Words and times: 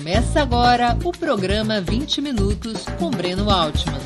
Começa 0.00 0.40
agora 0.40 0.96
o 1.04 1.12
programa 1.12 1.78
20 1.78 2.22
Minutos 2.22 2.86
com 2.98 3.10
Breno 3.10 3.50
Altman. 3.50 4.00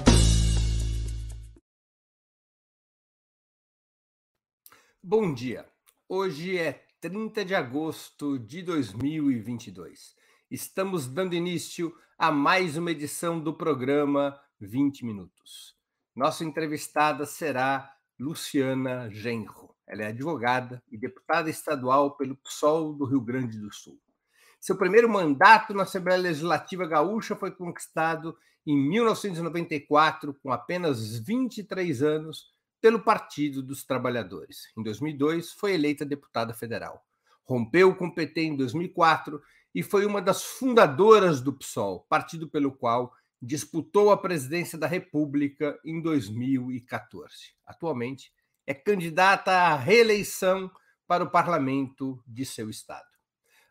Bom 5.00 5.32
dia. 5.32 5.64
Hoje 6.08 6.58
é 6.58 6.84
30 7.00 7.44
de 7.44 7.54
agosto 7.54 8.40
de 8.40 8.60
2022. 8.62 10.16
Estamos 10.50 11.06
dando 11.06 11.36
início 11.36 11.96
a 12.18 12.32
mais 12.32 12.76
uma 12.76 12.90
edição 12.90 13.38
do 13.38 13.54
programa 13.54 14.36
20 14.58 15.06
Minutos. 15.06 15.76
Nossa 16.12 16.44
entrevistada 16.44 17.24
será 17.24 17.96
Luciana 18.18 19.08
Genro. 19.10 19.76
Ela 19.86 20.02
é 20.02 20.06
advogada 20.08 20.82
e 20.90 20.98
deputada 20.98 21.48
estadual 21.48 22.16
pelo 22.16 22.34
PSOL 22.34 22.92
do 22.92 23.04
Rio 23.04 23.20
Grande 23.20 23.60
do 23.60 23.72
Sul. 23.72 23.96
Seu 24.64 24.78
primeiro 24.78 25.10
mandato 25.10 25.74
na 25.74 25.82
Assembleia 25.82 26.18
Legislativa 26.18 26.86
Gaúcha 26.86 27.36
foi 27.36 27.50
conquistado 27.50 28.34
em 28.66 28.74
1994, 28.74 30.32
com 30.42 30.50
apenas 30.50 31.18
23 31.18 32.02
anos, 32.02 32.46
pelo 32.80 32.98
Partido 32.98 33.62
dos 33.62 33.84
Trabalhadores. 33.84 34.72
Em 34.74 34.82
2002, 34.82 35.52
foi 35.52 35.74
eleita 35.74 36.02
deputada 36.06 36.54
federal. 36.54 37.04
Rompeu 37.44 37.94
com 37.94 38.06
o 38.06 38.14
PT 38.14 38.40
em 38.40 38.56
2004 38.56 39.38
e 39.74 39.82
foi 39.82 40.06
uma 40.06 40.22
das 40.22 40.42
fundadoras 40.42 41.42
do 41.42 41.52
PSOL, 41.52 42.06
partido 42.08 42.48
pelo 42.48 42.72
qual 42.72 43.12
disputou 43.42 44.10
a 44.10 44.16
presidência 44.16 44.78
da 44.78 44.86
República 44.86 45.78
em 45.84 46.00
2014. 46.00 47.52
Atualmente, 47.66 48.32
é 48.66 48.72
candidata 48.72 49.52
à 49.52 49.76
reeleição 49.76 50.70
para 51.06 51.22
o 51.22 51.30
parlamento 51.30 52.18
de 52.26 52.46
seu 52.46 52.70
estado. 52.70 53.13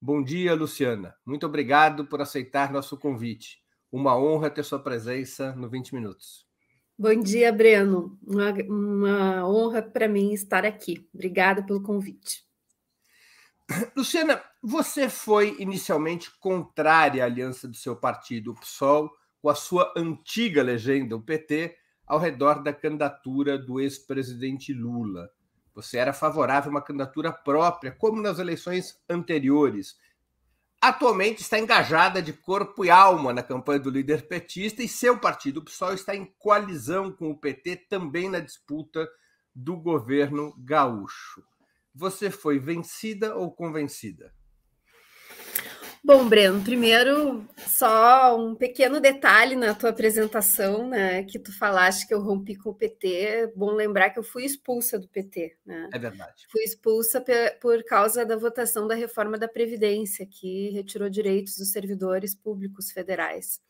Bom 0.00 0.20
dia, 0.20 0.52
Luciana. 0.54 1.14
Muito 1.24 1.46
obrigado 1.46 2.06
por 2.06 2.20
aceitar 2.20 2.72
nosso 2.72 2.98
convite. 2.98 3.62
Uma 3.90 4.18
honra 4.18 4.50
ter 4.50 4.64
sua 4.64 4.82
presença 4.82 5.54
no 5.54 5.68
20 5.68 5.94
Minutos. 5.94 6.44
Bom 6.98 7.14
dia, 7.14 7.52
Breno. 7.52 8.18
Uma, 8.20 8.52
uma 8.68 9.48
honra 9.48 9.80
para 9.80 10.08
mim 10.08 10.32
estar 10.32 10.64
aqui. 10.64 11.08
Obrigada 11.14 11.62
pelo 11.64 11.82
convite. 11.82 12.44
Luciana, 13.96 14.42
você 14.62 15.08
foi 15.08 15.56
inicialmente 15.58 16.30
contrária 16.38 17.24
à 17.24 17.26
aliança 17.26 17.66
do 17.66 17.76
seu 17.76 17.96
partido, 17.96 18.52
o 18.52 18.54
PSOL, 18.54 19.10
com 19.40 19.48
a 19.48 19.56
sua 19.56 19.92
antiga 19.96 20.62
legenda, 20.62 21.16
o 21.16 21.20
PT, 21.20 21.76
ao 22.06 22.20
redor 22.20 22.62
da 22.62 22.72
candidatura 22.72 23.58
do 23.58 23.80
ex-presidente 23.80 24.72
Lula. 24.72 25.28
Você 25.74 25.98
era 25.98 26.12
favorável 26.12 26.70
a 26.70 26.74
uma 26.74 26.80
candidatura 26.80 27.32
própria, 27.32 27.90
como 27.90 28.22
nas 28.22 28.38
eleições 28.38 29.02
anteriores. 29.08 29.96
Atualmente 30.80 31.40
está 31.40 31.58
engajada 31.58 32.22
de 32.22 32.32
corpo 32.32 32.84
e 32.84 32.90
alma 32.90 33.32
na 33.32 33.42
campanha 33.42 33.80
do 33.80 33.90
líder 33.90 34.28
petista 34.28 34.80
e 34.80 34.88
seu 34.88 35.18
partido, 35.18 35.58
o 35.58 35.64
PSOL, 35.64 35.92
está 35.92 36.14
em 36.14 36.24
coalizão 36.38 37.10
com 37.10 37.30
o 37.30 37.36
PT 37.36 37.86
também 37.88 38.28
na 38.28 38.38
disputa 38.38 39.08
do 39.52 39.76
governo 39.76 40.54
gaúcho. 40.56 41.42
Você 41.92 42.30
foi 42.30 42.60
vencida 42.60 43.34
ou 43.34 43.50
convencida? 43.50 44.32
Bom, 46.04 46.28
Breno, 46.28 46.60
primeiro, 46.64 47.46
só 47.56 48.36
um 48.36 48.56
pequeno 48.56 49.00
detalhe 49.00 49.54
na 49.54 49.72
tua 49.72 49.90
apresentação, 49.90 50.88
né? 50.88 51.22
Que 51.22 51.38
tu 51.38 51.56
falaste 51.56 52.08
que 52.08 52.12
eu 52.12 52.20
rompi 52.20 52.56
com 52.56 52.70
o 52.70 52.74
PT. 52.74 53.52
Bom 53.54 53.70
lembrar 53.70 54.10
que 54.10 54.18
eu 54.18 54.24
fui 54.24 54.44
expulsa 54.44 54.98
do 54.98 55.06
PT, 55.06 55.56
né? 55.64 55.88
É 55.92 55.98
verdade. 56.00 56.44
Fui 56.50 56.64
expulsa 56.64 57.24
por 57.60 57.84
causa 57.84 58.26
da 58.26 58.36
votação 58.36 58.88
da 58.88 58.96
reforma 58.96 59.38
da 59.38 59.46
Previdência, 59.46 60.26
que 60.26 60.70
retirou 60.70 61.08
direitos 61.08 61.56
dos 61.56 61.70
servidores 61.70 62.34
públicos 62.34 62.90
federais. 62.90 63.60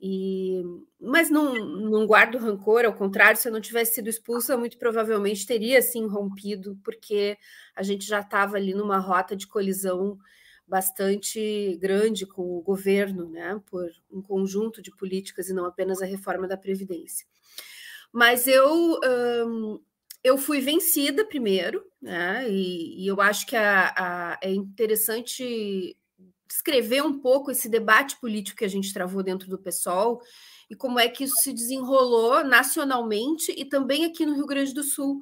E, 0.00 0.62
mas 1.00 1.30
não, 1.30 1.52
não 1.54 2.06
guardo 2.06 2.38
rancor, 2.38 2.84
ao 2.84 2.94
contrário, 2.94 3.38
se 3.38 3.48
eu 3.48 3.52
não 3.52 3.60
tivesse 3.60 3.96
sido 3.96 4.08
expulsa, 4.08 4.56
muito 4.56 4.78
provavelmente 4.78 5.44
teria 5.44 5.82
sim 5.82 6.06
rompido, 6.06 6.78
porque 6.84 7.36
a 7.74 7.82
gente 7.82 8.06
já 8.06 8.20
estava 8.20 8.56
ali 8.56 8.72
numa 8.72 8.98
rota 8.98 9.34
de 9.34 9.48
colisão 9.48 10.16
bastante 10.70 11.76
grande 11.80 12.24
com 12.24 12.42
o 12.56 12.62
governo, 12.62 13.28
né, 13.28 13.60
por 13.66 13.90
um 14.08 14.22
conjunto 14.22 14.80
de 14.80 14.92
políticas 14.92 15.48
e 15.48 15.52
não 15.52 15.66
apenas 15.66 16.00
a 16.00 16.06
reforma 16.06 16.46
da 16.46 16.56
Previdência. 16.56 17.26
Mas 18.12 18.46
eu, 18.46 19.00
eu 20.22 20.38
fui 20.38 20.60
vencida 20.60 21.24
primeiro, 21.24 21.84
né, 22.00 22.48
e, 22.48 23.02
e 23.02 23.06
eu 23.08 23.20
acho 23.20 23.46
que 23.46 23.56
a, 23.56 23.92
a, 23.96 24.38
é 24.40 24.52
interessante 24.52 25.96
descrever 26.46 27.02
um 27.02 27.20
pouco 27.20 27.50
esse 27.50 27.68
debate 27.68 28.18
político 28.20 28.58
que 28.58 28.64
a 28.64 28.68
gente 28.68 28.92
travou 28.92 29.24
dentro 29.24 29.48
do 29.48 29.58
PSOL 29.58 30.20
e 30.68 30.76
como 30.76 31.00
é 31.00 31.08
que 31.08 31.24
isso 31.24 31.34
se 31.42 31.52
desenrolou 31.52 32.44
nacionalmente 32.44 33.52
e 33.56 33.64
também 33.64 34.04
aqui 34.04 34.24
no 34.24 34.34
Rio 34.34 34.46
Grande 34.46 34.72
do 34.72 34.84
Sul 34.84 35.20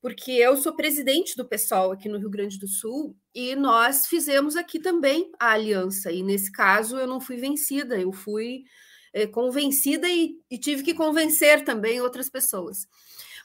porque 0.00 0.32
eu 0.32 0.56
sou 0.56 0.74
presidente 0.74 1.36
do 1.36 1.48
PSOL 1.48 1.92
aqui 1.92 2.08
no 2.08 2.18
Rio 2.18 2.30
Grande 2.30 2.58
do 2.58 2.68
Sul 2.68 3.16
e 3.34 3.56
nós 3.56 4.06
fizemos 4.06 4.56
aqui 4.56 4.78
também 4.78 5.30
a 5.38 5.52
aliança. 5.52 6.12
E 6.12 6.22
nesse 6.22 6.52
caso 6.52 6.96
eu 6.96 7.06
não 7.06 7.20
fui 7.20 7.36
vencida, 7.36 7.98
eu 7.98 8.12
fui 8.12 8.64
é, 9.12 9.26
convencida 9.26 10.08
e, 10.08 10.36
e 10.50 10.58
tive 10.58 10.82
que 10.82 10.94
convencer 10.94 11.64
também 11.64 12.00
outras 12.00 12.30
pessoas. 12.30 12.86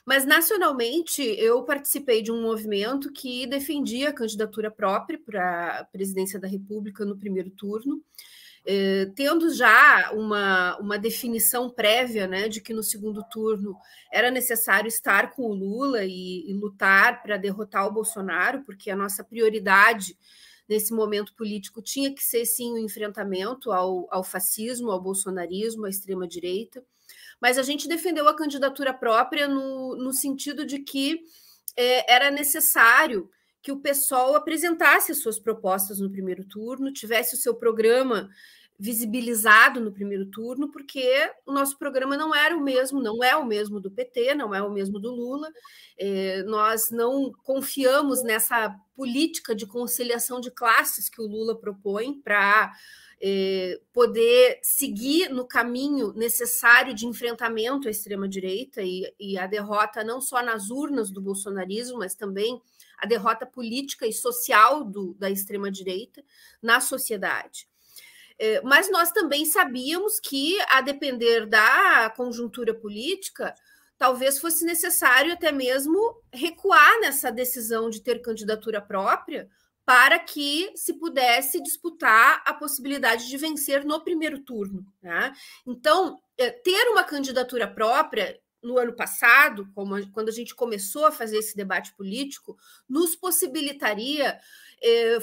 Mas 0.06 0.26
nacionalmente 0.26 1.22
eu 1.22 1.62
participei 1.64 2.22
de 2.22 2.30
um 2.30 2.42
movimento 2.42 3.10
que 3.12 3.46
defendia 3.46 4.10
a 4.10 4.12
candidatura 4.12 4.70
própria 4.70 5.18
para 5.18 5.80
a 5.80 5.84
presidência 5.84 6.38
da 6.38 6.46
República 6.46 7.04
no 7.04 7.16
primeiro 7.16 7.50
turno. 7.50 8.02
Eh, 8.66 9.10
tendo 9.14 9.52
já 9.52 10.10
uma, 10.12 10.78
uma 10.78 10.98
definição 10.98 11.68
prévia 11.68 12.26
né, 12.26 12.48
de 12.48 12.62
que 12.62 12.72
no 12.72 12.82
segundo 12.82 13.22
turno 13.30 13.76
era 14.10 14.30
necessário 14.30 14.88
estar 14.88 15.32
com 15.32 15.42
o 15.42 15.54
Lula 15.54 16.02
e, 16.04 16.50
e 16.50 16.54
lutar 16.54 17.22
para 17.22 17.36
derrotar 17.36 17.86
o 17.86 17.92
Bolsonaro, 17.92 18.62
porque 18.64 18.90
a 18.90 18.96
nossa 18.96 19.22
prioridade 19.22 20.16
nesse 20.66 20.94
momento 20.94 21.34
político 21.34 21.82
tinha 21.82 22.14
que 22.14 22.24
ser 22.24 22.46
sim 22.46 22.72
o 22.72 22.78
enfrentamento 22.78 23.70
ao, 23.70 24.08
ao 24.10 24.24
fascismo, 24.24 24.90
ao 24.90 25.00
bolsonarismo, 25.00 25.84
à 25.84 25.90
extrema-direita. 25.90 26.82
Mas 27.38 27.58
a 27.58 27.62
gente 27.62 27.86
defendeu 27.86 28.26
a 28.28 28.36
candidatura 28.36 28.94
própria 28.94 29.46
no, 29.46 29.94
no 29.94 30.10
sentido 30.10 30.64
de 30.64 30.78
que 30.78 31.20
eh, 31.76 32.10
era 32.10 32.30
necessário 32.30 33.28
que 33.64 33.72
o 33.72 33.80
PSOL 33.80 34.36
apresentasse 34.36 35.10
as 35.10 35.18
suas 35.18 35.38
propostas 35.38 35.98
no 35.98 36.10
primeiro 36.10 36.44
turno, 36.44 36.92
tivesse 36.92 37.34
o 37.34 37.38
seu 37.38 37.54
programa 37.54 38.28
visibilizado 38.78 39.80
no 39.80 39.90
primeiro 39.90 40.26
turno, 40.26 40.70
porque 40.70 41.32
o 41.46 41.52
nosso 41.52 41.78
programa 41.78 42.14
não 42.14 42.34
era 42.34 42.54
o 42.54 42.60
mesmo, 42.60 43.00
não 43.00 43.24
é 43.24 43.34
o 43.34 43.46
mesmo 43.46 43.80
do 43.80 43.90
PT, 43.90 44.34
não 44.34 44.54
é 44.54 44.62
o 44.62 44.70
mesmo 44.70 44.98
do 44.98 45.10
Lula. 45.10 45.50
É, 45.96 46.42
nós 46.42 46.90
não 46.90 47.32
confiamos 47.42 48.22
nessa 48.22 48.76
política 48.94 49.54
de 49.54 49.64
conciliação 49.64 50.40
de 50.40 50.50
classes 50.50 51.08
que 51.08 51.22
o 51.22 51.26
Lula 51.26 51.58
propõe 51.58 52.20
para 52.20 52.70
é, 53.18 53.80
poder 53.94 54.58
seguir 54.60 55.30
no 55.30 55.46
caminho 55.46 56.12
necessário 56.12 56.92
de 56.92 57.06
enfrentamento 57.06 57.88
à 57.88 57.90
extrema-direita 57.90 58.82
e, 58.82 59.10
e 59.18 59.38
a 59.38 59.46
derrota 59.46 60.04
não 60.04 60.20
só 60.20 60.42
nas 60.42 60.68
urnas 60.68 61.10
do 61.10 61.22
bolsonarismo, 61.22 62.00
mas 62.00 62.14
também 62.14 62.60
a 62.98 63.06
derrota 63.06 63.46
política 63.46 64.06
e 64.06 64.12
social 64.12 64.84
do, 64.84 65.14
da 65.14 65.30
extrema-direita 65.30 66.24
na 66.62 66.80
sociedade. 66.80 67.68
É, 68.38 68.60
mas 68.62 68.90
nós 68.90 69.12
também 69.12 69.44
sabíamos 69.44 70.18
que, 70.18 70.58
a 70.68 70.80
depender 70.80 71.46
da 71.46 72.12
conjuntura 72.16 72.74
política, 72.74 73.54
talvez 73.96 74.38
fosse 74.38 74.64
necessário 74.64 75.32
até 75.32 75.52
mesmo 75.52 76.20
recuar 76.32 77.00
nessa 77.00 77.30
decisão 77.30 77.88
de 77.88 78.00
ter 78.00 78.20
candidatura 78.20 78.80
própria 78.80 79.48
para 79.84 80.18
que 80.18 80.72
se 80.74 80.94
pudesse 80.94 81.62
disputar 81.62 82.42
a 82.46 82.54
possibilidade 82.54 83.28
de 83.28 83.36
vencer 83.36 83.84
no 83.84 84.02
primeiro 84.02 84.40
turno. 84.40 84.84
Né? 85.02 85.32
Então, 85.66 86.18
é, 86.38 86.50
ter 86.50 86.88
uma 86.88 87.04
candidatura 87.04 87.68
própria 87.68 88.40
no 88.64 88.78
ano 88.78 88.94
passado, 88.94 89.68
quando 90.12 90.28
a 90.28 90.32
gente 90.32 90.54
começou 90.54 91.06
a 91.06 91.12
fazer 91.12 91.38
esse 91.38 91.54
debate 91.54 91.94
político, 91.94 92.56
nos 92.88 93.14
possibilitaria 93.14 94.40
é, 94.82 95.18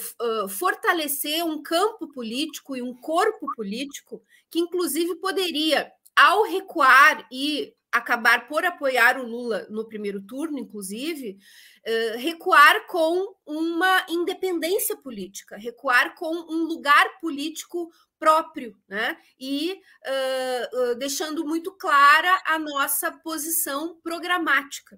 fortalecer 0.48 1.44
um 1.44 1.62
campo 1.62 2.08
político 2.08 2.76
e 2.76 2.82
um 2.82 2.94
corpo 2.94 3.48
político 3.56 4.22
que, 4.50 4.60
inclusive, 4.60 5.16
poderia, 5.16 5.92
ao 6.16 6.44
recuar 6.44 7.28
e 7.32 7.74
acabar 7.92 8.48
por 8.48 8.64
apoiar 8.64 9.20
o 9.20 9.28
Lula 9.28 9.68
no 9.70 9.86
primeiro 9.86 10.22
turno, 10.22 10.58
inclusive, 10.58 11.38
uh, 11.86 12.18
recuar 12.18 12.88
com 12.88 13.36
uma 13.46 14.06
independência 14.10 14.96
política, 14.96 15.58
recuar 15.58 16.16
com 16.16 16.34
um 16.34 16.64
lugar 16.64 17.20
político 17.20 17.92
próprio, 18.18 18.78
né? 18.88 19.18
E 19.38 19.74
uh, 19.74 20.92
uh, 20.92 20.96
deixando 20.96 21.46
muito 21.46 21.72
clara 21.74 22.42
a 22.46 22.58
nossa 22.58 23.12
posição 23.12 24.00
programática. 24.02 24.98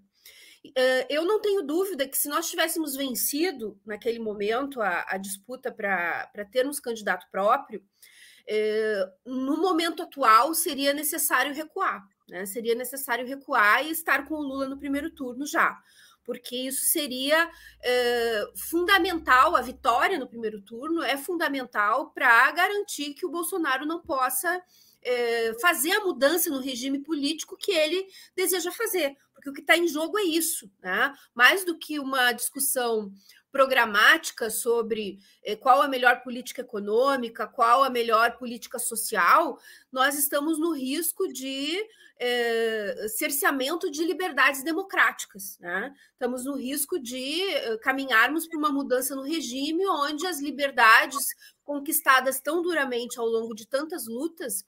eu 1.09 1.25
não 1.25 1.41
tenho 1.41 1.61
dúvida 1.61 2.07
que 2.07 2.17
se 2.17 2.29
nós 2.29 2.49
tivéssemos 2.49 2.95
vencido 2.95 3.77
naquele 3.85 4.19
momento 4.19 4.81
a, 4.81 5.05
a 5.09 5.17
disputa 5.17 5.71
para 5.71 6.45
termos 6.51 6.79
candidato 6.79 7.25
próprio, 7.31 7.83
no 9.25 9.57
momento 9.57 10.03
atual 10.03 10.53
seria 10.53 10.93
necessário 10.93 11.53
recuar 11.53 12.05
né? 12.33 12.47
Seria 12.47 12.73
necessário 12.73 13.27
recuar 13.27 13.85
e 13.85 13.91
estar 13.91 14.25
com 14.25 14.33
o 14.33 14.41
Lula 14.41 14.67
no 14.67 14.79
primeiro 14.79 15.11
turno 15.11 15.45
já, 15.45 15.79
porque 16.25 16.55
isso 16.55 16.83
seria 16.85 17.47
é, 17.79 18.51
fundamental, 18.55 19.55
a 19.55 19.61
vitória 19.61 20.17
no 20.17 20.27
primeiro 20.27 20.59
turno 20.59 21.03
é 21.03 21.15
fundamental 21.15 22.09
para 22.09 22.51
garantir 22.51 23.13
que 23.13 23.23
o 23.23 23.29
Bolsonaro 23.29 23.85
não 23.85 24.01
possa 24.01 24.59
é, 25.03 25.53
fazer 25.61 25.91
a 25.91 26.03
mudança 26.03 26.49
no 26.49 26.59
regime 26.59 27.03
político 27.03 27.55
que 27.55 27.71
ele 27.71 28.07
deseja 28.35 28.71
fazer, 28.71 29.15
porque 29.35 29.51
o 29.51 29.53
que 29.53 29.61
está 29.61 29.77
em 29.77 29.87
jogo 29.87 30.17
é 30.17 30.23
isso, 30.23 30.71
né? 30.81 31.13
mais 31.35 31.63
do 31.63 31.77
que 31.77 31.99
uma 31.99 32.31
discussão 32.31 33.11
programática 33.53 34.49
sobre 34.49 35.19
eh, 35.43 35.55
qual 35.55 35.83
a 35.83 35.87
melhor 35.87 36.23
política 36.23 36.61
econômica, 36.61 37.45
qual 37.45 37.83
a 37.83 37.89
melhor 37.89 38.35
política 38.35 38.79
social, 38.79 39.59
nós 39.91 40.17
estamos 40.17 40.57
no 40.59 40.73
risco 40.73 41.27
de 41.27 41.79
eh, 42.19 43.05
cerceamento 43.15 43.91
de 43.91 44.03
liberdades 44.03 44.63
democráticas. 44.63 45.59
Né? 45.59 45.93
Estamos 46.13 46.43
no 46.45 46.55
risco 46.55 46.99
de 46.99 47.43
eh, 47.43 47.77
caminharmos 47.77 48.47
para 48.47 48.57
uma 48.57 48.71
mudança 48.71 49.15
no 49.15 49.21
regime 49.21 49.85
onde 49.87 50.25
as 50.25 50.41
liberdades 50.41 51.23
conquistadas 51.63 52.41
tão 52.41 52.59
duramente 52.63 53.19
ao 53.19 53.27
longo 53.27 53.53
de 53.53 53.67
tantas 53.67 54.07
lutas 54.07 54.65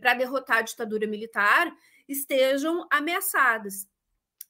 para 0.00 0.14
derrotar 0.14 0.58
a 0.58 0.62
ditadura 0.62 1.06
militar 1.06 1.72
estejam 2.08 2.84
ameaçadas. 2.90 3.86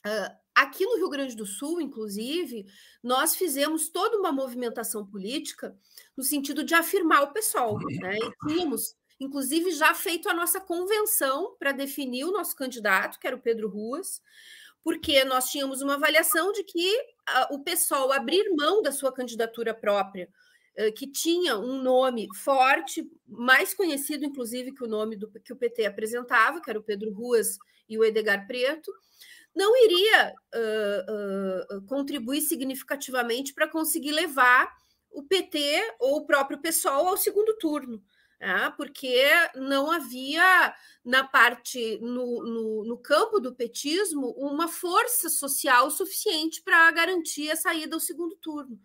Uh, 0.07 0.48
Aqui 0.59 0.85
no 0.85 0.97
Rio 0.97 1.09
Grande 1.09 1.37
do 1.37 1.47
Sul, 1.47 1.81
inclusive, 1.81 2.67
nós 3.01 3.37
fizemos 3.37 3.91
toda 3.91 4.19
uma 4.19 4.33
movimentação 4.33 5.07
política 5.07 5.79
no 6.17 6.25
sentido 6.25 6.65
de 6.65 6.75
afirmar 6.75 7.23
o 7.23 7.33
PSOL. 7.33 7.79
Né? 7.79 8.17
E 8.17 8.49
tínhamos, 8.49 8.97
inclusive, 9.21 9.71
já 9.71 9.95
feito 9.95 10.29
a 10.29 10.35
nossa 10.35 10.61
convenção 10.61 11.55
para 11.61 11.71
definir 11.71 12.25
o 12.25 12.33
nosso 12.33 12.57
candidato, 12.57 13.21
que 13.21 13.27
era 13.29 13.37
o 13.37 13.41
Pedro 13.41 13.69
Ruas, 13.69 14.21
porque 14.83 15.25
nós 15.25 15.49
tínhamos 15.49 15.81
uma 15.81 15.95
avaliação 15.95 16.51
de 16.51 16.65
que 16.65 16.93
uh, 16.93 17.55
o 17.55 17.63
PSOL 17.63 18.11
abrir 18.11 18.53
mão 18.57 18.83
da 18.83 18.91
sua 18.91 19.13
candidatura 19.13 19.73
própria, 19.73 20.29
uh, 20.77 20.93
que 20.93 21.07
tinha 21.07 21.57
um 21.57 21.81
nome 21.81 22.27
forte, 22.35 23.09
mais 23.29 23.73
conhecido, 23.75 24.25
inclusive, 24.25 24.75
que 24.75 24.83
o 24.83 24.89
nome 24.89 25.15
do, 25.15 25.31
que 25.31 25.53
o 25.53 25.57
PT 25.57 25.87
apresentava, 25.87 26.61
que 26.61 26.69
era 26.69 26.81
o 26.81 26.83
Pedro 26.83 27.13
Ruas 27.13 27.59
e 27.89 27.97
o 27.97 28.05
Edgar 28.05 28.45
Preto, 28.49 28.91
não 29.55 29.77
iria 29.77 30.35
uh, 30.55 31.77
uh, 31.77 31.87
contribuir 31.87 32.41
significativamente 32.43 33.53
para 33.53 33.69
conseguir 33.69 34.13
levar 34.13 34.73
o 35.11 35.23
PT 35.23 35.97
ou 35.99 36.19
o 36.19 36.27
próprio 36.27 36.61
PSOL 36.61 37.09
ao 37.09 37.17
segundo 37.17 37.57
turno. 37.57 38.03
Né? 38.41 38.73
porque 38.77 39.21
não 39.57 39.91
havia 39.91 40.73
na 41.05 41.25
parte 41.25 41.99
no, 42.01 42.45
no, 42.45 42.85
no, 42.85 42.97
campo 42.97 43.41
do 43.41 43.53
petismo 43.53 44.29
uma 44.39 44.69
força 44.69 45.29
social 45.29 45.91
suficiente 45.91 46.63
para 46.63 46.89
garantir 46.93 47.51
a 47.51 47.57
saída 47.57 47.97
ao 47.97 48.01
segundo 48.01 48.37
turno. 48.37 48.79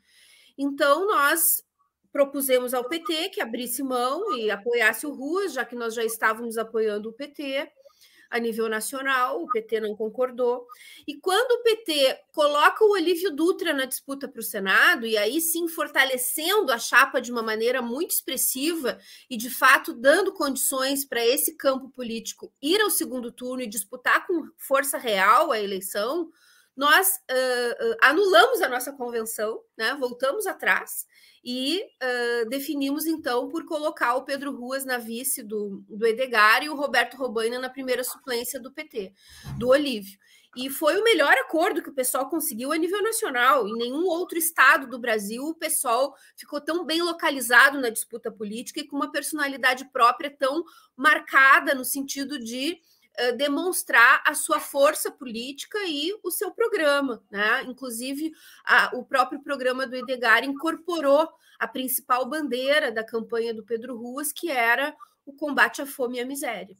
Então 0.57 1.05
nós 1.05 1.63
propusemos 2.11 2.73
ao 2.73 2.89
PT 2.89 3.29
que 3.29 3.41
abrisse 3.41 3.83
mão 3.83 4.35
e 4.35 4.49
apoiasse 4.49 5.05
o 5.05 5.13
Ruas, 5.13 5.53
já 5.53 5.63
que 5.63 5.75
nós 5.75 5.93
já 5.93 6.03
estávamos 6.03 6.57
apoiando 6.57 7.09
o 7.09 7.13
PT 7.13 7.71
a 8.33 8.39
nível 8.39 8.67
nacional, 8.67 9.43
o 9.43 9.47
PT 9.47 9.79
não 9.79 9.95
concordou. 9.95 10.65
E 11.07 11.15
quando 11.15 11.51
o 11.51 11.61
PT 11.61 12.19
coloca 12.31 12.83
o 12.83 12.93
Olívio 12.93 13.29
Dutra 13.29 13.71
na 13.73 13.85
disputa 13.85 14.27
para 14.27 14.39
o 14.39 14.43
Senado, 14.43 15.05
e 15.05 15.15
aí 15.15 15.39
sim 15.39 15.67
fortalecendo 15.67 16.71
a 16.71 16.79
chapa 16.79 17.21
de 17.21 17.31
uma 17.31 17.43
maneira 17.43 17.79
muito 17.79 18.09
expressiva 18.09 18.99
e 19.29 19.37
de 19.37 19.51
fato 19.51 19.93
dando 19.93 20.33
condições 20.33 21.05
para 21.05 21.23
esse 21.23 21.55
campo 21.55 21.89
político 21.89 22.51
ir 22.59 22.81
ao 22.81 22.89
segundo 22.89 23.31
turno 23.31 23.61
e 23.61 23.67
disputar 23.67 24.25
com 24.25 24.49
força 24.57 24.97
real 24.97 25.51
a 25.51 25.59
eleição, 25.59 26.31
nós 26.75 27.19
uh, 27.29 27.85
uh, 27.85 27.97
anulamos 28.01 28.63
a 28.63 28.67
nossa 28.67 28.91
convenção, 28.91 29.61
né? 29.77 29.95
voltamos 29.99 30.47
atrás 30.47 31.05
e 31.43 31.81
uh, 31.81 32.49
definimos 32.49 33.05
então 33.05 33.49
por 33.49 33.65
colocar 33.65 34.15
o 34.15 34.23
Pedro 34.23 34.55
Ruas 34.55 34.85
na 34.85 34.97
vice 34.97 35.43
do, 35.43 35.83
do 35.89 36.07
Edgar 36.07 36.63
e 36.63 36.69
o 36.69 36.75
Roberto 36.75 37.17
Robaina 37.17 37.59
na 37.59 37.69
primeira 37.69 38.03
suplência 38.03 38.59
do 38.59 38.71
PT, 38.71 39.13
do 39.57 39.67
Olívio. 39.69 40.17
E 40.55 40.69
foi 40.69 40.95
o 40.97 41.03
melhor 41.03 41.33
acordo 41.33 41.81
que 41.81 41.89
o 41.89 41.93
pessoal 41.93 42.29
conseguiu 42.29 42.71
a 42.71 42.77
nível 42.77 43.01
nacional. 43.01 43.67
Em 43.67 43.73
nenhum 43.73 44.05
outro 44.05 44.37
estado 44.37 44.87
do 44.87 44.99
Brasil 44.99 45.43
o 45.43 45.55
pessoal 45.55 46.15
ficou 46.37 46.61
tão 46.61 46.85
bem 46.85 47.01
localizado 47.01 47.81
na 47.81 47.89
disputa 47.89 48.31
política 48.31 48.79
e 48.79 48.87
com 48.87 48.95
uma 48.95 49.11
personalidade 49.11 49.85
própria 49.91 50.29
tão 50.29 50.63
marcada 50.95 51.73
no 51.73 51.83
sentido 51.83 52.37
de 52.37 52.79
demonstrar 53.37 54.23
a 54.25 54.33
sua 54.33 54.59
força 54.59 55.11
política 55.11 55.77
e 55.85 56.11
o 56.23 56.31
seu 56.31 56.51
programa. 56.51 57.23
Né? 57.29 57.63
Inclusive, 57.63 58.31
a, 58.65 58.91
o 58.95 59.05
próprio 59.05 59.41
programa 59.41 59.85
do 59.85 59.95
Edgar 59.95 60.43
incorporou 60.43 61.29
a 61.59 61.67
principal 61.67 62.27
bandeira 62.27 62.91
da 62.91 63.03
campanha 63.03 63.53
do 63.53 63.63
Pedro 63.63 63.95
Ruas, 63.97 64.31
que 64.31 64.49
era 64.49 64.95
o 65.25 65.33
combate 65.33 65.81
à 65.81 65.85
fome 65.85 66.17
e 66.17 66.21
à 66.21 66.25
miséria. 66.25 66.77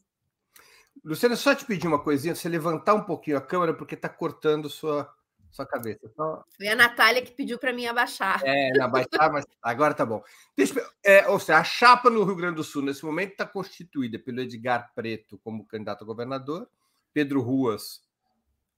Luciana, 1.02 1.36
só 1.36 1.54
te 1.54 1.64
pedir 1.64 1.86
uma 1.86 2.02
coisinha, 2.02 2.34
você 2.34 2.48
levantar 2.48 2.94
um 2.94 3.04
pouquinho 3.04 3.36
a 3.36 3.40
câmera, 3.40 3.74
porque 3.74 3.94
está 3.94 4.08
cortando 4.08 4.68
sua, 4.70 5.12
sua 5.54 5.66
cabeça. 5.66 6.10
Só... 6.16 6.44
Foi 6.56 6.66
a 6.66 6.74
Natália 6.74 7.22
que 7.22 7.30
pediu 7.30 7.58
para 7.58 7.72
mim 7.72 7.86
abaixar. 7.86 8.42
É, 8.44 8.80
abaixar, 8.80 9.32
mas 9.32 9.46
agora 9.62 9.94
tá 9.94 10.04
bom. 10.04 10.22
Deixa, 10.56 10.74
é, 11.04 11.28
ou 11.28 11.38
seja, 11.38 11.58
a 11.58 11.64
chapa 11.64 12.10
no 12.10 12.24
Rio 12.24 12.34
Grande 12.34 12.56
do 12.56 12.64
Sul, 12.64 12.82
nesse 12.82 13.04
momento, 13.04 13.32
está 13.32 13.46
constituída 13.46 14.18
pelo 14.18 14.40
Edgar 14.40 14.90
Preto 14.94 15.38
como 15.44 15.64
candidato 15.64 16.02
a 16.02 16.06
governador, 16.06 16.68
Pedro 17.12 17.40
Ruas 17.40 18.02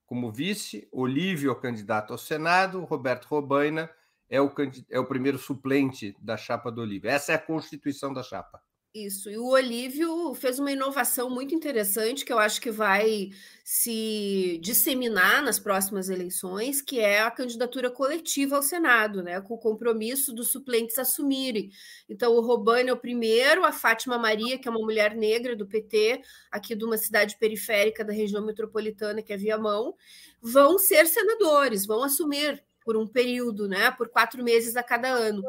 como 0.05 0.31
vice, 0.31 0.87
Olívio, 0.89 1.53
candidato 1.55 2.13
ao 2.13 2.17
Senado, 2.17 2.85
Roberto 2.85 3.25
Robaina 3.25 3.89
é 4.29 4.41
o, 4.41 4.51
é 4.89 4.99
o 4.99 5.05
primeiro 5.05 5.37
suplente 5.37 6.15
da 6.19 6.37
chapa 6.37 6.71
do 6.71 6.81
Olívio. 6.81 7.09
Essa 7.09 7.33
é 7.33 7.35
a 7.35 7.39
constituição 7.39 8.13
da 8.13 8.23
chapa. 8.23 8.61
Isso, 9.05 9.29
e 9.29 9.37
o 9.37 9.45
Olívio 9.49 10.33
fez 10.33 10.57
uma 10.57 10.71
inovação 10.71 11.29
muito 11.29 11.53
interessante 11.53 12.25
que 12.25 12.33
eu 12.33 12.39
acho 12.39 12.59
que 12.59 12.71
vai 12.71 13.29
se 13.63 14.59
disseminar 14.59 15.43
nas 15.43 15.59
próximas 15.59 16.09
eleições, 16.09 16.81
que 16.81 16.99
é 16.99 17.21
a 17.21 17.29
candidatura 17.29 17.91
coletiva 17.91 18.55
ao 18.55 18.63
Senado, 18.63 19.21
né, 19.21 19.39
com 19.39 19.53
o 19.53 19.57
compromisso 19.59 20.33
dos 20.33 20.47
suplentes 20.47 20.97
assumirem. 20.97 21.69
Então, 22.09 22.33
o 22.33 22.41
Robani 22.41 22.89
é 22.89 22.93
o 22.93 22.97
primeiro, 22.97 23.63
a 23.63 23.71
Fátima 23.71 24.17
Maria, 24.17 24.57
que 24.57 24.67
é 24.67 24.71
uma 24.71 24.79
mulher 24.79 25.15
negra 25.15 25.55
do 25.55 25.67
PT, 25.67 26.23
aqui 26.51 26.73
de 26.75 26.83
uma 26.83 26.97
cidade 26.97 27.37
periférica 27.37 28.03
da 28.03 28.13
região 28.13 28.43
metropolitana, 28.43 29.21
que 29.21 29.31
é 29.31 29.37
Viamão, 29.37 29.95
vão 30.41 30.79
ser 30.79 31.05
senadores, 31.05 31.85
vão 31.85 32.01
assumir 32.01 32.63
por 32.87 32.95
um 32.95 33.05
período, 33.05 33.67
né, 33.67 33.91
por 33.91 34.07
quatro 34.07 34.41
meses 34.41 34.77
a 34.77 34.81
cada 34.81 35.09
ano. 35.09 35.43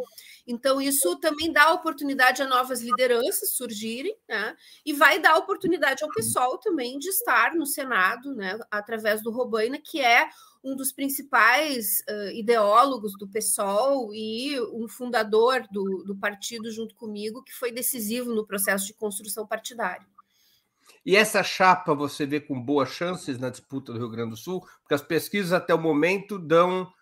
Então, 0.45 0.81
isso 0.81 1.15
também 1.21 1.53
dá 1.53 1.73
oportunidade 1.73 2.43
a 2.43 2.49
novas 2.49 2.81
lideranças 2.81 3.55
surgirem, 3.55 4.17
né, 4.29 4.57
e 4.85 4.93
vai 4.93 5.21
dar 5.21 5.37
oportunidade 5.37 6.03
ao 6.03 6.11
pessoal 6.11 6.59
também 6.59 6.99
de 6.99 7.09
estar 7.09 7.55
no 7.55 7.65
Senado, 7.65 8.35
né, 8.35 8.59
através 8.69 9.23
do 9.23 9.31
Robaina, 9.31 9.79
que 9.79 10.01
é 10.01 10.29
um 10.65 10.75
dos 10.75 10.91
principais 10.91 12.01
uh, 12.11 12.33
ideólogos 12.33 13.13
do 13.17 13.29
PSOL 13.29 14.13
e 14.13 14.61
um 14.73 14.89
fundador 14.89 15.63
do, 15.71 16.03
do 16.05 16.17
partido 16.17 16.73
junto 16.73 16.97
comigo, 16.97 17.45
que 17.45 17.53
foi 17.53 17.71
decisivo 17.71 18.35
no 18.35 18.45
processo 18.45 18.85
de 18.85 18.95
construção 18.95 19.47
partidária. 19.47 20.05
E 21.07 21.15
essa 21.15 21.45
chapa 21.45 21.95
você 21.95 22.27
vê 22.27 22.41
com 22.41 22.61
boas 22.61 22.89
chances 22.89 23.39
na 23.39 23.49
disputa 23.49 23.93
do 23.93 23.99
Rio 24.01 24.11
Grande 24.11 24.31
do 24.31 24.37
Sul, 24.37 24.61
porque 24.81 24.95
as 24.95 25.03
pesquisas 25.03 25.53
até 25.53 25.73
o 25.73 25.79
momento 25.79 26.37
dão 26.37 26.93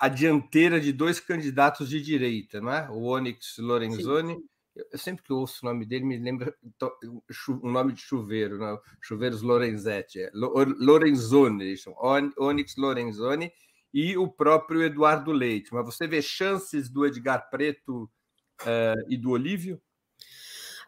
a 0.00 0.08
dianteira 0.08 0.80
de 0.80 0.92
dois 0.92 1.20
candidatos 1.20 1.88
de 1.88 2.00
direita, 2.00 2.60
não 2.60 2.72
é? 2.72 2.88
O 2.90 3.04
Onyx 3.04 3.58
Lorenzoni. 3.58 4.34
Sim. 4.34 4.44
Eu 4.92 4.98
sempre 4.98 5.24
que 5.24 5.32
ouço 5.32 5.60
o 5.62 5.68
nome 5.68 5.86
dele, 5.86 6.04
me 6.04 6.18
lembra 6.18 6.54
o 7.48 7.68
nome 7.70 7.94
de 7.94 8.00
chuveiro, 8.02 8.58
não? 8.58 8.78
Chuveiros 9.00 9.40
Lorenzetti, 9.40 10.20
é. 10.20 10.30
Lorenzoni, 10.34 11.74
Onyx 12.38 12.76
Lorenzoni, 12.76 13.50
e 13.92 14.18
o 14.18 14.28
próprio 14.28 14.82
Eduardo 14.82 15.32
Leite. 15.32 15.72
Mas 15.72 15.86
você 15.86 16.06
vê 16.06 16.20
chances 16.20 16.90
do 16.90 17.06
Edgar 17.06 17.48
Preto 17.48 18.04
uh, 18.62 19.06
e 19.08 19.16
do 19.16 19.30
Olívio? 19.30 19.80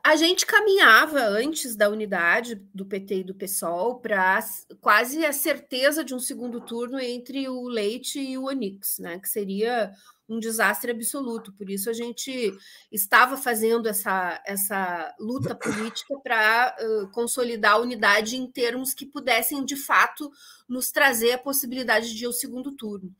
A 0.02 0.16
gente 0.16 0.46
caminhava 0.46 1.20
antes 1.20 1.76
da 1.76 1.88
unidade 1.88 2.54
do 2.72 2.86
PT 2.86 3.16
e 3.16 3.24
do 3.24 3.34
PSOL 3.34 4.00
para 4.00 4.40
quase 4.80 5.24
a 5.24 5.32
certeza 5.32 6.04
de 6.04 6.14
um 6.14 6.18
segundo 6.18 6.60
turno 6.60 6.98
entre 6.98 7.48
o 7.48 7.68
Leite 7.68 8.18
e 8.18 8.38
o 8.38 8.44
Onix, 8.44 8.98
né? 8.98 9.18
Que 9.18 9.28
seria 9.28 9.92
um 10.28 10.38
desastre 10.38 10.90
absoluto. 10.90 11.52
Por 11.52 11.70
isso 11.70 11.88
a 11.88 11.92
gente 11.92 12.52
estava 12.92 13.36
fazendo 13.36 13.88
essa, 13.88 14.40
essa 14.46 15.14
luta 15.18 15.54
política 15.56 16.16
para 16.22 16.76
uh, 16.78 17.08
consolidar 17.10 17.72
a 17.72 17.78
unidade 17.78 18.36
em 18.36 18.46
termos 18.46 18.92
que 18.92 19.06
pudessem 19.06 19.64
de 19.64 19.76
fato 19.76 20.30
nos 20.68 20.90
trazer 20.90 21.32
a 21.32 21.38
possibilidade 21.38 22.14
de 22.14 22.24
ir 22.24 22.26
ao 22.26 22.32
segundo 22.32 22.72
turno. 22.72 23.14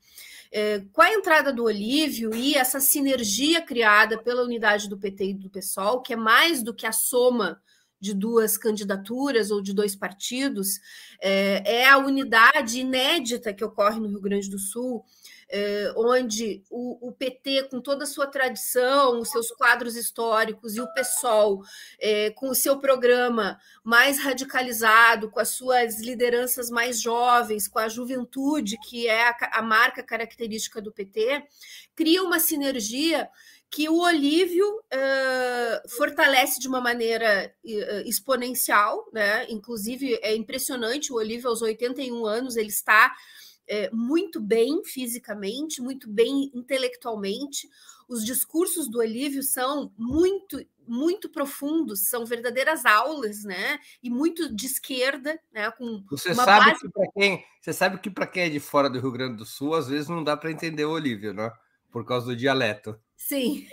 É, 0.51 0.81
com 0.91 1.01
a 1.01 1.13
entrada 1.13 1.53
do 1.53 1.63
Olívio 1.63 2.33
e 2.33 2.55
essa 2.55 2.79
sinergia 2.79 3.61
criada 3.61 4.17
pela 4.17 4.43
unidade 4.43 4.89
do 4.89 4.97
PT 4.97 5.25
e 5.25 5.33
do 5.33 5.49
PSOL, 5.49 6.01
que 6.01 6.13
é 6.13 6.15
mais 6.15 6.63
do 6.63 6.73
que 6.73 6.87
a 6.87 6.91
soma 6.91 7.61
de 7.99 8.13
duas 8.13 8.57
candidaturas 8.57 9.51
ou 9.51 9.61
de 9.61 9.73
dois 9.73 9.95
partidos, 9.95 10.79
é, 11.21 11.81
é 11.81 11.89
a 11.89 11.97
unidade 11.97 12.79
inédita 12.79 13.53
que 13.53 13.63
ocorre 13.63 13.99
no 13.99 14.07
Rio 14.07 14.21
Grande 14.21 14.49
do 14.49 14.59
Sul 14.59 15.03
eh, 15.51 15.91
onde 15.95 16.63
o, 16.69 17.07
o, 17.07 17.11
PT, 17.11 17.69
com 17.71 17.81
toda 17.81 18.03
a 18.03 18.07
sua 18.07 18.27
tradição, 18.27 19.19
os 19.19 19.31
seus 19.31 19.49
quadros 19.49 19.95
históricos, 19.95 20.75
e 20.75 20.81
o 20.81 20.93
PSOL, 20.93 21.63
eh, 21.99 22.29
com 22.31 22.49
o 22.49 22.55
seu 22.55 22.77
programa 22.79 23.59
mais 23.83 24.19
radicalizado, 24.19 25.31
com 25.31 25.39
as 25.39 25.49
suas 25.49 25.99
lideranças 25.99 26.69
mais 26.69 27.01
jovens, 27.01 27.67
com 27.67 27.79
a 27.79 27.89
juventude, 27.89 28.77
que 28.87 29.07
é 29.07 29.27
a, 29.27 29.35
a 29.53 29.61
marca 29.63 30.03
característica 30.03 30.79
do 30.79 30.91
PT, 30.91 31.43
cria 31.95 32.21
uma 32.21 32.39
sinergia 32.39 33.27
que 33.71 33.87
o 33.87 33.99
Olívio 33.99 34.67
uh, 34.67 35.89
fortalece 35.89 36.59
de 36.59 36.67
uma 36.67 36.81
maneira 36.81 37.53
exponencial, 38.05 39.07
né? 39.13 39.45
Inclusive 39.49 40.19
é 40.23 40.35
impressionante 40.35 41.13
o 41.13 41.17
Olívio 41.17 41.49
aos 41.49 41.61
81 41.61 42.25
anos 42.25 42.55
ele 42.55 42.69
está 42.69 43.13
é, 43.69 43.89
muito 43.91 44.41
bem 44.41 44.83
fisicamente, 44.83 45.81
muito 45.81 46.09
bem 46.09 46.51
intelectualmente. 46.55 47.69
Os 48.07 48.25
discursos 48.25 48.89
do 48.89 48.97
Olívio 48.97 49.43
são 49.43 49.93
muito, 49.95 50.59
muito 50.87 51.29
profundos, 51.29 52.09
são 52.09 52.25
verdadeiras 52.25 52.83
aulas, 52.83 53.43
né? 53.43 53.79
E 54.01 54.09
muito 54.09 54.53
de 54.53 54.65
esquerda, 54.65 55.39
né? 55.53 55.69
Com 55.69 56.03
você 56.09 56.33
sabe 56.33 56.71
base... 56.71 56.81
que 56.81 56.89
para 56.89 57.11
quem 57.11 57.45
você 57.61 57.73
sabe 57.73 57.99
que 57.99 58.09
para 58.09 58.25
quem 58.25 58.43
é 58.43 58.49
de 58.49 58.59
fora 58.59 58.89
do 58.89 58.99
Rio 58.99 59.11
Grande 59.11 59.37
do 59.37 59.45
Sul, 59.45 59.75
às 59.75 59.87
vezes 59.87 60.09
não 60.09 60.23
dá 60.23 60.35
para 60.35 60.51
entender 60.51 60.85
o 60.85 60.91
Olívio, 60.91 61.31
né? 61.31 61.51
Por 61.91 62.05
causa 62.05 62.27
do 62.27 62.35
dialeto. 62.35 62.99
Sim. 63.15 63.67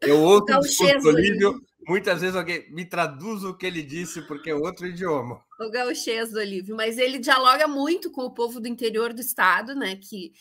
Eu 0.00 0.22
ouço 0.22 0.44
o 0.44 0.60
discurso 0.60 1.08
Olívio 1.08 1.60
Muitas 1.88 2.20
vezes 2.20 2.36
alguém 2.36 2.70
me 2.70 2.84
traduz 2.84 3.42
o 3.44 3.54
que 3.54 3.64
ele 3.64 3.82
disse, 3.82 4.20
porque 4.20 4.50
é 4.50 4.54
outro 4.54 4.86
idioma. 4.86 5.42
O 5.58 5.70
gauchês 5.70 6.30
do 6.30 6.38
Olívio, 6.38 6.76
mas 6.76 6.98
ele 6.98 7.18
dialoga 7.18 7.66
muito 7.66 8.10
com 8.10 8.24
o 8.24 8.34
povo 8.34 8.60
do 8.60 8.68
interior 8.68 9.14
do 9.14 9.22
estado, 9.22 9.74
né? 9.74 9.96
Que, 9.96 10.34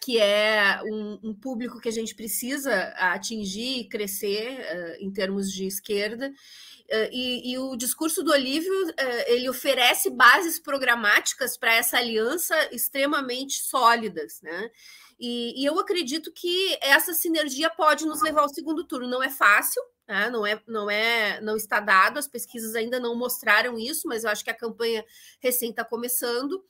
que 0.00 0.18
é 0.18 0.80
um, 0.82 1.20
um 1.22 1.32
público 1.32 1.80
que 1.80 1.88
a 1.88 1.92
gente 1.92 2.16
precisa 2.16 2.74
atingir 2.96 3.78
e 3.78 3.88
crescer 3.88 4.58
uh, 4.58 5.04
em 5.04 5.12
termos 5.12 5.52
de 5.52 5.66
esquerda. 5.66 6.30
Uh, 6.30 7.08
e, 7.12 7.52
e, 7.52 7.58
o 7.58 7.76
discurso 7.76 8.24
do 8.24 8.32
Olívio 8.32 8.72
uh, 8.88 8.94
ele 9.28 9.48
oferece 9.48 10.10
bases 10.10 10.58
programáticas 10.58 11.56
para 11.56 11.74
essa 11.74 11.98
aliança 11.98 12.56
extremamente 12.74 13.62
sólidas, 13.62 14.40
né? 14.42 14.68
E, 15.18 15.60
e, 15.60 15.64
eu 15.64 15.78
acredito 15.78 16.32
que 16.32 16.78
essa 16.80 17.12
sinergia 17.12 17.68
pode 17.68 18.06
nos 18.06 18.22
levar 18.22 18.42
ao 18.42 18.48
segundo 18.48 18.84
turno. 18.84 19.08
Não 19.08 19.22
é 19.22 19.28
fácil, 19.28 19.82
né? 20.06 20.30
não 20.30 20.46
é, 20.46 20.62
não 20.66 20.90
é, 20.90 21.40
não 21.40 21.56
está 21.56 21.80
dado. 21.80 22.18
As 22.18 22.28
pesquisas 22.28 22.74
ainda 22.74 23.00
não 23.00 23.16
mostraram 23.16 23.78
isso, 23.78 24.06
mas 24.06 24.24
eu 24.24 24.30
acho 24.30 24.44
que 24.44 24.50
a 24.50 24.56
campanha 24.56 25.04
recém 25.40 25.70
está 25.70 25.84
começando. 25.84 26.64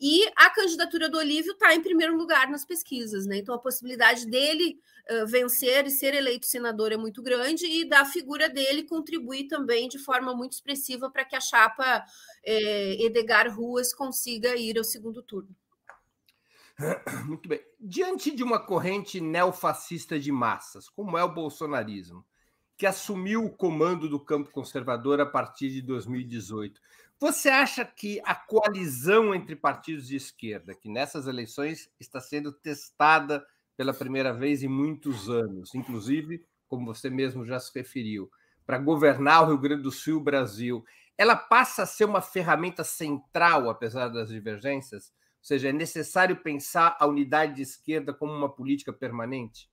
E 0.00 0.26
a 0.34 0.48
candidatura 0.48 1.10
do 1.10 1.18
Olívio 1.18 1.52
está 1.52 1.74
em 1.74 1.82
primeiro 1.82 2.16
lugar 2.16 2.48
nas 2.48 2.64
pesquisas, 2.64 3.26
né? 3.26 3.36
Então 3.36 3.54
a 3.54 3.58
possibilidade 3.58 4.24
dele 4.24 4.78
uh, 5.10 5.26
vencer 5.26 5.86
e 5.86 5.90
ser 5.90 6.14
eleito 6.14 6.46
senador 6.46 6.90
é 6.90 6.96
muito 6.96 7.22
grande 7.22 7.66
e 7.66 7.84
da 7.86 8.06
figura 8.06 8.48
dele 8.48 8.84
contribuir 8.84 9.46
também 9.46 9.88
de 9.88 9.98
forma 9.98 10.34
muito 10.34 10.52
expressiva 10.52 11.10
para 11.10 11.26
que 11.26 11.36
a 11.36 11.40
chapa 11.40 12.02
eh, 12.42 12.96
Edgar 13.04 13.54
Ruas 13.54 13.92
consiga 13.92 14.56
ir 14.56 14.78
ao 14.78 14.84
segundo 14.84 15.22
turno. 15.22 15.54
Muito 17.26 17.48
bem. 17.48 17.60
Diante 17.78 18.34
de 18.34 18.42
uma 18.42 18.58
corrente 18.58 19.20
neofascista 19.20 20.18
de 20.18 20.32
massas, 20.32 20.88
como 20.88 21.16
é 21.18 21.24
o 21.24 21.32
bolsonarismo, 21.32 22.24
que 22.76 22.86
assumiu 22.86 23.44
o 23.44 23.50
comando 23.50 24.08
do 24.08 24.18
campo 24.18 24.50
conservador 24.50 25.20
a 25.20 25.26
partir 25.26 25.70
de 25.70 25.82
2018. 25.82 26.80
Você 27.18 27.50
acha 27.50 27.84
que 27.84 28.20
a 28.24 28.34
coalizão 28.34 29.34
entre 29.34 29.54
partidos 29.54 30.08
de 30.08 30.16
esquerda, 30.16 30.74
que 30.74 30.88
nessas 30.88 31.26
eleições 31.26 31.90
está 32.00 32.18
sendo 32.20 32.50
testada 32.50 33.44
pela 33.76 33.92
primeira 33.92 34.32
vez 34.32 34.62
em 34.62 34.68
muitos 34.68 35.28
anos, 35.28 35.74
inclusive, 35.74 36.42
como 36.66 36.86
você 36.86 37.10
mesmo 37.10 37.44
já 37.44 37.60
se 37.60 37.70
referiu, 37.74 38.30
para 38.64 38.78
governar 38.78 39.42
o 39.42 39.46
Rio 39.48 39.58
Grande 39.58 39.82
do 39.82 39.92
Sul 39.92 40.14
e 40.14 40.16
o 40.16 40.20
Brasil, 40.20 40.84
ela 41.18 41.36
passa 41.36 41.82
a 41.82 41.86
ser 41.86 42.06
uma 42.06 42.22
ferramenta 42.22 42.82
central, 42.82 43.68
apesar 43.68 44.08
das 44.08 44.30
divergências? 44.30 45.12
Ou 45.40 45.44
seja, 45.44 45.70
é 45.70 45.72
necessário 45.72 46.36
pensar 46.36 46.96
a 47.00 47.06
unidade 47.06 47.56
de 47.56 47.62
esquerda 47.62 48.12
como 48.12 48.32
uma 48.32 48.48
política 48.48 48.92
permanente? 48.92 49.70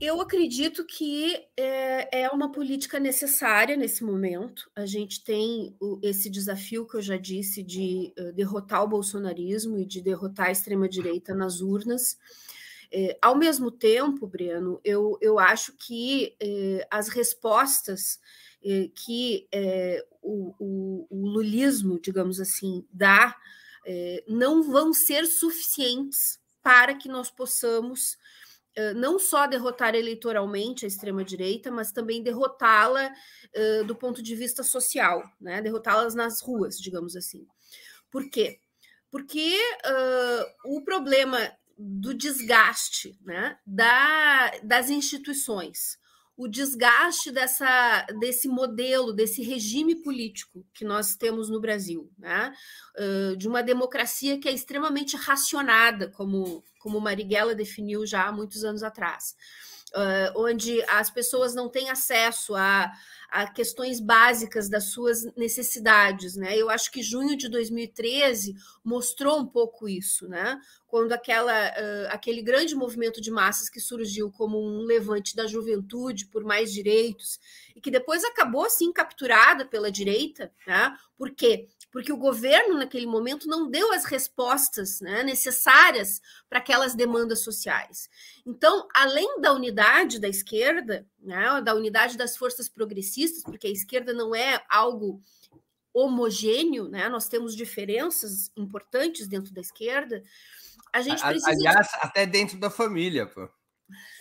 Eu 0.00 0.20
acredito 0.20 0.84
que 0.84 1.36
é, 1.56 2.22
é, 2.22 2.28
uma 2.30 2.50
política 2.50 2.98
necessária 2.98 3.76
nesse 3.76 4.02
momento. 4.02 4.70
A 4.74 4.86
gente 4.86 5.22
tem 5.22 5.74
o, 5.80 5.98
esse 6.02 6.28
desafio 6.30 6.86
que 6.86 6.96
eu 6.96 7.02
já 7.02 7.16
disse 7.16 7.62
de 7.62 8.12
uh, 8.18 8.32
derrotar 8.32 8.82
o 8.82 8.88
bolsonarismo 8.88 9.78
e 9.78 9.86
de 9.86 10.00
derrotar 10.00 10.46
a 10.46 10.52
extrema-direita 10.52 11.34
nas 11.34 11.60
urnas. 11.60 12.18
É, 12.92 13.18
ao 13.22 13.36
mesmo 13.36 13.70
tempo, 13.70 14.26
Breno, 14.26 14.80
eu, 14.82 15.16
eu 15.20 15.38
acho 15.38 15.74
que 15.76 16.34
é, 16.40 16.86
as 16.90 17.08
respostas 17.08 18.18
é, 18.64 18.90
que 18.94 19.48
é, 19.52 20.04
o, 20.22 20.54
o, 20.58 21.06
o, 21.08 21.26
lulismo, 21.26 22.00
digamos 22.00 22.40
assim, 22.40 22.84
dá 22.92 23.36
é, 23.86 24.24
não 24.28 24.62
vão 24.62 24.92
ser 24.92 25.26
suficientes 25.26 26.38
para 26.62 26.94
que 26.94 27.08
nós 27.08 27.30
possamos 27.30 28.16
não 28.94 29.18
só 29.18 29.46
derrotar 29.46 29.94
eleitoralmente 29.94 30.84
a 30.84 30.88
extrema-direita, 30.88 31.70
mas 31.70 31.92
também 31.92 32.22
derrotá-la 32.22 33.12
uh, 33.56 33.84
do 33.84 33.94
ponto 33.94 34.22
de 34.22 34.34
vista 34.34 34.62
social, 34.62 35.22
né? 35.40 35.60
derrotá-las 35.60 36.14
nas 36.14 36.40
ruas, 36.40 36.78
digamos 36.78 37.16
assim. 37.16 37.46
Por 38.10 38.28
quê? 38.30 38.60
Porque 39.10 39.58
uh, 39.84 40.76
o 40.76 40.82
problema 40.82 41.52
do 41.76 42.14
desgaste 42.14 43.18
né? 43.22 43.58
da, 43.66 44.52
das 44.62 44.90
instituições, 44.90 45.98
o 46.40 46.48
desgaste 46.48 47.30
dessa, 47.30 48.06
desse 48.18 48.48
modelo, 48.48 49.12
desse 49.12 49.42
regime 49.42 49.96
político 49.96 50.66
que 50.72 50.86
nós 50.86 51.14
temos 51.14 51.50
no 51.50 51.60
Brasil, 51.60 52.10
né? 52.16 52.50
De 53.36 53.46
uma 53.46 53.62
democracia 53.62 54.40
que 54.40 54.48
é 54.48 54.52
extremamente 54.52 55.18
racionada, 55.18 56.08
como, 56.08 56.64
como 56.78 56.98
Marighella 56.98 57.54
definiu 57.54 58.06
já 58.06 58.26
há 58.26 58.32
muitos 58.32 58.64
anos 58.64 58.82
atrás, 58.82 59.36
uh, 59.94 60.32
onde 60.36 60.82
as 60.88 61.10
pessoas 61.10 61.54
não 61.54 61.68
têm 61.68 61.90
acesso 61.90 62.54
a 62.54 62.90
a 63.30 63.46
questões 63.46 64.00
básicas 64.00 64.68
das 64.68 64.90
suas 64.90 65.24
necessidades, 65.36 66.34
né? 66.34 66.56
Eu 66.56 66.68
acho 66.68 66.90
que 66.90 67.00
junho 67.00 67.36
de 67.36 67.48
2013 67.48 68.56
mostrou 68.84 69.38
um 69.38 69.46
pouco 69.46 69.88
isso, 69.88 70.28
né? 70.28 70.60
Quando 70.88 71.12
aquela, 71.12 71.68
uh, 71.68 72.08
aquele 72.08 72.42
grande 72.42 72.74
movimento 72.74 73.20
de 73.20 73.30
massas 73.30 73.70
que 73.70 73.78
surgiu 73.78 74.32
como 74.32 74.58
um 74.60 74.82
levante 74.82 75.36
da 75.36 75.46
juventude 75.46 76.26
por 76.26 76.42
mais 76.42 76.72
direitos 76.72 77.38
e 77.74 77.80
que 77.80 77.90
depois 77.90 78.24
acabou 78.24 78.64
assim 78.64 78.92
capturada 78.92 79.64
pela 79.64 79.92
direita, 79.92 80.52
né? 80.66 80.92
Por 81.16 81.30
quê? 81.30 81.68
Porque 81.90 82.12
o 82.12 82.16
governo, 82.16 82.78
naquele 82.78 83.06
momento, 83.06 83.48
não 83.48 83.68
deu 83.68 83.92
as 83.92 84.04
respostas 84.04 85.00
né, 85.00 85.22
necessárias 85.22 86.20
para 86.48 86.58
aquelas 86.58 86.94
demandas 86.94 87.40
sociais. 87.40 88.08
Então, 88.46 88.86
além 88.94 89.40
da 89.40 89.52
unidade 89.52 90.20
da 90.20 90.28
esquerda, 90.28 91.06
né, 91.18 91.60
da 91.62 91.74
unidade 91.74 92.16
das 92.16 92.36
forças 92.36 92.68
progressistas, 92.68 93.42
porque 93.42 93.66
a 93.66 93.70
esquerda 93.70 94.12
não 94.12 94.34
é 94.34 94.62
algo 94.68 95.20
homogêneo, 95.92 96.88
né, 96.88 97.08
nós 97.08 97.28
temos 97.28 97.56
diferenças 97.56 98.52
importantes 98.56 99.26
dentro 99.26 99.52
da 99.52 99.60
esquerda, 99.60 100.22
a 100.92 101.02
gente 101.02 101.22
precisa. 101.22 101.50
Aliás, 101.50 101.88
até 102.00 102.26
dentro 102.26 102.58
da 102.58 102.70
família, 102.70 103.26
pô. 103.26 103.48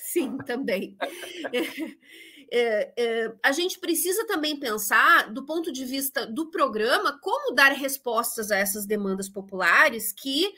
Sim, 0.02 0.38
também. 0.38 0.98
é, 2.52 2.94
é, 2.98 3.34
a 3.44 3.52
gente 3.52 3.80
precisa 3.80 4.26
também 4.26 4.60
pensar, 4.60 5.32
do 5.32 5.46
ponto 5.46 5.72
de 5.72 5.86
vista 5.86 6.26
do 6.26 6.50
programa, 6.50 7.20
como 7.20 7.54
dar 7.54 7.72
respostas 7.72 8.52
a 8.52 8.58
essas 8.58 8.86
demandas 8.86 9.30
populares 9.30 10.12
que 10.12 10.54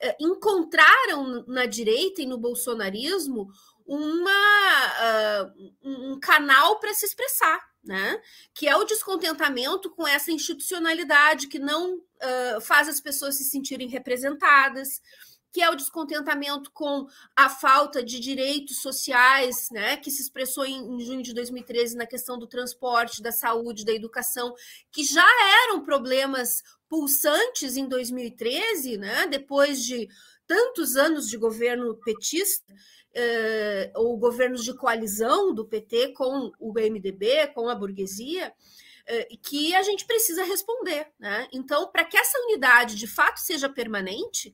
é, 0.00 0.16
encontraram 0.20 1.44
na 1.46 1.66
direita 1.66 2.22
e 2.22 2.26
no 2.26 2.38
bolsonarismo 2.38 3.48
uma, 3.86 5.44
uh, 5.44 5.72
um 5.82 6.20
canal 6.20 6.78
para 6.80 6.94
se 6.94 7.06
expressar. 7.06 7.60
Né? 7.84 8.20
Que 8.54 8.68
é 8.68 8.76
o 8.76 8.84
descontentamento 8.84 9.90
com 9.90 10.06
essa 10.06 10.30
institucionalidade 10.30 11.48
que 11.48 11.58
não 11.58 11.96
uh, 11.96 12.60
faz 12.60 12.88
as 12.88 13.00
pessoas 13.00 13.36
se 13.36 13.42
sentirem 13.42 13.88
representadas, 13.88 15.02
que 15.52 15.60
é 15.60 15.70
o 15.70 15.76
descontentamento 15.76 16.70
com 16.72 17.06
a 17.36 17.48
falta 17.50 18.02
de 18.02 18.18
direitos 18.18 18.80
sociais, 18.80 19.68
né, 19.70 19.98
que 19.98 20.10
se 20.10 20.22
expressou 20.22 20.64
em, 20.64 20.94
em, 20.94 21.00
junho 21.00 21.22
de 21.22 21.34
2013 21.34 21.94
na 21.94 22.06
questão 22.06 22.38
do 22.38 22.46
transporte, 22.46 23.22
da 23.22 23.30
saúde, 23.30 23.84
da 23.84 23.92
educação, 23.92 24.54
que 24.90 25.04
já 25.04 25.26
eram 25.66 25.84
problemas 25.84 26.62
pulsantes 26.88 27.76
em 27.76 27.86
2013, 27.86 28.96
né, 28.96 29.26
depois 29.26 29.84
de 29.84 30.08
tantos 30.46 30.96
anos 30.96 31.28
de 31.28 31.36
governo 31.36 31.94
petista, 31.96 32.74
eh, 33.14 33.92
ou 33.94 34.16
governos 34.16 34.64
de 34.64 34.74
coalizão 34.74 35.54
do 35.54 35.66
PT 35.66 36.14
com 36.14 36.50
o 36.58 36.72
MDB, 36.72 37.48
com 37.48 37.68
a 37.68 37.74
burguesia, 37.74 38.52
eh, 39.06 39.28
que 39.42 39.74
a 39.74 39.82
gente 39.82 40.06
precisa 40.06 40.44
responder. 40.44 41.08
Né? 41.18 41.46
Então, 41.52 41.90
para 41.90 42.04
que 42.04 42.16
essa 42.16 42.38
unidade 42.40 42.96
de 42.96 43.06
fato 43.06 43.38
seja 43.38 43.68
permanente, 43.68 44.52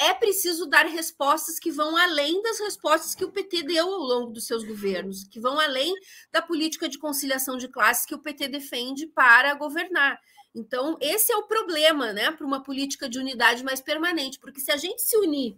é 0.00 0.14
preciso 0.14 0.64
dar 0.64 0.86
respostas 0.86 1.58
que 1.58 1.70
vão 1.70 1.94
além 1.94 2.40
das 2.42 2.58
respostas 2.58 3.14
que 3.14 3.24
o 3.24 3.30
PT 3.30 3.64
deu 3.64 3.86
ao 3.86 4.00
longo 4.00 4.32
dos 4.32 4.46
seus 4.46 4.64
governos, 4.64 5.24
que 5.24 5.38
vão 5.38 5.60
além 5.60 5.94
da 6.32 6.40
política 6.40 6.88
de 6.88 6.98
conciliação 6.98 7.58
de 7.58 7.68
classes 7.68 8.06
que 8.06 8.14
o 8.14 8.18
PT 8.18 8.48
defende 8.48 9.06
para 9.06 9.52
governar. 9.54 10.18
Então, 10.54 10.96
esse 11.02 11.30
é 11.30 11.36
o 11.36 11.46
problema, 11.46 12.14
né, 12.14 12.32
para 12.32 12.46
uma 12.46 12.62
política 12.62 13.10
de 13.10 13.18
unidade 13.18 13.62
mais 13.62 13.82
permanente, 13.82 14.40
porque 14.40 14.60
se 14.60 14.72
a 14.72 14.76
gente 14.78 15.02
se 15.02 15.16
unir 15.18 15.56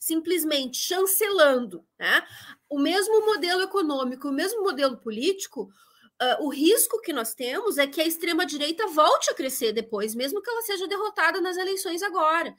simplesmente 0.00 0.76
chancelando 0.76 1.82
né, 1.98 2.22
o 2.68 2.78
mesmo 2.78 3.24
modelo 3.24 3.62
econômico, 3.62 4.28
o 4.28 4.32
mesmo 4.32 4.62
modelo 4.62 4.96
político, 4.96 5.70
Uh, 6.22 6.44
o 6.44 6.48
risco 6.48 7.00
que 7.00 7.12
nós 7.12 7.34
temos 7.34 7.76
é 7.76 7.88
que 7.88 8.00
a 8.00 8.06
extrema-direita 8.06 8.86
volte 8.86 9.30
a 9.30 9.34
crescer 9.34 9.72
depois, 9.72 10.14
mesmo 10.14 10.40
que 10.40 10.48
ela 10.48 10.62
seja 10.62 10.86
derrotada 10.86 11.40
nas 11.40 11.56
eleições 11.56 12.04
agora. 12.04 12.54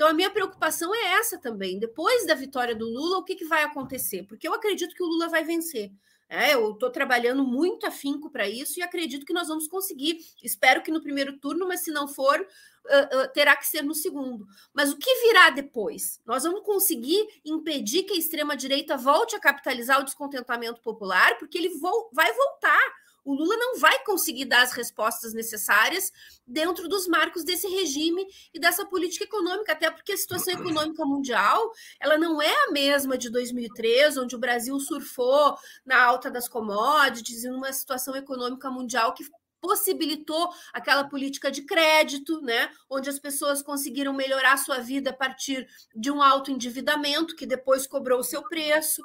Então, 0.00 0.08
a 0.08 0.14
minha 0.14 0.30
preocupação 0.30 0.94
é 0.94 1.18
essa 1.18 1.36
também. 1.36 1.78
Depois 1.78 2.26
da 2.26 2.34
vitória 2.34 2.74
do 2.74 2.86
Lula, 2.86 3.18
o 3.18 3.22
que, 3.22 3.34
que 3.34 3.44
vai 3.44 3.64
acontecer? 3.64 4.22
Porque 4.22 4.48
eu 4.48 4.54
acredito 4.54 4.94
que 4.94 5.02
o 5.02 5.06
Lula 5.06 5.28
vai 5.28 5.44
vencer. 5.44 5.92
É, 6.26 6.54
eu 6.54 6.70
estou 6.70 6.88
trabalhando 6.88 7.44
muito 7.44 7.86
afinco 7.86 8.30
para 8.30 8.48
isso 8.48 8.80
e 8.80 8.82
acredito 8.82 9.26
que 9.26 9.32
nós 9.34 9.48
vamos 9.48 9.68
conseguir. 9.68 10.16
Espero 10.42 10.82
que 10.82 10.90
no 10.90 11.02
primeiro 11.02 11.38
turno, 11.38 11.68
mas 11.68 11.84
se 11.84 11.90
não 11.90 12.08
for, 12.08 12.42
uh, 12.90 13.24
uh, 13.24 13.32
terá 13.32 13.56
que 13.56 13.66
ser 13.66 13.82
no 13.82 13.94
segundo. 13.94 14.46
Mas 14.74 14.90
o 14.92 14.98
que 14.98 15.26
virá 15.26 15.50
depois? 15.50 16.20
Nós 16.26 16.42
vamos 16.42 16.62
conseguir 16.62 17.26
impedir 17.44 18.02
que 18.02 18.14
a 18.14 18.18
extrema-direita 18.18 18.96
volte 18.96 19.36
a 19.36 19.40
capitalizar 19.40 20.00
o 20.00 20.04
descontentamento 20.04 20.80
popular, 20.80 21.38
porque 21.38 21.56
ele 21.56 21.70
vo 21.70 22.10
vai 22.12 22.32
voltar 22.32 23.00
o 23.24 23.34
Lula 23.34 23.56
não 23.56 23.78
vai 23.78 24.02
conseguir 24.04 24.46
dar 24.46 24.62
as 24.62 24.72
respostas 24.72 25.32
necessárias 25.34 26.12
dentro 26.46 26.88
dos 26.88 27.06
marcos 27.06 27.44
desse 27.44 27.68
regime 27.68 28.26
e 28.52 28.58
dessa 28.58 28.84
política 28.86 29.24
econômica, 29.24 29.72
até 29.72 29.90
porque 29.90 30.12
a 30.12 30.16
situação 30.16 30.54
econômica 30.54 31.04
mundial 31.04 31.70
ela 32.00 32.16
não 32.16 32.40
é 32.40 32.52
a 32.66 32.70
mesma 32.70 33.18
de 33.18 33.30
2003, 33.30 34.16
onde 34.16 34.34
o 34.34 34.38
Brasil 34.38 34.78
surfou 34.80 35.56
na 35.84 36.02
alta 36.02 36.30
das 36.30 36.48
commodities, 36.48 37.44
em 37.44 37.50
uma 37.50 37.72
situação 37.72 38.16
econômica 38.16 38.70
mundial 38.70 39.12
que 39.12 39.24
possibilitou 39.60 40.50
aquela 40.72 41.04
política 41.04 41.50
de 41.50 41.62
crédito, 41.62 42.40
né, 42.40 42.70
onde 42.88 43.08
as 43.08 43.18
pessoas 43.18 43.62
conseguiram 43.62 44.12
melhorar 44.12 44.56
sua 44.56 44.78
vida 44.78 45.10
a 45.10 45.14
partir 45.14 45.68
de 45.94 46.10
um 46.10 46.22
alto 46.22 46.50
endividamento 46.50 47.36
que 47.36 47.46
depois 47.46 47.86
cobrou 47.86 48.20
o 48.20 48.24
seu 48.24 48.42
preço. 48.42 49.02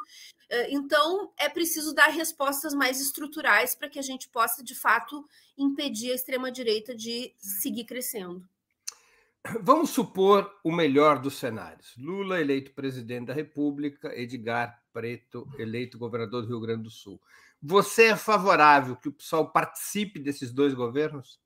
Eh, 0.50 0.72
então, 0.72 1.32
é 1.38 1.50
preciso 1.50 1.94
dar 1.94 2.08
respostas 2.08 2.74
mais 2.74 3.02
estruturais 3.02 3.76
para 3.76 3.90
que 3.90 4.00
a 4.00 4.04
gente 4.04 4.30
possa, 4.30 4.64
de 4.64 4.76
fato, 4.76 5.28
impedir 5.58 6.12
a 6.12 6.16
extrema-direita 6.16 6.96
de 6.96 7.34
seguir 7.38 7.86
crescendo. 7.86 8.48
Vamos 9.62 9.92
supor 9.92 10.52
o 10.64 10.72
melhor 10.72 11.20
dos 11.20 11.38
cenários: 11.38 11.94
Lula 11.98 12.42
eleito 12.42 12.72
presidente 12.72 13.28
da 13.28 13.34
República, 13.34 14.12
Edgar 14.20 14.82
Preto 14.92 15.48
eleito 15.60 16.00
governador 16.00 16.42
do 16.42 16.48
Rio 16.48 16.60
Grande 16.60 16.84
do 16.84 16.90
Sul. 16.90 17.22
Você 17.62 18.06
é 18.06 18.16
favorável 18.16 18.96
que 18.96 19.10
o 19.10 19.14
PSOL 19.14 19.52
participe 19.52 20.20
desses 20.20 20.52
dois 20.52 20.74
governos? 20.74 21.40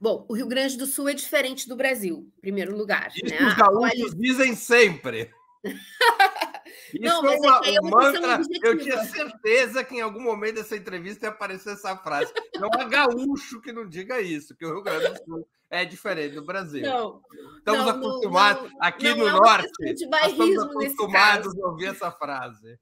Bom, 0.00 0.24
o 0.28 0.34
Rio 0.34 0.46
Grande 0.46 0.76
do 0.76 0.86
Sul 0.86 1.08
é 1.08 1.14
diferente 1.14 1.68
do 1.68 1.74
Brasil, 1.74 2.30
em 2.38 2.40
primeiro 2.40 2.76
lugar. 2.76 3.10
Isso 3.16 3.34
né? 3.34 3.48
os 3.48 3.54
gaúchos 3.54 4.14
dizem 4.14 4.54
sempre. 4.54 5.32
Isso 6.94 7.02
não, 7.02 7.22
mas 7.22 7.34
é 7.34 7.46
uma, 7.46 7.60
é 7.66 7.80
mantra. 7.82 8.40
Eu 8.62 8.78
tinha 8.78 9.04
certeza 9.04 9.84
que 9.84 9.96
em 9.96 10.00
algum 10.00 10.22
momento 10.22 10.54
dessa 10.54 10.76
entrevista 10.76 11.26
ia 11.26 11.30
aparecer 11.30 11.74
essa 11.74 11.94
frase. 11.96 12.32
Não 12.54 12.70
há 12.72 12.84
gaúcho 12.84 13.60
que 13.60 13.72
não 13.72 13.86
diga 13.86 14.22
isso, 14.22 14.56
que 14.56 14.64
o 14.64 14.72
Rio 14.72 14.82
Grande 14.82 15.10
do 15.10 15.24
Sul 15.24 15.48
é 15.70 15.84
diferente 15.84 16.34
do 16.34 16.44
Brasil. 16.44 16.82
Não, 16.82 17.20
estamos 17.58 17.84
não, 17.84 17.90
acostumados 17.90 18.72
não, 18.72 18.78
aqui 18.80 19.14
no 19.14 19.28
é 19.28 19.32
norte. 19.32 19.70
estamos 19.84 20.58
acostumados 20.58 21.58
a 21.58 21.66
ouvir 21.68 21.86
essa 21.86 22.10
frase. 22.10 22.78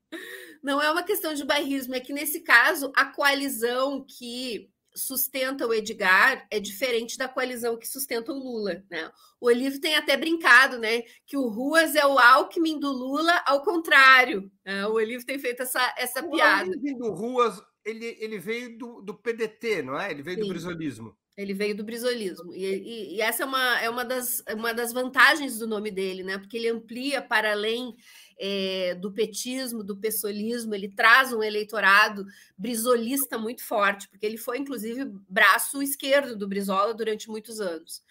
Não 0.62 0.80
é 0.80 0.90
uma 0.90 1.02
questão 1.02 1.34
de 1.34 1.44
bairrismo, 1.44 1.94
é 1.94 2.00
que 2.00 2.12
nesse 2.12 2.40
caso 2.40 2.92
a 2.96 3.06
coalizão 3.06 4.04
que 4.04 4.70
sustenta 4.94 5.66
o 5.66 5.74
Edgar 5.74 6.46
é 6.50 6.58
diferente 6.58 7.18
da 7.18 7.28
coalizão 7.28 7.76
que 7.76 7.86
sustenta 7.86 8.32
o 8.32 8.38
Lula. 8.38 8.82
Né? 8.90 9.10
O 9.40 9.46
Olívio 9.46 9.80
tem 9.80 9.94
até 9.94 10.16
brincado, 10.16 10.78
né? 10.78 11.02
Que 11.26 11.36
o 11.36 11.48
Ruas 11.48 11.94
é 11.94 12.06
o 12.06 12.18
Alckmin 12.18 12.80
do 12.80 12.90
Lula, 12.90 13.42
ao 13.46 13.62
contrário. 13.62 14.50
Né? 14.64 14.86
O 14.86 14.94
Olívio 14.94 15.26
tem 15.26 15.38
feito 15.38 15.62
essa, 15.62 15.94
essa 15.98 16.24
o 16.24 16.30
piada. 16.30 16.70
O 16.70 16.98
do 16.98 17.12
Ruas 17.12 17.60
ele, 17.84 18.16
ele 18.18 18.38
veio 18.38 18.76
do, 18.76 19.00
do 19.00 19.14
PDT, 19.14 19.82
não 19.82 19.98
é? 19.98 20.10
Ele 20.10 20.22
veio 20.22 20.38
Sim. 20.38 20.42
do 20.42 20.48
brisolismo. 20.48 21.16
Ele 21.36 21.52
veio 21.52 21.76
do 21.76 21.84
brisolismo. 21.84 22.54
E, 22.54 22.64
e, 22.64 23.16
e, 23.16 23.20
essa 23.20 23.42
é, 23.42 23.46
uma, 23.46 23.80
é 23.80 23.90
uma, 23.90 24.04
das, 24.04 24.42
uma 24.54 24.72
das 24.72 24.92
vantagens 24.92 25.58
do 25.58 25.66
nome 25.66 25.90
dele, 25.90 26.22
né? 26.22 26.38
Porque 26.38 26.56
ele 26.56 26.68
amplia 26.68 27.20
para 27.20 27.52
além 27.52 27.94
é, 28.38 28.94
do 28.94 29.12
petismo, 29.12 29.82
do 29.82 29.96
pessoalismo, 29.96 30.74
ele 30.74 30.88
traz 30.88 31.32
um 31.32 31.42
eleitorado 31.42 32.24
brisolista 32.56 33.38
muito 33.38 33.62
forte, 33.62 34.08
porque 34.08 34.24
ele 34.24 34.36
foi, 34.36 34.58
inclusive, 34.58 35.04
braço 35.28 35.82
esquerdo 35.82 36.36
do 36.36 36.48
Brizola 36.48 36.94
durante 36.94 37.28
muitos 37.28 37.60
anos. 37.60 38.02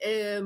É, 0.00 0.40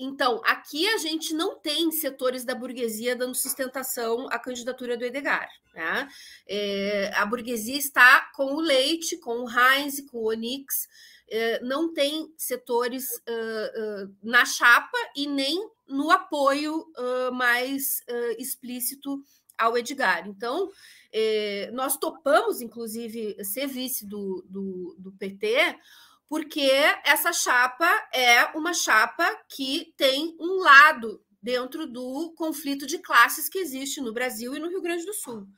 então, 0.00 0.40
aqui 0.44 0.88
a 0.88 0.98
gente 0.98 1.34
não 1.34 1.58
tem 1.58 1.90
setores 1.92 2.44
da 2.44 2.54
burguesia 2.54 3.14
dando 3.14 3.34
sustentação 3.34 4.26
à 4.30 4.38
candidatura 4.38 4.96
do 4.96 5.04
Edgar. 5.04 5.48
Né? 5.74 6.08
É, 6.48 7.12
a 7.14 7.26
burguesia 7.26 7.76
está 7.76 8.30
com 8.34 8.54
o 8.54 8.60
Leite, 8.60 9.18
com 9.18 9.44
o 9.44 9.48
Heinz, 9.48 10.00
com 10.10 10.18
o 10.18 10.30
Onix, 10.30 10.88
é, 11.28 11.60
não 11.62 11.92
tem 11.94 12.32
setores 12.36 13.08
uh, 13.18 14.04
uh, 14.04 14.16
na 14.20 14.44
chapa 14.44 14.98
e 15.14 15.28
nem 15.28 15.64
no 15.86 16.10
apoio 16.10 16.80
uh, 16.80 17.32
mais 17.32 18.02
explícito 18.36 19.22
ao 19.60 19.76
Edgar. 19.76 20.26
Então, 20.26 20.70
eh, 21.12 21.70
nós 21.72 21.98
topamos, 21.98 22.62
inclusive, 22.62 23.36
ser 23.44 23.66
vice 23.66 24.06
do, 24.06 24.44
do, 24.48 24.96
do 24.98 25.12
PT, 25.12 25.76
porque 26.30 26.70
essa 27.04 27.32
chapa 27.32 27.90
é 28.14 28.56
uma 28.56 28.72
chapa 28.72 29.28
que 29.48 29.92
tem 29.96 30.36
um 30.38 30.60
lado 30.60 31.20
dentro 31.42 31.88
do 31.88 32.32
conflito 32.36 32.86
de 32.86 32.98
classes 32.98 33.48
que 33.48 33.58
existe 33.58 34.00
no 34.00 34.12
Brasil 34.12 34.54
e 34.54 34.60
no 34.60 34.68
Rio 34.68 34.80
Grande 34.80 35.04
do 35.04 35.12
Sul. 35.12 35.48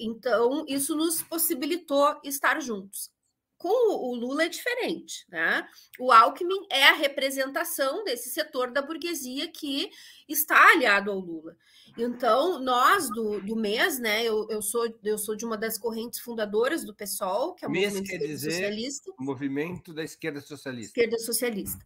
Então, 0.00 0.64
isso 0.66 0.96
nos 0.96 1.22
possibilitou 1.22 2.20
estar 2.24 2.60
juntos. 2.60 3.13
Com 3.56 4.10
o 4.10 4.14
Lula 4.14 4.44
é 4.44 4.48
diferente, 4.48 5.24
né? 5.28 5.66
O 5.98 6.12
Alckmin 6.12 6.66
é 6.70 6.84
a 6.84 6.94
representação 6.94 8.04
desse 8.04 8.30
setor 8.30 8.70
da 8.70 8.82
burguesia 8.82 9.48
que 9.48 9.90
está 10.28 10.72
aliado 10.72 11.10
ao 11.10 11.18
Lula. 11.18 11.56
Então, 11.96 12.58
nós 12.58 13.08
do, 13.08 13.40
do 13.40 13.54
MES, 13.54 13.98
né? 13.98 14.24
Eu, 14.24 14.46
eu, 14.50 14.60
sou, 14.60 14.92
eu 15.04 15.16
sou 15.16 15.36
de 15.36 15.44
uma 15.44 15.56
das 15.56 15.78
correntes 15.78 16.18
fundadoras 16.18 16.84
do 16.84 16.94
PSOL, 16.94 17.54
que 17.54 17.64
é 17.64 17.68
o 17.68 17.70
MES 17.70 17.94
Movimento 17.94 18.10
quer 18.10 18.18
dizer 18.18 18.50
Socialista. 18.50 19.12
Movimento 19.18 19.94
da 19.94 20.02
Esquerda 20.02 20.40
Socialista. 20.40 20.88
Esquerda 20.88 21.18
Socialista, 21.18 21.84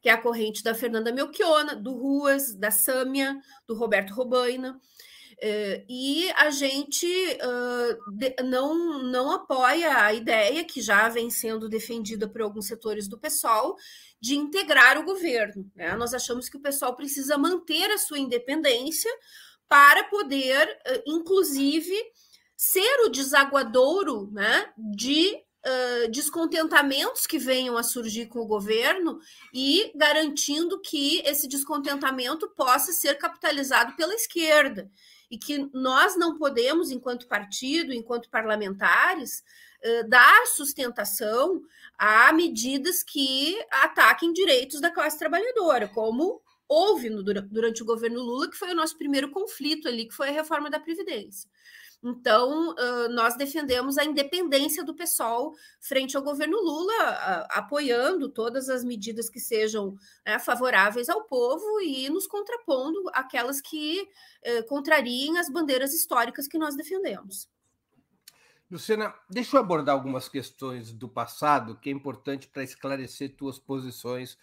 que 0.00 0.08
é 0.08 0.12
a 0.12 0.20
corrente 0.20 0.62
da 0.62 0.74
Fernanda 0.74 1.12
Melchiona, 1.12 1.76
do 1.76 1.92
Ruas, 1.92 2.54
da 2.54 2.70
Sâmia, 2.70 3.38
do 3.66 3.74
Roberto 3.74 4.14
Robaina. 4.14 4.80
Uh, 5.42 5.84
e 5.88 6.30
a 6.32 6.50
gente 6.50 7.06
não, 8.44 9.02
não 9.04 9.30
apoia 9.30 10.04
a 10.04 10.12
ideia, 10.12 10.64
que 10.64 10.82
já 10.82 11.08
vem 11.08 11.30
sendo 11.30 11.66
defendida 11.66 12.28
por 12.28 12.42
alguns 12.42 12.66
setores 12.66 13.08
do 13.08 13.18
pessoal, 13.18 13.74
de 14.20 14.36
integrar 14.36 14.98
o 14.98 15.04
governo. 15.04 15.70
Né? 15.74 15.96
Nós 15.96 16.12
achamos 16.12 16.48
que 16.50 16.58
o 16.58 16.62
pessoal 16.62 16.94
precisa 16.94 17.38
manter 17.38 17.90
a 17.90 17.96
sua 17.96 18.18
independência 18.18 19.10
para 19.66 20.04
poder, 20.04 20.68
inclusive, 21.06 21.94
ser 22.56 23.06
o 23.06 23.08
desaguadouro 23.08 24.30
né, 24.32 24.70
de 24.76 25.42
Uh, 25.62 26.10
descontentamentos 26.10 27.26
que 27.26 27.38
venham 27.38 27.76
a 27.76 27.82
surgir 27.82 28.28
com 28.28 28.38
o 28.38 28.46
governo 28.46 29.18
e 29.52 29.92
garantindo 29.94 30.80
que 30.80 31.18
esse 31.18 31.46
descontentamento 31.46 32.48
possa 32.56 32.94
ser 32.94 33.18
capitalizado 33.18 33.94
pela 33.94 34.14
esquerda 34.14 34.90
e 35.30 35.38
que 35.38 35.70
nós 35.72 36.16
não 36.16 36.36
podemos, 36.36 36.90
enquanto 36.90 37.28
partido, 37.28 37.92
enquanto 37.92 38.28
parlamentares, 38.28 39.44
dar 40.08 40.46
sustentação 40.46 41.62
a 41.96 42.32
medidas 42.32 43.02
que 43.02 43.56
ataquem 43.70 44.32
direitos 44.32 44.80
da 44.80 44.90
classe 44.90 45.18
trabalhadora, 45.18 45.88
como 45.88 46.42
houve 46.68 47.08
durante 47.50 47.82
o 47.82 47.86
governo 47.86 48.20
Lula, 48.20 48.50
que 48.50 48.56
foi 48.56 48.72
o 48.72 48.76
nosso 48.76 48.96
primeiro 48.98 49.30
conflito 49.30 49.88
ali, 49.88 50.06
que 50.06 50.14
foi 50.14 50.28
a 50.28 50.32
reforma 50.32 50.68
da 50.68 50.78
Previdência. 50.78 51.48
Então, 52.02 52.74
nós 53.10 53.36
defendemos 53.36 53.98
a 53.98 54.04
independência 54.04 54.82
do 54.82 54.94
PSOL 54.94 55.54
frente 55.80 56.16
ao 56.16 56.22
governo 56.22 56.56
Lula, 56.56 57.46
apoiando 57.50 58.30
todas 58.30 58.70
as 58.70 58.82
medidas 58.82 59.28
que 59.28 59.38
sejam 59.38 59.94
né, 60.24 60.38
favoráveis 60.38 61.10
ao 61.10 61.24
povo 61.24 61.80
e 61.82 62.08
nos 62.08 62.26
contrapondo 62.26 63.02
aquelas 63.12 63.60
que 63.60 64.08
contrariem 64.66 65.38
as 65.38 65.50
bandeiras 65.50 65.92
históricas 65.92 66.48
que 66.48 66.56
nós 66.56 66.74
defendemos. 66.74 67.48
Luciana, 68.70 69.12
deixa 69.28 69.56
eu 69.56 69.60
abordar 69.60 69.96
algumas 69.96 70.28
questões 70.28 70.92
do 70.92 71.08
passado 71.08 71.76
que 71.76 71.90
é 71.90 71.92
importante 71.92 72.46
para 72.46 72.62
esclarecer 72.62 73.34
tuas 73.36 73.58
posições, 73.58 74.38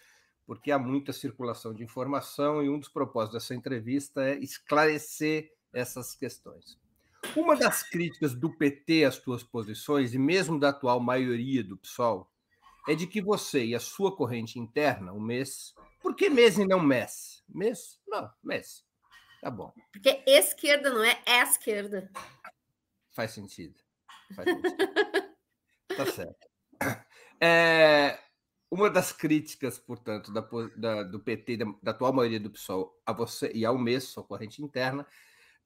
porque 0.45 0.69
há 0.69 0.77
muita 0.77 1.13
circulação 1.13 1.73
de 1.73 1.81
informação 1.81 2.61
e 2.61 2.69
um 2.69 2.77
dos 2.77 2.89
propósitos 2.89 3.41
dessa 3.41 3.55
entrevista 3.55 4.21
é 4.21 4.37
esclarecer 4.37 5.49
essas 5.71 6.13
questões. 6.13 6.77
Uma 7.37 7.55
das 7.55 7.83
críticas 7.83 8.33
do 8.33 8.49
PT 8.49 9.05
às 9.05 9.19
tuas 9.19 9.43
posições, 9.43 10.15
e 10.15 10.17
mesmo 10.17 10.59
da 10.59 10.69
atual 10.69 10.99
maioria 10.99 11.63
do 11.63 11.77
PSOL, 11.77 12.27
é 12.87 12.95
de 12.95 13.05
que 13.05 13.21
você 13.21 13.63
e 13.63 13.75
a 13.75 13.79
sua 13.79 14.15
corrente 14.15 14.57
interna, 14.57 15.13
o 15.13 15.21
MES, 15.21 15.75
por 16.01 16.15
que 16.15 16.31
MES 16.31 16.57
e 16.57 16.65
não 16.65 16.79
MES? 16.79 17.43
MES? 17.47 17.99
Não, 18.07 18.31
MES. 18.43 18.83
Tá 19.39 19.51
bom. 19.51 19.71
Porque 19.91 20.23
esquerda 20.25 20.89
não 20.89 21.03
é 21.03 21.21
esquerda. 21.27 22.09
Faz 23.11 23.31
sentido. 23.31 23.79
Faz 24.35 24.49
sentido. 24.49 24.75
tá 25.95 26.05
certo. 26.07 26.47
É, 27.39 28.19
uma 28.71 28.89
das 28.89 29.11
críticas, 29.11 29.77
portanto, 29.77 30.33
da, 30.33 30.41
da, 30.75 31.03
do 31.03 31.19
PT, 31.19 31.57
da, 31.57 31.65
da, 31.83 31.91
atual 31.91 32.13
maioria 32.13 32.39
do 32.39 32.49
PSOL, 32.49 32.99
a 33.05 33.13
você 33.13 33.51
e 33.53 33.63
ao 33.63 33.77
MES, 33.77 34.05
sua 34.05 34.23
corrente 34.23 34.63
interna, 34.63 35.05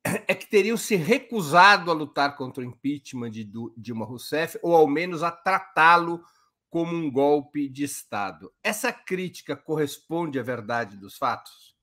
é 0.04 0.34
que 0.34 0.50
teriam 0.50 0.78
se 0.78 0.96
recusado 0.96 1.92
a 1.92 1.94
lutar 1.94 2.36
contra 2.36 2.64
o 2.64 2.66
impeachment 2.66 3.32
de 3.32 3.50
Dilma 3.78 4.06
Rousseff, 4.06 4.58
ou 4.62 4.76
ao 4.76 4.88
menos 4.88 5.24
a 5.24 5.32
tratá-lo 5.32 6.24
como 6.70 6.96
um 6.96 7.12
golpe 7.12 7.68
de 7.68 7.84
Estado. 7.84 8.52
Essa 8.64 8.92
crítica 8.94 9.56
corresponde 9.56 10.40
à 10.40 10.44
verdade 10.44 10.98
dos 10.98 11.18
fatos? 11.18 11.76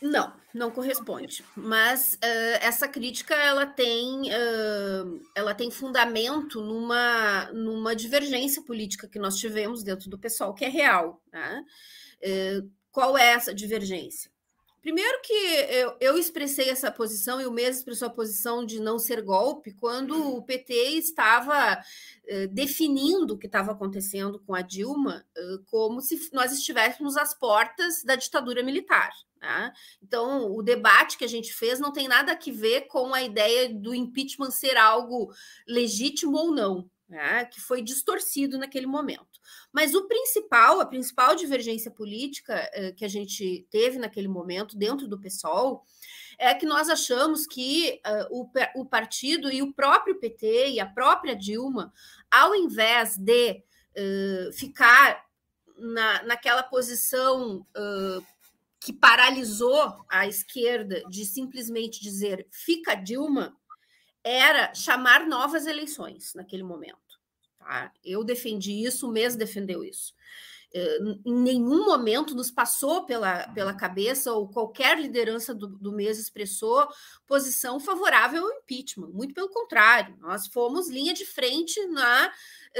Não, 0.00 0.32
não 0.54 0.70
corresponde. 0.70 1.44
Mas 1.56 2.14
uh, 2.14 2.58
essa 2.60 2.86
crítica 2.86 3.34
ela 3.34 3.66
tem, 3.66 4.30
uh, 4.30 5.22
ela 5.34 5.54
tem 5.54 5.70
fundamento 5.70 6.60
numa, 6.60 7.50
numa 7.52 7.96
divergência 7.96 8.62
política 8.62 9.08
que 9.08 9.18
nós 9.18 9.36
tivemos 9.36 9.82
dentro 9.82 10.08
do 10.08 10.18
pessoal, 10.18 10.54
que 10.54 10.64
é 10.64 10.68
real. 10.68 11.20
Né? 11.32 11.64
Uh, 12.22 12.70
qual 12.90 13.16
é 13.16 13.28
essa 13.28 13.54
divergência? 13.54 14.30
Primeiro 14.80 15.20
que 15.22 15.32
eu, 15.32 15.96
eu, 16.00 16.18
expressei 16.18 16.70
essa 16.70 16.90
posição 16.90 17.40
e 17.40 17.46
o 17.46 17.52
mesmo 17.52 17.78
expressou 17.78 18.08
a 18.08 18.12
posição 18.12 18.64
de 18.64 18.80
não 18.80 18.98
ser 18.98 19.22
golpe 19.22 19.72
quando 19.72 20.36
o 20.36 20.42
PT 20.42 20.72
estava 20.90 21.82
eh, 22.26 22.46
definindo 22.46 23.34
o 23.34 23.38
que 23.38 23.46
estava 23.46 23.72
acontecendo 23.72 24.38
com 24.40 24.54
a 24.54 24.62
Dilma 24.62 25.26
eh, 25.36 25.58
como 25.66 26.00
se 26.00 26.30
nós 26.32 26.52
estivéssemos 26.52 27.16
às 27.16 27.34
portas 27.34 28.04
da 28.04 28.14
ditadura 28.14 28.62
militar. 28.62 29.10
Né? 29.40 29.72
Então, 30.02 30.50
o 30.52 30.62
debate 30.62 31.18
que 31.18 31.24
a 31.24 31.28
gente 31.28 31.52
fez 31.52 31.80
não 31.80 31.92
tem 31.92 32.06
nada 32.06 32.32
a 32.32 32.52
ver 32.52 32.82
com 32.82 33.12
a 33.12 33.22
ideia 33.22 33.72
do 33.72 33.94
impeachment 33.94 34.50
ser 34.50 34.76
algo 34.76 35.32
legítimo 35.66 36.36
ou 36.36 36.54
não 36.54 36.88
né, 37.08 37.46
que 37.46 37.60
foi 37.60 37.80
distorcido 37.82 38.58
naquele 38.58 38.86
momento. 38.86 39.40
Mas 39.72 39.94
o 39.94 40.06
principal, 40.06 40.80
a 40.80 40.86
principal 40.86 41.34
divergência 41.34 41.90
política 41.90 42.54
eh, 42.72 42.92
que 42.92 43.04
a 43.04 43.08
gente 43.08 43.66
teve 43.70 43.98
naquele 43.98 44.28
momento 44.28 44.76
dentro 44.76 45.08
do 45.08 45.18
PSOL 45.18 45.84
é 46.38 46.54
que 46.54 46.66
nós 46.66 46.88
achamos 46.88 47.46
que 47.46 48.00
uh, 48.06 48.26
o, 48.30 48.80
o 48.80 48.84
partido 48.86 49.50
e 49.50 49.60
o 49.60 49.72
próprio 49.72 50.20
PT 50.20 50.70
e 50.70 50.80
a 50.80 50.86
própria 50.86 51.34
Dilma, 51.34 51.92
ao 52.30 52.54
invés 52.54 53.16
de 53.16 53.52
uh, 53.52 54.52
ficar 54.52 55.24
na, 55.76 56.22
naquela 56.22 56.62
posição 56.62 57.66
uh, 57.76 58.24
que 58.80 58.92
paralisou 58.92 59.96
a 60.08 60.28
esquerda 60.28 61.02
de 61.10 61.24
simplesmente 61.24 62.00
dizer 62.00 62.46
fica 62.52 62.94
Dilma, 62.94 63.57
era 64.28 64.74
chamar 64.74 65.26
novas 65.26 65.66
eleições 65.66 66.34
naquele 66.34 66.62
momento. 66.62 67.18
Tá? 67.58 67.90
Eu 68.04 68.22
defendi 68.22 68.84
isso, 68.84 69.08
o 69.08 69.12
MES 69.12 69.36
defendeu 69.36 69.82
isso. 69.82 70.14
Eh, 70.74 70.98
em 71.24 71.34
nenhum 71.34 71.86
momento 71.86 72.34
nos 72.34 72.50
passou 72.50 73.06
pela, 73.06 73.48
pela 73.48 73.72
cabeça, 73.72 74.32
ou 74.32 74.48
qualquer 74.48 75.00
liderança 75.00 75.54
do, 75.54 75.66
do 75.66 75.92
MES 75.92 76.18
expressou 76.18 76.86
posição 77.26 77.80
favorável 77.80 78.44
ao 78.44 78.52
impeachment. 78.58 79.08
Muito 79.08 79.32
pelo 79.32 79.48
contrário, 79.48 80.14
nós 80.20 80.46
fomos 80.46 80.90
linha 80.90 81.14
de 81.14 81.24
frente 81.24 81.82
na 81.86 82.30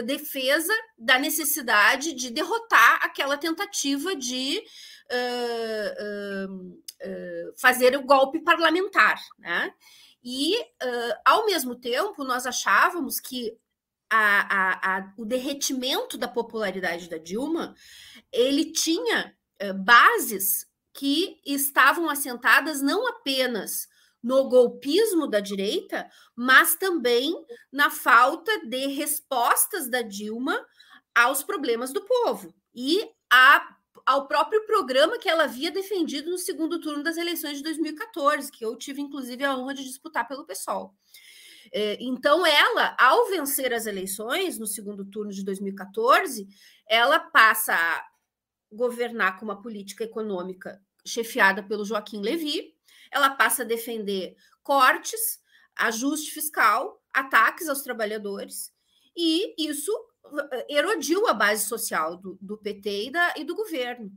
defesa 0.05 0.73
da 0.99 1.19
necessidade 1.19 2.13
de 2.13 2.31
derrotar 2.31 3.01
aquela 3.03 3.39
tentativa 3.39 4.15
de 4.15 4.63
uh, 5.11 6.55
uh, 6.55 7.55
fazer 7.57 7.97
o 7.97 8.03
golpe 8.03 8.39
parlamentar. 8.41 9.19
Né? 9.39 9.73
E, 10.31 10.61
uh, 10.61 11.15
ao 11.25 11.47
mesmo 11.47 11.75
tempo, 11.75 12.23
nós 12.23 12.45
achávamos 12.45 13.19
que 13.19 13.59
a, 14.11 14.41
a, 14.57 14.97
a, 14.99 15.15
o 15.17 15.25
derretimento 15.25 16.19
da 16.19 16.29
popularidade 16.29 17.09
da 17.09 17.17
Dilma 17.17 17.75
ele 18.31 18.71
tinha 18.71 19.35
uh, 19.63 19.73
bases 19.73 20.67
que 20.93 21.41
estavam 21.47 22.11
assentadas 22.11 22.83
não 22.83 23.09
apenas 23.09 23.89
no 24.23 24.51
golpismo 24.51 25.27
da 25.27 25.41
direita, 25.41 26.07
mas 26.37 26.75
também 26.75 27.33
na 27.73 27.89
falta 27.89 28.67
de 28.67 28.87
respostas 28.89 29.89
da 29.89 30.03
Dilma 30.03 30.63
aos 31.15 31.43
problemas 31.43 31.91
do 31.91 32.05
povo. 32.05 32.55
E 32.75 33.01
a 33.33 33.78
ao 34.09 34.27
próprio 34.27 34.65
programa 34.65 35.19
que 35.19 35.29
ela 35.29 35.45
havia 35.45 35.71
defendido 35.71 36.31
no 36.31 36.39
segundo 36.39 36.81
turno 36.81 37.03
das 37.03 37.19
eleições 37.19 37.59
de 37.59 37.63
2014, 37.63 38.51
que 38.51 38.65
eu 38.65 38.75
tive, 38.75 39.03
inclusive, 39.03 39.45
a 39.45 39.55
honra 39.55 39.75
de 39.75 39.85
disputar 39.85 40.27
pelo 40.27 40.47
PSOL. 40.47 40.95
É, 41.71 41.99
então, 42.01 42.47
ela, 42.47 42.97
ao 42.99 43.29
vencer 43.29 43.71
as 43.75 43.85
eleições 43.85 44.59
no 44.59 44.67
segundo 44.67 45.05
turno 45.05 45.31
de 45.31 45.45
2014, 45.45 46.49
ela 46.89 47.21
passa 47.21 47.75
a 47.75 48.07
governar 48.73 49.39
com 49.39 49.45
uma 49.45 49.61
política 49.61 50.05
econômica 50.05 50.83
chefiada 51.07 51.63
pelo 51.63 51.85
Joaquim 51.85 52.23
Levy, 52.23 52.75
ela 53.13 53.29
passa 53.29 53.63
a 53.63 53.67
defender 53.67 54.35
cortes, 54.63 55.39
ajuste 55.77 56.31
fiscal, 56.31 56.99
ataques 57.13 57.69
aos 57.69 57.83
trabalhadores, 57.83 58.73
e 59.15 59.55
isso 59.69 59.93
erodiu 60.69 61.27
a 61.27 61.35
base 61.35 61.67
social 61.67 62.17
do, 62.17 62.39
do 62.41 62.59
PT 62.59 63.07
e, 63.07 63.11
da, 63.11 63.35
e 63.37 63.45
do 63.45 63.55
governo. 63.55 64.11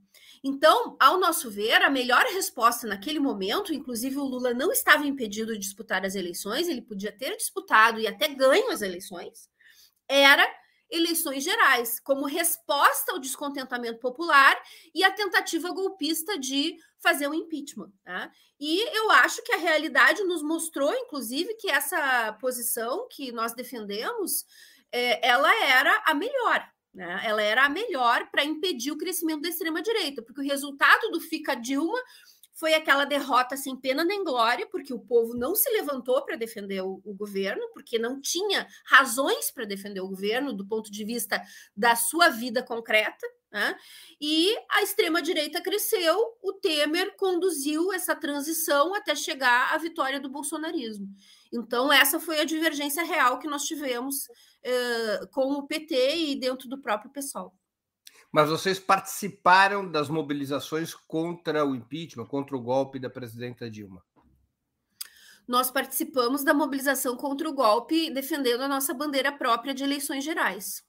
Então, 0.43 0.97
ao 0.99 1.19
nosso 1.19 1.51
ver, 1.51 1.81
a 1.83 1.89
melhor 1.89 2.25
resposta 2.25 2.87
naquele 2.87 3.19
momento, 3.19 3.73
inclusive 3.73 4.17
o 4.17 4.23
Lula 4.23 4.53
não 4.53 4.71
estava 4.71 5.05
impedido 5.05 5.53
de 5.53 5.59
disputar 5.59 6.03
as 6.03 6.15
eleições, 6.15 6.67
ele 6.67 6.81
podia 6.81 7.11
ter 7.11 7.37
disputado 7.37 7.99
e 7.99 8.07
até 8.07 8.27
ganho 8.27 8.71
as 8.71 8.81
eleições, 8.81 9.49
era 10.07 10.47
eleições 10.91 11.43
gerais, 11.43 11.99
como 12.01 12.25
resposta 12.25 13.13
ao 13.13 13.19
descontentamento 13.19 13.99
popular 13.99 14.61
e 14.93 15.03
à 15.03 15.11
tentativa 15.11 15.71
golpista 15.71 16.37
de 16.37 16.75
fazer 16.99 17.27
um 17.27 17.33
impeachment. 17.33 17.91
Tá? 18.03 18.29
E 18.59 18.97
eu 18.97 19.09
acho 19.11 19.41
que 19.43 19.53
a 19.53 19.57
realidade 19.57 20.23
nos 20.25 20.43
mostrou, 20.43 20.93
inclusive, 20.93 21.55
que 21.55 21.69
essa 21.69 22.33
posição 22.41 23.07
que 23.09 23.31
nós 23.31 23.53
defendemos, 23.53 24.45
é, 24.91 25.27
ela 25.27 25.53
era 25.65 26.03
a 26.05 26.13
melhor. 26.13 26.67
Né? 26.93 27.21
Ela 27.23 27.41
era 27.41 27.65
a 27.65 27.69
melhor 27.69 28.29
para 28.29 28.43
impedir 28.43 28.91
o 28.91 28.97
crescimento 28.97 29.41
da 29.41 29.49
extrema-direita, 29.49 30.21
porque 30.21 30.41
o 30.41 30.43
resultado 30.43 31.09
do 31.09 31.21
Fica 31.21 31.55
Dilma 31.55 31.99
foi 32.53 32.75
aquela 32.75 33.05
derrota 33.05 33.57
sem 33.57 33.75
pena 33.75 34.03
nem 34.03 34.23
glória, 34.23 34.67
porque 34.67 34.93
o 34.93 34.99
povo 34.99 35.33
não 35.33 35.55
se 35.55 35.67
levantou 35.71 36.23
para 36.23 36.35
defender 36.35 36.81
o, 36.83 37.01
o, 37.03 37.13
governo, 37.13 37.67
porque 37.73 37.97
não 37.97 38.21
tinha 38.21 38.67
razões 38.85 39.49
para 39.49 39.65
defender 39.65 39.99
o 40.01 40.07
governo 40.07 40.53
do 40.53 40.67
ponto 40.67 40.91
de 40.91 41.03
vista 41.03 41.41
da 41.75 41.95
sua 41.95 42.29
vida 42.29 42.61
concreta. 42.61 43.25
Né? 43.51 43.75
E 44.19 44.55
a 44.69 44.83
extrema-direita 44.83 45.59
cresceu, 45.59 46.15
o 46.41 46.53
Temer 46.53 47.15
conduziu 47.15 47.91
essa 47.91 48.15
transição 48.15 48.93
até 48.93 49.15
chegar 49.15 49.73
à 49.73 49.77
vitória 49.79 50.19
do 50.19 50.29
bolsonarismo. 50.29 51.07
Então, 51.51 51.91
essa 51.91 52.19
foi 52.19 52.39
a 52.39 52.45
divergência 52.45 53.03
real 53.03 53.37
que 53.37 53.47
nós 53.47 53.65
tivemos 53.65 54.27
eh, 54.63 55.19
com 55.31 55.53
o 55.53 55.67
PT 55.67 56.15
e 56.15 56.35
dentro 56.35 56.69
do 56.69 56.81
próprio 56.81 57.11
PSOL. 57.11 57.53
Mas 58.31 58.49
vocês 58.49 58.79
participaram 58.79 59.89
das 59.89 60.07
mobilizações 60.07 60.93
contra 60.93 61.65
o 61.65 61.75
impeachment, 61.75 62.25
contra 62.25 62.55
o 62.55 62.61
golpe 62.61 62.97
da 62.97 63.09
presidenta 63.09 63.69
Dilma? 63.69 64.01
Nós 65.45 65.69
participamos 65.69 66.43
da 66.43 66.53
mobilização 66.53 67.17
contra 67.17 67.49
o 67.49 67.53
golpe, 67.53 68.09
defendendo 68.09 68.61
a 68.61 68.69
nossa 68.69 68.93
bandeira 68.93 69.31
própria 69.33 69.73
de 69.73 69.83
eleições 69.83 70.23
gerais. 70.23 70.81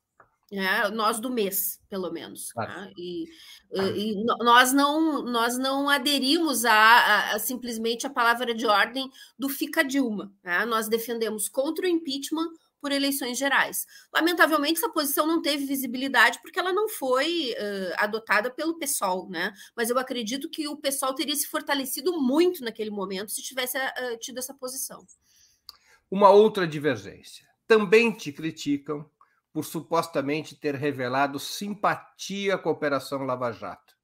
É, 0.53 0.91
nós 0.91 1.19
do 1.19 1.31
mês, 1.31 1.81
pelo 1.88 2.12
menos. 2.12 2.53
Claro. 2.53 2.71
Tá? 2.71 2.91
E, 2.95 3.25
e, 3.73 4.25
nós, 4.41 4.73
não, 4.75 5.23
nós 5.23 5.57
não 5.57 5.88
aderimos 5.88 6.67
a, 6.67 6.75
a, 6.75 7.35
a, 7.35 7.38
simplesmente 7.38 8.07
a 8.07 8.11
palavra 8.11 8.55
de 8.55 8.67
ordem 8.67 9.09
do 9.38 9.49
fica 9.49 9.83
Dilma. 9.83 10.31
Tá? 10.43 10.67
Nós 10.67 10.88
defendemos 10.88 11.49
contra 11.49 11.87
o 11.87 11.88
impeachment 11.88 12.51
por 12.83 12.93
eleições 12.93 13.38
gerais. 13.38 13.87
Lamentavelmente, 14.12 14.79
essa 14.79 14.91
posição 14.91 15.27
não 15.27 15.41
teve 15.41 15.65
visibilidade 15.65 16.41
porque 16.43 16.59
ela 16.59 16.73
não 16.73 16.88
foi 16.88 17.53
uh, 17.53 17.95
adotada 17.97 18.51
pelo 18.51 18.77
PSOL, 18.77 19.31
né? 19.31 19.53
Mas 19.77 19.88
eu 19.88 19.97
acredito 19.99 20.51
que 20.51 20.67
o 20.67 20.77
PSOL 20.77 21.15
teria 21.15 21.37
se 21.37 21.47
fortalecido 21.47 22.21
muito 22.21 22.65
naquele 22.65 22.91
momento 22.91 23.31
se 23.31 23.41
tivesse 23.41 23.79
uh, 23.79 24.19
tido 24.19 24.38
essa 24.38 24.53
posição. 24.53 25.07
Uma 26.11 26.31
outra 26.31 26.67
divergência. 26.67 27.47
Também 27.69 28.11
te 28.11 28.33
criticam 28.33 29.09
por 29.53 29.65
supostamente 29.65 30.57
ter 30.57 30.75
revelado 30.75 31.38
simpatia 31.38 32.57
com 32.57 32.69
a 32.69 32.73
Operação 32.73 33.25
Lava 33.25 33.53
Jato. 33.53 33.95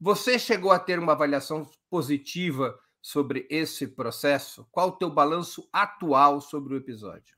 Você 0.00 0.38
chegou 0.38 0.70
a 0.70 0.78
ter 0.78 0.98
uma 0.98 1.12
avaliação 1.12 1.68
positiva 1.90 2.78
sobre 3.02 3.46
esse 3.50 3.86
processo? 3.88 4.66
Qual 4.70 4.88
o 4.88 4.92
teu 4.92 5.10
balanço 5.10 5.68
atual 5.72 6.40
sobre 6.40 6.74
o 6.74 6.76
episódio? 6.76 7.36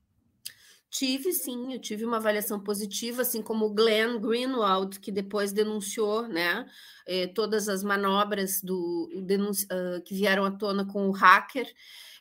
Tive, 0.91 1.31
sim, 1.31 1.73
eu 1.73 1.79
tive 1.79 2.03
uma 2.03 2.17
avaliação 2.17 2.59
positiva, 2.59 3.21
assim 3.21 3.41
como 3.41 3.65
o 3.65 3.73
Glenn 3.73 4.19
Greenwald, 4.19 4.99
que 4.99 5.09
depois 5.09 5.53
denunciou 5.53 6.27
né, 6.27 6.69
eh, 7.07 7.27
todas 7.27 7.69
as 7.69 7.81
manobras 7.81 8.61
do, 8.61 9.09
uh, 9.09 10.01
que 10.03 10.13
vieram 10.13 10.43
à 10.43 10.51
tona 10.51 10.85
com 10.85 11.07
o 11.07 11.11
hacker, 11.11 11.73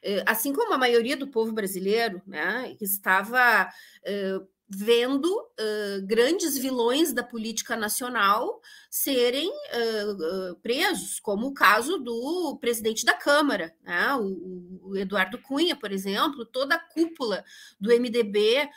eh, 0.04 0.22
assim 0.24 0.52
como 0.52 0.72
a 0.72 0.78
maioria 0.78 1.16
do 1.16 1.26
povo 1.26 1.52
brasileiro, 1.52 2.22
né, 2.24 2.72
que 2.78 2.84
estava 2.84 3.68
uh, 4.06 4.48
vendo 4.72 5.26
uh, 5.26 6.06
grandes 6.06 6.56
vilões 6.56 7.12
da 7.12 7.24
política 7.24 7.74
nacional 7.74 8.60
serem 8.88 9.48
uh, 9.48 10.52
uh, 10.52 10.56
presos, 10.62 11.18
como 11.18 11.48
o 11.48 11.54
caso 11.54 11.98
do 11.98 12.56
presidente 12.60 13.04
da 13.04 13.14
Câmara, 13.14 13.74
né? 13.82 14.14
o, 14.14 14.90
o, 14.90 14.96
Eduardo 14.96 15.38
Cunha, 15.38 15.74
por 15.74 15.90
exemplo, 15.90 16.46
toda 16.46 16.76
a 16.76 16.78
cúpula 16.78 17.44
do 17.80 17.90
MDB 17.90 18.68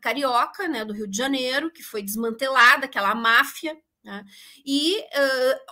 carioca, 0.00 0.66
né, 0.66 0.84
do 0.84 0.92
Rio 0.92 1.06
de 1.06 1.16
Janeiro, 1.16 1.70
que 1.70 1.82
foi 1.82 2.02
desmantelada, 2.02 2.86
aquela 2.86 3.14
máfia. 3.14 3.76
Né? 4.02 4.24
E 4.66 5.00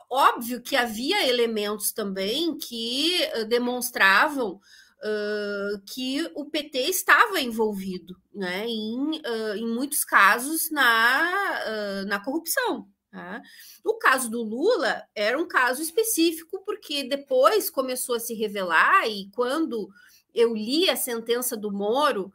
óbvio 0.08 0.62
que 0.62 0.76
havia 0.76 1.26
elementos 1.26 1.90
também 1.90 2.56
que 2.56 3.18
demonstravam 3.48 4.60
uh, 5.02 5.82
que 5.86 6.30
o 6.34 6.46
PT 6.46 6.78
estava 6.88 7.40
envolvido, 7.40 8.16
né, 8.32 8.66
em, 8.66 9.18
uh, 9.18 9.54
em 9.56 9.66
muitos 9.66 10.04
casos 10.04 10.70
na, 10.70 11.60
uh, 11.66 12.06
na 12.06 12.20
corrupção. 12.20 12.88
Tá? 13.10 13.42
O 13.84 13.94
caso 13.94 14.30
do 14.30 14.42
Lula 14.42 15.04
era 15.14 15.38
um 15.38 15.46
caso 15.46 15.82
específico, 15.82 16.62
porque 16.64 17.04
depois 17.04 17.68
começou 17.68 18.14
a 18.14 18.20
se 18.20 18.32
revelar, 18.34 19.06
e 19.08 19.28
quando 19.32 19.90
eu 20.34 20.54
li 20.54 20.88
a 20.88 20.96
sentença 20.96 21.56
do 21.56 21.70
Moro, 21.70 22.32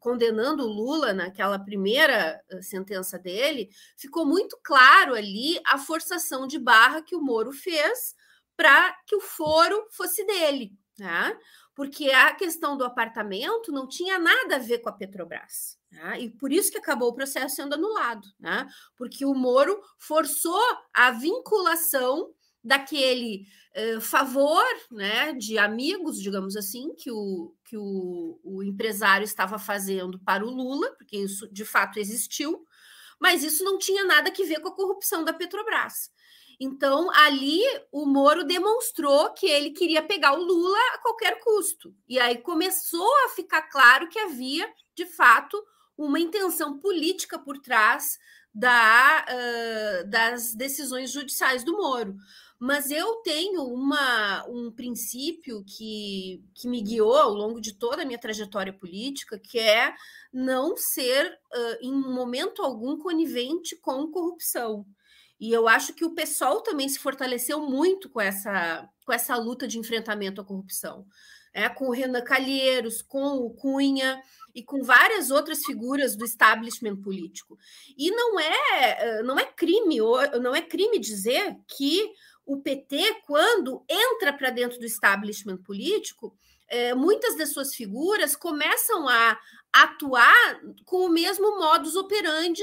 condenando 0.00 0.64
o 0.64 0.70
Lula 0.70 1.14
naquela 1.14 1.58
primeira 1.58 2.38
sentença 2.60 3.18
dele, 3.18 3.70
ficou 3.96 4.26
muito 4.26 4.58
claro 4.62 5.14
ali 5.14 5.58
a 5.64 5.78
forçação 5.78 6.46
de 6.46 6.58
barra 6.58 7.00
que 7.00 7.16
o 7.16 7.22
Moro 7.22 7.50
fez 7.50 8.14
para 8.54 8.94
que 9.06 9.16
o 9.16 9.20
foro 9.22 9.86
fosse 9.90 10.26
dele 10.26 10.76
né? 10.98 11.36
porque 11.78 12.10
a 12.10 12.34
questão 12.34 12.76
do 12.76 12.82
apartamento 12.82 13.70
não 13.70 13.86
tinha 13.86 14.18
nada 14.18 14.56
a 14.56 14.58
ver 14.58 14.78
com 14.78 14.88
a 14.88 14.92
Petrobras. 14.92 15.78
Né? 15.92 16.22
E 16.22 16.28
por 16.28 16.52
isso 16.52 16.72
que 16.72 16.78
acabou 16.78 17.10
o 17.10 17.14
processo 17.14 17.54
sendo 17.54 17.74
anulado, 17.74 18.26
né? 18.36 18.66
porque 18.96 19.24
o 19.24 19.32
Moro 19.32 19.80
forçou 19.96 20.60
a 20.92 21.12
vinculação 21.12 22.34
daquele 22.64 23.46
uh, 23.76 24.00
favor 24.00 24.64
né, 24.90 25.32
de 25.34 25.56
amigos, 25.56 26.20
digamos 26.20 26.56
assim, 26.56 26.92
que, 26.96 27.12
o, 27.12 27.54
que 27.64 27.76
o, 27.76 28.40
o 28.42 28.64
empresário 28.64 29.24
estava 29.24 29.56
fazendo 29.56 30.18
para 30.18 30.44
o 30.44 30.50
Lula, 30.50 30.90
porque 30.96 31.16
isso 31.16 31.46
de 31.52 31.64
fato 31.64 32.00
existiu, 32.00 32.66
mas 33.20 33.44
isso 33.44 33.62
não 33.62 33.78
tinha 33.78 34.02
nada 34.02 34.32
que 34.32 34.44
ver 34.44 34.58
com 34.60 34.68
a 34.68 34.74
corrupção 34.74 35.24
da 35.24 35.32
Petrobras. 35.32 36.10
Então, 36.60 37.08
ali 37.12 37.62
o 37.92 38.04
Moro 38.04 38.42
demonstrou 38.42 39.32
que 39.32 39.46
ele 39.46 39.70
queria 39.70 40.02
pegar 40.02 40.32
o 40.32 40.42
Lula 40.42 40.78
a 40.94 40.98
qualquer 40.98 41.38
custo. 41.40 41.94
E 42.08 42.18
aí 42.18 42.38
começou 42.38 43.10
a 43.26 43.28
ficar 43.30 43.62
claro 43.62 44.08
que 44.08 44.18
havia, 44.18 44.68
de 44.94 45.06
fato, 45.06 45.62
uma 45.96 46.18
intenção 46.18 46.78
política 46.78 47.38
por 47.38 47.58
trás 47.58 48.18
da, 48.52 49.24
uh, 49.28 50.10
das 50.10 50.52
decisões 50.54 51.12
judiciais 51.12 51.62
do 51.62 51.76
Moro. 51.76 52.16
Mas 52.58 52.90
eu 52.90 53.16
tenho 53.22 53.62
uma, 53.62 54.44
um 54.48 54.72
princípio 54.72 55.64
que, 55.64 56.42
que 56.54 56.66
me 56.66 56.82
guiou 56.82 57.16
ao 57.16 57.32
longo 57.32 57.60
de 57.60 57.72
toda 57.72 58.02
a 58.02 58.04
minha 58.04 58.18
trajetória 58.18 58.72
política, 58.72 59.38
que 59.38 59.60
é 59.60 59.94
não 60.32 60.76
ser, 60.76 61.38
uh, 61.54 61.78
em 61.80 61.92
momento 61.92 62.62
algum, 62.62 62.98
conivente 62.98 63.76
com 63.76 64.10
corrupção. 64.10 64.84
E 65.40 65.52
eu 65.52 65.68
acho 65.68 65.92
que 65.92 66.04
o 66.04 66.14
PSOL 66.14 66.60
também 66.62 66.88
se 66.88 66.98
fortaleceu 66.98 67.60
muito 67.60 68.08
com 68.08 68.20
essa, 68.20 68.88
com 69.04 69.12
essa 69.12 69.36
luta 69.36 69.68
de 69.68 69.78
enfrentamento 69.78 70.40
à 70.40 70.44
corrupção. 70.44 71.06
É, 71.54 71.68
com 71.68 71.88
o 71.88 71.92
Renan 71.92 72.22
Calheiros, 72.22 73.00
com 73.00 73.38
o 73.38 73.50
Cunha 73.50 74.20
e 74.54 74.62
com 74.62 74.82
várias 74.82 75.30
outras 75.30 75.64
figuras 75.64 76.14
do 76.14 76.24
establishment 76.24 76.96
político. 76.96 77.58
E 77.96 78.10
não 78.10 78.38
é, 78.38 79.22
não 79.22 79.38
é 79.38 79.44
crime, 79.44 79.98
não 80.40 80.54
é 80.54 80.60
crime 80.60 80.98
dizer 80.98 81.56
que 81.66 82.12
o 82.44 82.60
PT, 82.60 83.22
quando 83.26 83.84
entra 83.88 84.32
para 84.32 84.50
dentro 84.50 84.78
do 84.78 84.86
establishment 84.86 85.58
político, 85.58 86.34
é, 86.68 86.94
muitas 86.94 87.36
das 87.36 87.52
suas 87.52 87.74
figuras 87.74 88.36
começam 88.36 89.08
a 89.08 89.38
atuar 89.72 90.60
com 90.84 91.06
o 91.06 91.10
mesmo 91.10 91.58
modus 91.58 91.94
operandi 91.94 92.62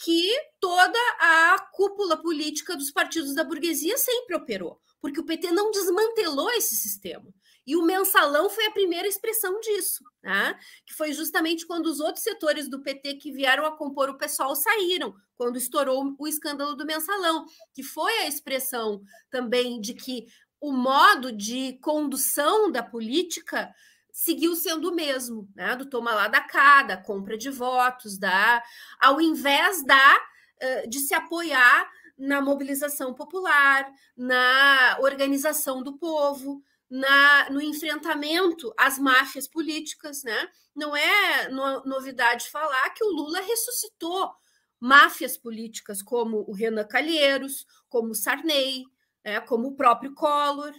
que 0.00 0.32
toda 0.60 0.98
a 1.20 1.58
cúpula 1.72 2.16
política 2.16 2.76
dos 2.76 2.90
partidos 2.90 3.34
da 3.34 3.44
burguesia 3.44 3.96
sempre 3.96 4.36
operou, 4.36 4.80
porque 5.00 5.20
o 5.20 5.24
PT 5.24 5.52
não 5.52 5.70
desmantelou 5.70 6.50
esse 6.50 6.74
sistema. 6.76 7.32
E 7.66 7.76
o 7.76 7.82
mensalão 7.82 8.48
foi 8.48 8.64
a 8.64 8.70
primeira 8.70 9.06
expressão 9.06 9.60
disso, 9.60 10.02
né? 10.22 10.58
que 10.86 10.94
foi 10.94 11.12
justamente 11.12 11.66
quando 11.66 11.86
os 11.86 12.00
outros 12.00 12.24
setores 12.24 12.66
do 12.66 12.82
PT 12.82 13.16
que 13.16 13.30
vieram 13.30 13.66
a 13.66 13.76
compor 13.76 14.08
o 14.08 14.16
pessoal 14.16 14.56
saíram, 14.56 15.14
quando 15.36 15.58
estourou 15.58 16.16
o 16.18 16.26
escândalo 16.26 16.74
do 16.74 16.86
mensalão, 16.86 17.44
que 17.74 17.82
foi 17.82 18.20
a 18.20 18.26
expressão 18.26 19.02
também 19.30 19.82
de 19.82 19.92
que 19.92 20.24
o 20.60 20.72
modo 20.72 21.30
de 21.30 21.78
condução 21.82 22.72
da 22.72 22.82
política 22.82 23.70
seguiu 24.12 24.54
sendo 24.56 24.90
o 24.90 24.94
mesmo, 24.94 25.48
né? 25.54 25.76
Do 25.76 25.88
toma 25.88 26.14
lá 26.14 26.28
da 26.28 26.40
cá, 26.40 26.82
da 26.82 26.96
compra 26.96 27.36
de 27.36 27.50
votos, 27.50 28.18
da 28.18 28.62
ao 29.00 29.20
invés 29.20 29.84
da 29.84 30.20
de 30.88 30.98
se 30.98 31.14
apoiar 31.14 31.88
na 32.18 32.40
mobilização 32.40 33.14
popular, 33.14 33.88
na 34.16 34.98
organização 35.00 35.82
do 35.82 35.96
povo, 35.96 36.62
na, 36.90 37.48
no 37.50 37.60
enfrentamento 37.60 38.72
às 38.76 38.98
máfias 38.98 39.46
políticas, 39.46 40.24
né? 40.24 40.48
Não 40.74 40.96
é 40.96 41.48
no, 41.48 41.84
novidade 41.84 42.48
falar 42.48 42.90
que 42.90 43.04
o 43.04 43.12
Lula 43.12 43.40
ressuscitou 43.40 44.32
máfias 44.80 45.36
políticas 45.36 46.02
como 46.02 46.44
o 46.48 46.52
Renan 46.52 46.84
Calheiros, 46.84 47.66
como 47.88 48.10
o 48.10 48.14
Sarney, 48.14 48.84
né? 49.24 49.40
como 49.40 49.68
o 49.68 49.76
próprio 49.76 50.14
Collor. 50.14 50.72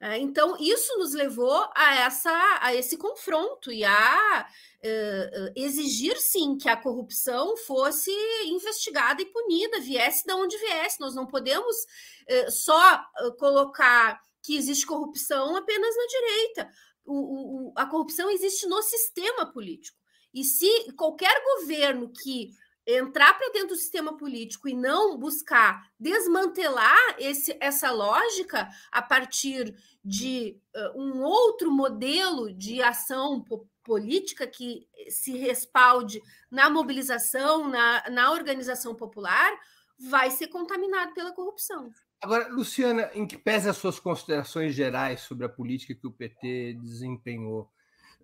Né? 0.00 0.18
Então, 0.18 0.56
isso 0.58 0.96
nos 0.98 1.12
levou 1.12 1.68
a, 1.74 1.96
essa, 1.96 2.58
a 2.62 2.74
esse 2.74 2.96
confronto 2.96 3.70
e 3.70 3.84
a 3.84 4.48
uh, 4.48 5.52
exigir, 5.54 6.18
sim, 6.18 6.56
que 6.56 6.68
a 6.68 6.76
corrupção 6.76 7.56
fosse 7.58 8.10
investigada 8.46 9.20
e 9.20 9.26
punida, 9.26 9.80
viesse 9.80 10.24
de 10.26 10.32
onde 10.32 10.56
viesse. 10.56 11.00
Nós 11.00 11.14
não 11.14 11.26
podemos 11.26 11.76
uh, 11.76 12.50
só 12.50 13.04
colocar 13.38 14.20
que 14.42 14.56
existe 14.56 14.86
corrupção 14.86 15.54
apenas 15.54 15.94
na 15.94 16.06
direita. 16.06 16.72
O, 17.04 17.68
o, 17.68 17.72
a 17.76 17.84
corrupção 17.86 18.30
existe 18.30 18.66
no 18.66 18.80
sistema 18.82 19.52
político. 19.52 19.98
E 20.32 20.44
se 20.44 20.92
qualquer 20.96 21.42
governo 21.58 22.10
que 22.10 22.50
entrar 22.98 23.34
para 23.34 23.52
dentro 23.52 23.68
do 23.68 23.76
sistema 23.76 24.16
político 24.16 24.68
e 24.68 24.74
não 24.74 25.18
buscar 25.18 25.90
desmantelar 25.98 27.16
esse, 27.18 27.56
essa 27.60 27.90
lógica 27.90 28.68
a 28.90 29.02
partir 29.02 29.74
de 30.04 30.58
uh, 30.74 31.00
um 31.00 31.22
outro 31.22 31.70
modelo 31.70 32.52
de 32.52 32.82
ação 32.82 33.44
política 33.82 34.46
que 34.46 34.86
se 35.08 35.36
respalde 35.36 36.20
na 36.50 36.70
mobilização, 36.70 37.68
na, 37.68 38.08
na 38.10 38.32
organização 38.32 38.94
popular, 38.94 39.52
vai 39.98 40.30
ser 40.30 40.48
contaminado 40.48 41.12
pela 41.12 41.32
corrupção. 41.32 41.90
Agora, 42.22 42.48
Luciana, 42.48 43.10
em 43.14 43.26
que 43.26 43.38
pese 43.38 43.68
as 43.68 43.76
suas 43.76 43.98
considerações 43.98 44.74
gerais 44.74 45.20
sobre 45.20 45.46
a 45.46 45.48
política 45.48 45.94
que 45.94 46.06
o 46.06 46.12
PT 46.12 46.78
desempenhou, 46.82 47.70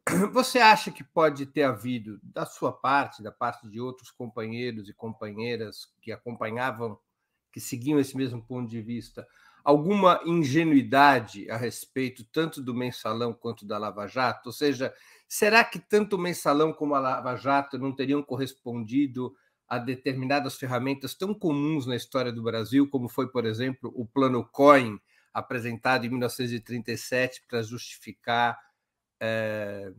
você 0.33 0.59
acha 0.59 0.91
que 0.91 1.03
pode 1.03 1.47
ter 1.47 1.65
havido, 1.65 2.21
da 2.23 2.47
sua 2.47 2.73
parte, 2.73 3.23
da 3.23 3.33
parte 3.33 3.69
de 3.69 3.81
outros 3.81 4.11
companheiros 4.11 4.89
e 4.89 4.95
companheiras 4.95 5.89
que 6.01 6.13
acompanhavam, 6.13 6.99
que 7.53 7.61
seguiam 7.61 7.99
esse 7.99 8.17
mesmo 8.17 8.43
ponto 8.43 8.69
de 8.69 8.81
vista, 8.81 9.27
alguma 9.65 10.21
ingenuidade 10.25 11.51
a 11.51 11.57
respeito 11.57 12.25
tanto 12.25 12.63
do 12.63 12.75
mensalão 12.75 13.33
quanto 13.33 13.67
da 13.67 13.79
Lava 13.79 14.07
Jato? 14.07 14.49
Ou 14.49 14.53
seja, 14.53 14.95
será 15.27 15.65
que 15.65 15.79
tanto 15.79 16.15
o 16.15 16.19
mensalão 16.19 16.73
como 16.73 16.95
a 16.95 17.01
Lava 17.01 17.35
Jato 17.35 17.77
não 17.77 17.93
teriam 17.93 18.23
correspondido 18.23 19.35
a 19.69 19.79
determinadas 19.79 20.55
ferramentas 20.57 21.17
tão 21.17 21.35
comuns 21.35 21.85
na 21.85 21.97
história 21.97 22.31
do 22.31 22.43
Brasil, 22.45 22.89
como 22.89 23.09
foi, 23.09 23.27
por 23.29 23.45
exemplo, 23.45 23.93
o 23.97 24.07
Plano 24.07 24.45
Coin, 24.45 25.01
apresentado 25.35 26.07
em 26.07 26.11
1937 26.11 27.43
para 27.49 27.61
justificar 27.63 28.66
é, 29.21 29.93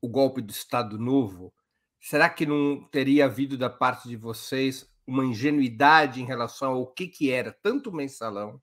o 0.00 0.08
golpe 0.08 0.40
do 0.40 0.50
Estado 0.50 0.98
Novo. 0.98 1.52
Será 2.00 2.28
que 2.28 2.46
não 2.46 2.88
teria 2.90 3.26
havido 3.26 3.58
da 3.58 3.68
parte 3.68 4.08
de 4.08 4.16
vocês 4.16 4.90
uma 5.06 5.24
ingenuidade 5.24 6.20
em 6.20 6.24
relação 6.24 6.72
ao 6.72 6.86
que, 6.86 7.08
que 7.08 7.30
era 7.30 7.52
tanto 7.52 7.90
o 7.90 7.94
mensalão 7.94 8.60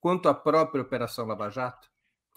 quanto 0.00 0.28
a 0.28 0.34
própria 0.34 0.82
Operação 0.82 1.26
Lava 1.26 1.50
Jato? 1.50 1.90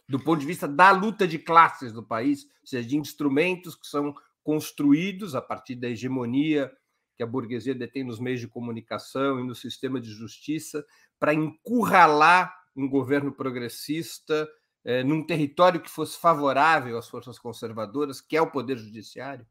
Do 0.08 0.20
ponto 0.20 0.42
de 0.42 0.46
vista 0.46 0.68
da 0.68 0.92
luta 0.92 1.28
de 1.28 1.40
classes 1.40 1.94
do 1.94 2.04
país, 2.04 2.44
ou 2.44 2.68
seja, 2.68 2.88
de 2.88 2.98
instrumentos 2.98 3.76
que 3.76 3.88
são 3.88 4.14
construídos 4.44 5.34
a 5.34 5.42
partir 5.42 5.76
da 5.76 5.88
hegemonia 5.88 6.72
que 7.16 7.24
a 7.24 7.28
burguesia 7.28 7.76
detém 7.76 8.04
nos 8.04 8.20
meios 8.20 8.40
de 8.40 8.48
comunicação 8.48 9.40
e 9.40 9.44
no 9.44 9.56
sistema 9.56 10.02
de 10.02 10.10
justiça 10.10 10.86
para 11.20 11.34
encurralar 11.34 12.54
um 12.76 12.90
governo 12.90 13.32
progressista 13.32 14.50
eh, 14.84 15.04
num 15.04 15.26
território 15.26 15.82
que 15.82 15.90
fosse 15.90 16.18
favorável 16.18 16.98
às 16.98 17.08
forças 17.08 17.40
conservadoras, 17.40 18.22
que 18.22 18.38
é 18.38 18.42
o 18.42 18.52
poder 18.52 18.78
judiciário? 18.78 19.46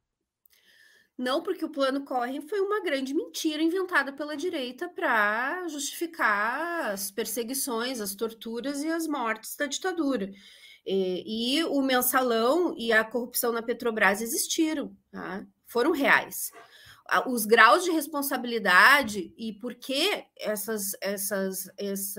Não, 1.16 1.42
porque 1.42 1.64
o 1.64 1.71
plano 1.71 2.05
Corre 2.05 2.40
foi 2.40 2.61
uma 2.61 2.83
grande 2.83 3.14
mentira 3.14 3.62
inventada 3.62 4.12
pela 4.12 4.37
direita 4.37 4.88
para 4.88 5.66
justificar 5.68 6.90
as 6.90 7.11
perseguições, 7.11 8.01
as 8.01 8.14
torturas 8.14 8.83
e 8.83 8.88
as 8.88 9.07
mortes 9.07 9.55
da 9.57 9.66
ditadura. 9.66 10.31
E, 10.85 11.59
e, 11.59 11.64
o 11.64 11.81
mensalão 11.81 12.75
e 12.77 12.92
a 12.92 13.05
corrupção 13.05 13.53
na 13.53 13.62
Petrobras 13.62 14.21
existiram, 14.21 14.97
tá? 15.11 15.47
foram 15.66 15.92
reais 15.92 16.51
os 17.27 17.45
graus 17.45 17.85
de 17.85 17.90
responsabilidade 17.90 19.33
e 19.37 19.53
por 19.53 19.75
que 19.75 20.25
essas, 20.38 20.92
essas, 21.01 21.68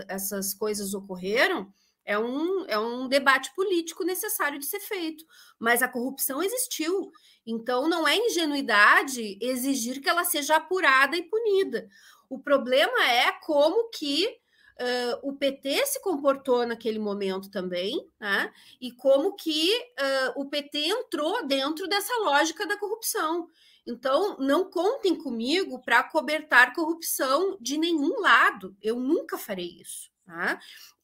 essas 0.08 0.54
coisas 0.54 0.94
ocorreram 0.94 1.72
é 2.06 2.18
um, 2.18 2.66
é 2.68 2.78
um 2.78 3.08
debate 3.08 3.54
político 3.56 4.04
necessário 4.04 4.60
de 4.60 4.66
ser 4.66 4.80
feito. 4.80 5.26
Mas 5.58 5.82
a 5.82 5.88
corrupção 5.88 6.44
existiu. 6.44 7.12
Então, 7.46 7.88
não 7.88 8.08
é 8.08 8.16
ingenuidade 8.16 9.38
exigir 9.42 10.02
que 10.02 10.10
ela 10.10 10.24
seja 10.24 10.56
apurada 10.56 11.16
e 11.16 11.24
punida. 11.24 11.88
O 12.30 12.40
problema 12.40 13.06
é 13.06 13.32
como 13.32 13.90
que 13.90 14.28
uh, 14.28 15.30
o 15.30 15.34
PT 15.34 15.86
se 15.86 16.02
comportou 16.02 16.66
naquele 16.66 17.00
momento 17.00 17.50
também, 17.50 18.10
né? 18.20 18.52
e 18.82 18.92
como 18.92 19.36
que 19.36 19.72
uh, 19.76 20.42
o 20.42 20.50
PT 20.50 20.80
entrou 20.80 21.46
dentro 21.46 21.88
dessa 21.88 22.14
lógica 22.22 22.66
da 22.66 22.78
corrupção. 22.78 23.48
Então, 23.86 24.38
não 24.40 24.70
contem 24.70 25.16
comigo 25.16 25.82
para 25.82 26.04
cobertar 26.04 26.74
corrupção 26.74 27.58
de 27.60 27.78
nenhum 27.78 28.20
lado. 28.22 28.76
Eu 28.82 28.98
nunca 28.98 29.38
farei 29.38 29.78
isso. 29.82 30.10
Tá? 30.26 30.58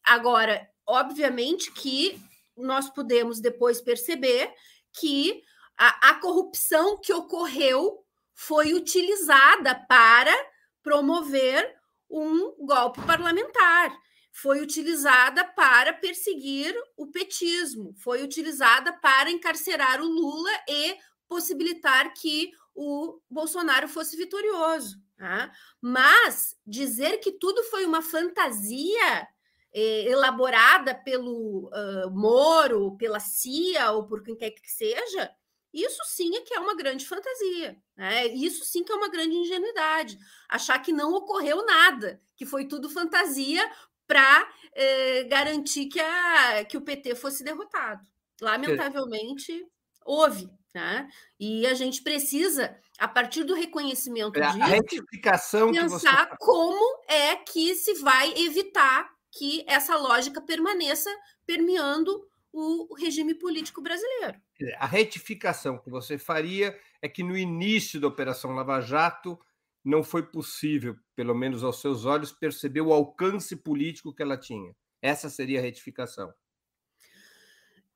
Agora, 0.04 0.66
obviamente 0.90 1.72
que 1.72 2.20
nós 2.58 2.90
podemos 2.90 3.40
depois 3.40 3.80
perceber 3.80 4.54
que 4.92 5.42
a, 5.78 6.10
a 6.10 6.14
corrupção 6.16 7.00
que 7.00 7.14
ocorreu 7.14 8.04
foi 8.34 8.74
utilizada 8.74 9.76
para 9.76 10.34
promover 10.82 11.78
um 12.10 12.66
golpe 12.66 13.02
parlamentar 13.04 13.96
foi 14.32 14.62
utilizada 14.62 15.44
para 15.44 15.94
perseguir 15.94 16.74
o 16.96 17.08
petismo, 17.08 17.94
foi 17.98 18.24
utilizada 18.24 18.94
para 18.94 19.30
encarcerar 19.30 20.02
o 20.02 20.08
Lula 20.08 20.52
e 20.68 20.98
possibilitar 21.28 22.14
que 22.14 22.52
o 22.74 23.20
Bolsonaro 23.30 23.88
fosse 23.88 24.16
vitorioso. 24.16 24.98
Tá? 25.18 25.52
Mas 25.82 26.56
dizer 26.66 27.18
que 27.18 27.34
tudo 27.34 27.62
foi 27.66 27.86
uma 27.86 28.02
fantasia 28.02 29.28
elaborada 29.74 30.96
pelo 30.96 31.68
uh, 31.68 32.10
Moro, 32.12 32.98
pela 32.98 33.20
CIA 33.20 33.92
ou 33.92 34.06
por 34.06 34.24
quem 34.24 34.36
quer 34.36 34.52
que 34.52 34.70
seja, 34.70 35.32
isso 35.74 36.04
sim 36.06 36.36
é 36.36 36.42
que 36.42 36.54
é 36.54 36.60
uma 36.60 36.76
grande 36.76 37.06
fantasia. 37.06 37.78
Né? 37.96 38.28
Isso 38.28 38.66
sim 38.66 38.84
que 38.84 38.92
é 38.92 38.96
uma 38.96 39.10
grande 39.10 39.36
ingenuidade. 39.36 40.18
Achar 40.50 40.80
que 40.80 40.92
não 40.92 41.14
ocorreu 41.14 41.66
nada, 41.66 42.20
que 42.36 42.46
foi 42.46 42.66
tudo 42.66 42.90
fantasia 42.90 43.70
para 44.08 44.52
eh, 44.74 45.24
garantir 45.26 45.86
que, 45.86 46.00
a, 46.00 46.66
que 46.66 46.76
o 46.76 46.82
PT 46.82 47.14
fosse 47.14 47.44
derrotado. 47.44 48.02
Lamentavelmente, 48.42 49.64
houve 50.04 50.50
Tá? 50.72 51.08
E 51.40 51.66
a 51.66 51.74
gente 51.74 52.04
precisa, 52.04 52.78
a 53.00 53.08
partir 53.08 53.44
do 53.44 53.56
reconhecimento 53.56 54.38
é, 54.38 54.46
disso, 54.46 54.62
a 54.62 54.66
retificação 54.68 55.72
pensar 55.72 56.30
você... 56.30 56.38
como 56.40 57.04
é 57.08 57.38
que 57.38 57.74
se 57.74 57.96
vai 57.96 58.32
evitar 58.38 59.10
que 59.32 59.64
essa 59.68 59.96
lógica 59.96 60.42
permaneça 60.42 61.10
permeando 61.46 62.28
o 62.52 62.96
regime 62.96 63.36
político 63.36 63.82
brasileiro. 63.82 64.42
A 64.78 64.88
retificação 64.88 65.78
que 65.78 65.90
você 65.90 66.18
faria 66.18 66.78
é 67.02 67.08
que 67.08 67.24
no 67.24 67.38
início 67.38 68.00
da 68.00 68.08
Operação 68.08 68.52
Lava 68.52 68.82
Jato 68.82 69.40
não 69.86 70.04
foi 70.04 70.24
possível, 70.24 70.96
pelo 71.16 71.36
menos 71.36 71.64
aos 71.64 71.80
seus 71.80 72.06
olhos, 72.06 72.32
perceber 72.32 72.82
o 72.82 72.92
alcance 72.92 73.56
político 73.56 74.14
que 74.14 74.22
ela 74.22 74.38
tinha. 74.38 74.76
Essa 75.02 75.30
seria 75.30 75.60
a 75.60 75.62
retificação. 75.62 76.34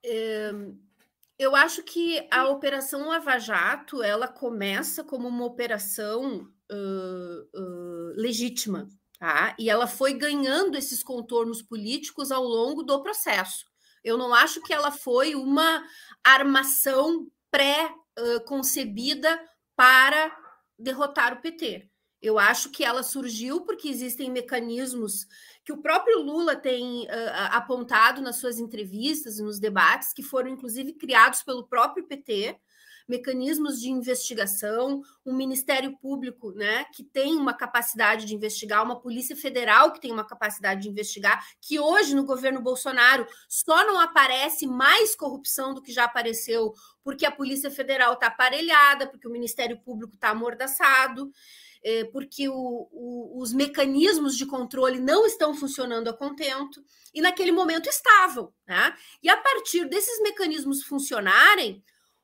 É 0.06 0.52
eu 1.38 1.56
acho 1.56 1.84
que 1.84 2.28
a 2.32 2.48
Operação 2.48 3.08
Lava 3.08 3.38
Jato 3.40 4.04
ela 4.04 4.28
começa 4.28 5.04
como 5.04 5.28
uma 5.28 5.46
operação 5.46 6.48
uh, 6.72 7.60
uh, 7.60 8.14
legítima, 8.16 8.88
tá? 9.20 9.56
E 9.58 9.70
ela 9.70 9.88
foi 9.88 10.14
ganhando 10.14 10.78
esses 10.78 11.04
contornos 11.04 11.62
políticos 11.62 12.32
ao 12.32 12.44
longo 12.44 12.84
do 12.84 13.02
processo. 13.02 13.66
Eu 14.04 14.18
não 14.18 14.34
acho 14.34 14.62
que 14.62 14.74
ela 14.74 14.92
foi 14.92 15.34
uma 15.34 15.84
armação 16.24 17.28
pré-concebida 17.50 19.40
para 19.76 20.36
derrotar 20.78 21.34
o 21.34 21.42
PT. 21.42 21.90
Eu 22.22 22.40
acho 22.40 22.70
que 22.70 22.84
ela 22.84 23.04
surgiu 23.04 23.62
porque 23.62 23.90
existem 23.90 24.32
mecanismos 24.32 25.28
que 25.66 25.74
o 25.74 25.82
próprio 25.82 26.20
Lula 26.20 26.56
tem 26.56 27.04
uh, 27.04 27.10
apontado 27.52 28.22
nas 28.22 28.38
suas 28.38 28.60
entrevistas 28.60 29.40
e 29.40 29.44
nos 29.44 29.60
debates, 29.60 30.14
que 30.14 30.24
foram 30.24 30.50
inclusive 30.50 30.94
criados 30.94 31.44
pelo 31.44 31.68
próprio 31.68 32.06
PT, 32.08 32.58
mecanismos 33.08 33.80
de 33.80 33.90
investigação, 33.90 35.02
um 35.26 35.34
Ministério 35.34 35.98
Público 35.98 36.52
né, 36.52 36.86
que 36.94 37.04
tem 37.04 37.36
uma 37.36 37.54
capacidade 37.54 38.26
de 38.26 38.36
investigar, 38.36 38.84
uma 38.84 39.00
Polícia 39.00 39.36
Federal 39.36 39.92
que 39.92 40.02
tem 40.02 40.12
uma 40.12 40.26
capacidade 40.26 40.82
de 40.82 40.90
investigar, 40.90 41.46
que 41.62 41.80
hoje 41.80 42.16
no 42.16 42.26
governo 42.26 42.62
Bolsonaro 42.62 43.26
só 43.48 43.86
não 43.86 44.00
aparece 44.00 44.68
mais 44.68 45.16
corrupção 45.16 45.74
do 45.74 45.82
que 45.82 45.92
já 45.92 46.06
apareceu, 46.06 46.74
porque 47.04 47.26
a 47.26 47.32
Polícia 47.32 47.70
Federal 47.70 48.14
está 48.14 48.28
aparelhada, 48.28 49.08
porque 49.08 49.28
o 49.28 49.32
Ministério 49.32 49.80
Público 49.82 50.16
está 50.16 50.30
amordaçado 50.30 51.32
é, 51.84 52.06
porque 52.06 52.48
o, 52.48 52.88
o, 52.92 53.42
os 53.42 53.54
mecanismos 53.54 54.38
de 54.38 54.46
controle 54.46 55.00
não 55.00 55.26
estão 55.26 55.54
funcionando 55.54 56.08
a 56.08 56.14
contento, 56.14 56.84
e 57.14 57.22
naquele 57.22 57.52
momento 57.52 57.90
estavam. 57.90 58.54
Né? 58.66 58.96
E 59.22 59.30
a 59.30 59.38
partir 59.38 59.86
desses 59.86 60.22
mecanismos 60.22 60.84
funcionarem, 60.84 61.84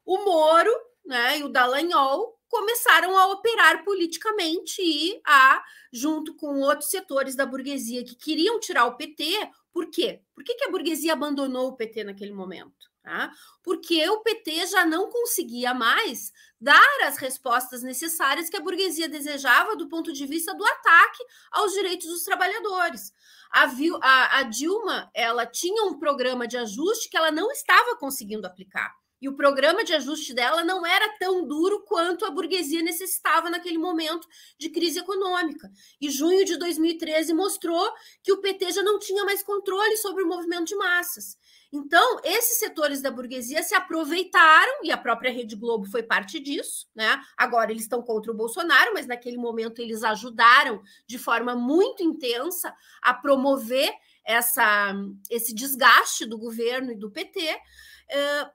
o 0.09 0.25
Moro 0.25 0.75
né, 1.05 1.37
e 1.37 1.43
o 1.43 1.49
Dallagnol 1.49 2.35
começaram 2.47 3.15
a 3.15 3.27
operar 3.27 3.83
politicamente 3.83 4.81
e 4.81 5.21
a, 5.23 5.63
junto 5.93 6.33
com 6.33 6.61
outros 6.61 6.89
setores 6.89 7.35
da 7.35 7.45
burguesia 7.45 8.03
que 8.03 8.15
queriam 8.15 8.59
tirar 8.59 8.85
o 8.85 8.97
PT, 8.97 9.23
por 9.71 9.91
quê? 9.91 10.23
Por 10.33 10.43
que, 10.43 10.55
que 10.55 10.63
a 10.63 10.71
burguesia 10.71 11.13
abandonou 11.13 11.67
o 11.67 11.75
PT 11.75 12.05
naquele 12.05 12.33
momento? 12.33 12.89
Tá? 13.03 13.31
Porque 13.61 14.09
o 14.09 14.21
PT 14.21 14.65
já 14.65 14.83
não 14.83 15.11
conseguia 15.11 15.75
mais 15.75 16.33
dar 16.59 17.03
as 17.03 17.17
respostas 17.17 17.83
necessárias 17.83 18.49
que 18.49 18.57
a 18.57 18.61
burguesia 18.61 19.07
desejava 19.07 19.75
do 19.75 19.87
ponto 19.87 20.11
de 20.11 20.25
vista 20.25 20.55
do 20.55 20.65
ataque 20.65 21.23
aos 21.51 21.71
direitos 21.73 22.07
dos 22.07 22.23
trabalhadores. 22.23 23.13
A, 23.51 24.41
Dilma 24.43 25.11
ela 25.13 25.45
tinha 25.45 25.83
um 25.83 25.99
programa 25.99 26.47
de 26.47 26.57
ajuste 26.57 27.09
que 27.09 27.17
ela 27.17 27.31
não 27.31 27.51
estava 27.51 27.95
conseguindo 27.95 28.47
aplicar. 28.47 28.91
E 29.21 29.27
o 29.27 29.35
programa 29.35 29.83
de 29.83 29.93
ajuste 29.93 30.33
dela 30.33 30.63
não 30.63 30.85
era 30.85 31.17
tão 31.17 31.45
duro 31.45 31.83
quanto 31.85 32.25
a 32.25 32.31
burguesia 32.31 32.81
necessitava 32.81 33.49
naquele 33.49 33.77
momento 33.77 34.27
de 34.57 34.69
crise 34.69 34.99
econômica. 34.99 35.69
E 35.99 36.09
junho 36.09 36.45
de 36.45 36.57
2013 36.57 37.33
mostrou 37.33 37.91
que 38.23 38.31
o 38.31 38.39
PT 38.39 38.71
já 38.71 38.83
não 38.83 38.97
tinha 38.97 39.25
mais 39.25 39.43
controle 39.43 39.97
sobre 39.97 40.23
o 40.23 40.27
movimento 40.27 40.65
de 40.65 40.75
massas. 40.75 41.37
Então, 41.71 42.19
esses 42.23 42.57
setores 42.57 43.01
da 43.01 43.11
burguesia 43.11 43.61
se 43.61 43.75
aproveitaram, 43.75 44.83
e 44.83 44.91
a 44.91 44.97
própria 44.97 45.31
Rede 45.31 45.55
Globo 45.55 45.85
foi 45.85 46.01
parte 46.01 46.39
disso, 46.39 46.87
né? 46.95 47.21
Agora 47.37 47.71
eles 47.71 47.83
estão 47.83 48.01
contra 48.01 48.31
o 48.31 48.35
Bolsonaro, 48.35 48.91
mas 48.93 49.05
naquele 49.05 49.37
momento 49.37 49.79
eles 49.79 50.03
ajudaram 50.03 50.81
de 51.05 51.19
forma 51.19 51.55
muito 51.55 52.01
intensa 52.01 52.73
a 53.01 53.13
promover 53.13 53.93
essa, 54.25 54.93
esse 55.29 55.53
desgaste 55.53 56.25
do 56.25 56.37
governo 56.37 56.91
e 56.91 56.95
do 56.95 57.11
PT 57.11 57.59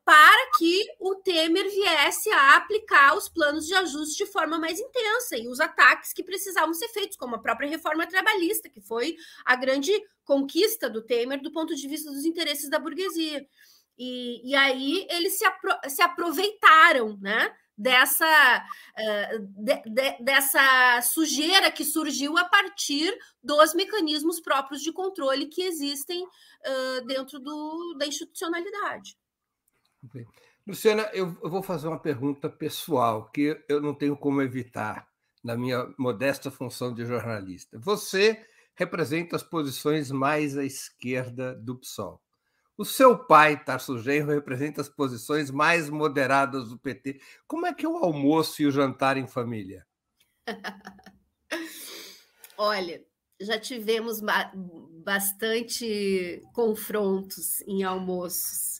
para 0.05 0.51
que 0.59 0.85
o 0.99 1.15
Temer 1.17 1.69
viesse 1.71 2.31
a 2.31 2.57
aplicar 2.57 3.17
os 3.17 3.29
planos 3.29 3.67
de 3.67 3.75
ajuste 3.75 4.25
de 4.25 4.31
forma 4.31 4.59
mais 4.59 4.81
intensa 4.81 5.37
e 5.37 5.49
os 5.49 5.61
ataques 5.61 6.13
que 6.13 6.25
precisavam 6.25 6.75
ser 6.75 6.89
feitos, 6.89 7.17
como 7.17 7.37
a 7.37 7.41
própria 7.41 7.69
reforma 7.69 8.07
trabalhista, 8.07 8.69
que 8.69 8.81
foi 8.81 9.17
a 9.45 9.55
grande 9.55 9.93
conquista 10.25 10.91
do 10.91 11.03
Temer 11.03 11.41
do 11.41 11.53
ponto 11.53 11.75
de 11.75 11.87
vista 11.87 12.11
dos 12.11 12.25
interesses 12.25 12.69
da 12.69 12.79
burguesia. 12.79 13.47
E, 13.97 14.51
e 14.51 14.57
aí 14.57 15.07
eles 15.09 15.39
se, 15.39 15.45
apro 15.45 15.73
se 15.89 16.03
aproveitaram, 16.03 17.17
né? 17.21 17.55
dessa, 17.77 18.65
de, 19.41 19.83
de, 19.87 20.23
dessa 20.23 21.03
sujeira 21.03 21.71
que 21.73 21.85
surgiu 21.85 22.39
a 22.39 22.45
partir 22.45 23.13
dos 23.43 23.75
mecanismos 23.75 24.41
próprios 24.41 24.81
de 24.81 24.93
controle 24.93 25.47
que 25.47 25.63
existem 25.63 26.25
dentro 27.07 27.39
do, 27.41 27.95
da 27.99 28.07
institucionalidade. 28.07 29.17
Luciana, 30.67 31.11
eu, 31.13 31.31
vou 31.43 31.63
fazer 31.63 31.89
uma 31.89 31.99
pergunta 31.99 32.49
pessoal 32.49 33.31
que 33.31 33.63
eu 33.69 33.81
não 33.81 33.95
tenho 33.95 34.17
como 34.17 34.41
evitar 34.41 35.07
na 35.43 35.57
minha 35.57 35.93
modesta 35.99 36.51
função 36.51 36.95
de 36.95 37.05
jornalista. 37.05 37.79
Você 37.79 38.45
representa 38.75 39.37
as 39.37 39.43
posições 39.43 40.11
mais 40.11 40.57
à 40.57 40.65
esquerda 40.65 41.55
do 41.55 41.77
PSOL. 41.77 42.21
O 42.77 42.85
seu 42.85 43.17
pai, 43.17 43.63
Tarso 43.63 43.99
Genro, 43.99 44.33
representa 44.33 44.81
as 44.81 44.89
posições 44.89 45.51
mais 45.51 45.89
moderadas 45.89 46.71
do 46.71 46.79
PT. 46.79 47.21
Como 47.47 47.67
é 47.67 47.73
que 47.73 47.87
é 47.87 47.89
o 47.89 47.99
almoço 47.99 48.63
e 48.63 48.67
o 48.67 48.73
jantar 48.73 49.17
em 49.17 49.29
família? 49.29 49.87
Olha, 52.59 53.05
já 53.41 53.61
tivemos 53.61 54.21
bastante 55.05 56.43
confrontos 56.53 57.61
em 57.63 57.85
almoços. 57.85 58.74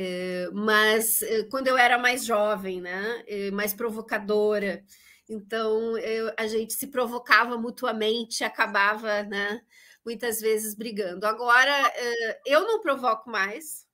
É, 0.00 0.48
mas 0.52 1.22
é, 1.22 1.42
quando 1.50 1.66
eu 1.66 1.76
era 1.76 1.98
mais 1.98 2.24
jovem, 2.24 2.80
né, 2.80 3.24
é, 3.26 3.50
mais 3.50 3.74
provocadora, 3.74 4.84
então 5.28 5.98
eu, 5.98 6.32
a 6.38 6.46
gente 6.46 6.72
se 6.74 6.86
provocava 6.86 7.58
mutuamente, 7.58 8.44
acabava, 8.44 9.24
né, 9.24 9.60
muitas 10.06 10.40
vezes 10.40 10.76
brigando. 10.76 11.26
Agora 11.26 11.92
eu 12.46 12.62
não 12.62 12.80
provoco 12.80 13.28
mais, 13.28 13.88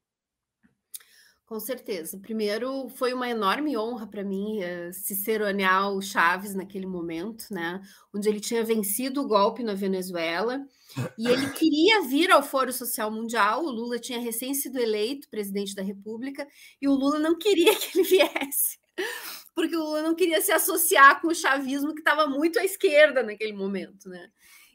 Com 1.49 1.59
certeza. 1.59 2.19
Primeiro, 2.19 2.87
foi 2.89 3.11
uma 3.11 3.27
enorme 3.27 3.75
honra 3.75 4.05
para 4.05 4.23
mim 4.23 4.59
uh, 4.59 4.93
ciceronear 4.93 5.91
o 5.91 5.99
Chaves 5.99 6.53
naquele 6.53 6.85
momento, 6.85 7.47
né? 7.49 7.81
Onde 8.13 8.29
ele 8.29 8.39
tinha 8.39 8.63
vencido 8.63 9.19
o 9.19 9.27
golpe 9.27 9.63
na 9.63 9.73
Venezuela 9.73 10.63
e 11.17 11.27
ele 11.27 11.49
queria 11.57 12.03
vir 12.03 12.29
ao 12.29 12.43
Fórum 12.43 12.71
Social 12.71 13.09
Mundial. 13.09 13.65
O 13.65 13.71
Lula 13.71 13.97
tinha 13.97 14.19
recém 14.19 14.53
sido 14.53 14.77
eleito 14.77 15.27
presidente 15.27 15.73
da 15.73 15.81
República 15.81 16.47
e 16.79 16.87
o 16.87 16.93
Lula 16.93 17.17
não 17.17 17.35
queria 17.35 17.73
que 17.73 17.97
ele 17.97 18.07
viesse, 18.07 18.77
porque 19.55 19.75
o 19.75 19.83
Lula 19.83 20.03
não 20.03 20.13
queria 20.13 20.41
se 20.41 20.51
associar 20.51 21.19
com 21.19 21.29
o 21.29 21.35
chavismo 21.35 21.95
que 21.95 22.01
estava 22.01 22.27
muito 22.27 22.59
à 22.59 22.63
esquerda 22.63 23.23
naquele 23.23 23.53
momento, 23.53 24.07
né? 24.07 24.29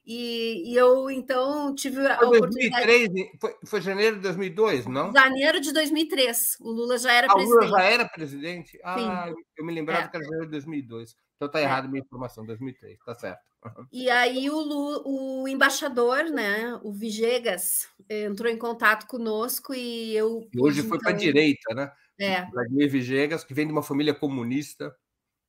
E, 0.07 0.71
e, 0.71 0.77
eu, 0.77 1.11
então, 1.11 1.75
tive 1.75 2.07
a 2.07 2.19
foi 2.19 2.37
oportunidade... 2.37 2.87
2003, 2.87 3.41
foi, 3.41 3.57
foi 3.65 3.81
janeiro 3.81 4.17
de 4.17 4.23
2002, 4.23 4.87
não? 4.87 5.11
Janeiro 5.13 5.61
de 5.61 5.73
2003. 5.73 6.57
O 6.61 6.71
Lula 6.71 6.99
já 6.99 7.13
era 7.13 7.27
ah, 7.27 7.35
presidente. 7.35 7.57
O 7.57 7.65
Lula 7.65 7.79
já 7.79 7.85
era 7.85 8.09
presidente? 8.09 8.81
Ah, 8.85 9.29
Sim. 9.29 9.35
eu 9.57 9.65
me 9.65 9.73
lembrava 9.73 10.03
é. 10.03 10.09
que 10.09 10.17
era 10.17 10.25
janeiro 10.25 10.47
de 10.47 10.53
2002. 10.53 11.17
Então 11.37 11.51
tá 11.51 11.59
é. 11.59 11.63
errado 11.63 11.87
a 11.87 11.89
minha 11.89 12.03
informação, 12.03 12.45
2003, 12.45 12.99
tá 13.05 13.15
certo. 13.15 13.41
E 13.91 14.11
aí 14.11 14.51
o, 14.51 14.61
Lu, 14.61 15.03
o 15.07 15.49
embaixador, 15.49 16.25
né, 16.25 16.79
o 16.83 16.93
Vigegas, 16.93 17.89
entrou 18.09 18.53
em 18.53 18.59
contato 18.59 19.07
conosco 19.07 19.73
e 19.73 20.15
eu... 20.15 20.47
E 20.53 20.61
hoje 20.61 20.83
foi 20.83 20.99
então... 20.99 20.99
para 20.99 21.11
a 21.11 21.17
direita, 21.17 21.75
né? 21.75 21.91
É. 22.19 22.45
Vladimir 22.45 22.91
Vigegas, 22.91 23.43
que 23.43 23.55
vem 23.55 23.67
de 23.67 23.73
uma 23.73 23.83
família 23.83 24.15
comunista, 24.15 24.95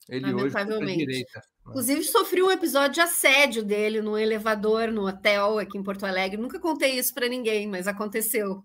ele 0.07 0.33
hoje 0.33 0.51
foi 0.51 0.65
para 0.65 0.75
a 0.75 0.79
direita. 0.79 1.41
Inclusive, 1.67 2.03
sofri 2.03 2.43
um 2.43 2.51
episódio 2.51 2.93
de 2.93 3.01
assédio 3.01 3.63
dele 3.63 4.01
no 4.01 4.17
elevador, 4.17 4.91
no 4.91 5.07
hotel 5.07 5.57
aqui 5.57 5.77
em 5.77 5.83
Porto 5.83 6.05
Alegre. 6.05 6.39
Nunca 6.39 6.59
contei 6.59 6.97
isso 6.97 7.13
para 7.13 7.27
ninguém, 7.27 7.67
mas 7.67 7.87
aconteceu. 7.87 8.63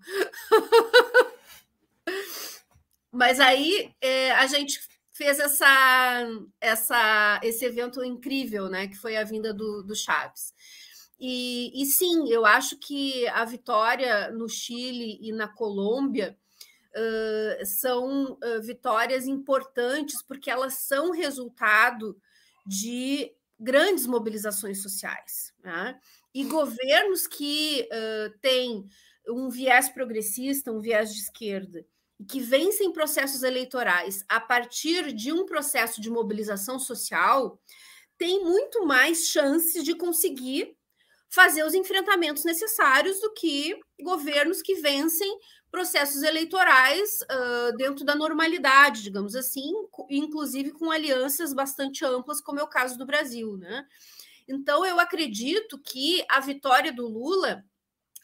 mas 3.11 3.41
aí 3.41 3.93
é, 4.01 4.33
a 4.33 4.47
gente 4.47 4.79
fez 5.13 5.39
essa, 5.39 6.27
essa, 6.61 7.41
esse 7.43 7.65
evento 7.65 8.05
incrível, 8.05 8.69
né? 8.69 8.87
Que 8.87 8.97
foi 8.97 9.17
a 9.17 9.25
vinda 9.25 9.53
do, 9.53 9.83
do 9.83 9.95
Chaves. 9.95 10.55
E, 11.19 11.83
e 11.83 11.87
sim, 11.87 12.31
eu 12.31 12.47
acho 12.47 12.79
que 12.79 13.27
a 13.29 13.45
vitória 13.45 14.31
no 14.31 14.49
Chile 14.49 15.19
e 15.21 15.33
na 15.33 15.49
Colômbia 15.49 16.37
uh, 16.97 17.67
são 17.67 18.33
uh, 18.33 18.63
vitórias 18.63 19.27
importantes 19.27 20.23
porque 20.23 20.51
elas 20.51 20.79
são 20.79 21.11
resultado 21.11 22.17
de 22.71 23.33
grandes 23.59 24.07
mobilizações 24.07 24.81
sociais. 24.81 25.53
Né? 25.61 25.99
E 26.33 26.45
governos 26.45 27.27
que 27.27 27.89
uh, 27.93 28.39
têm 28.41 28.87
um 29.29 29.51
viés 29.51 29.89
progressista, 29.89 30.71
um 30.71 30.81
viés 30.81 31.13
de 31.13 31.21
esquerda, 31.21 31.85
e 32.19 32.25
que 32.25 32.39
vencem 32.39 32.93
processos 32.93 33.43
eleitorais 33.43 34.25
a 34.29 34.39
partir 34.41 35.13
de 35.13 35.33
um 35.33 35.47
processo 35.47 36.01
de 36.01 36.09
mobilização 36.09 36.79
social, 36.79 37.61
têm 38.17 38.45
muito 38.45 38.87
mais 38.87 39.27
chances 39.27 39.83
de 39.83 39.97
conseguir 39.97 40.77
fazer 41.31 41.65
os 41.65 41.75
enfrentamentos 41.75 42.45
necessários 42.45 43.21
do 43.21 43.33
que 43.33 43.79
governos 44.03 44.61
que 44.61 44.75
vencem 44.75 45.39
processos 45.71 46.23
eleitorais 46.23 47.21
uh, 47.23 47.77
dentro 47.77 48.05
da 48.05 48.17
normalidade, 48.17 49.03
digamos 49.03 49.37
assim, 49.37 49.73
inclusive 50.11 50.73
com 50.73 50.91
alianças 50.91 51.55
bastante 51.55 52.05
amplas, 52.05 52.41
como 52.41 52.59
é 52.59 52.63
o 52.63 52.69
caso 52.69 52.99
do 52.99 53.07
Brasil, 53.07 53.57
né? 53.57 53.87
Então 54.49 54.85
eu 54.85 54.99
acredito 54.99 55.79
que 55.79 56.25
a 56.29 56.41
vitória 56.41 56.93
do 56.93 57.07
Lula 57.07 57.65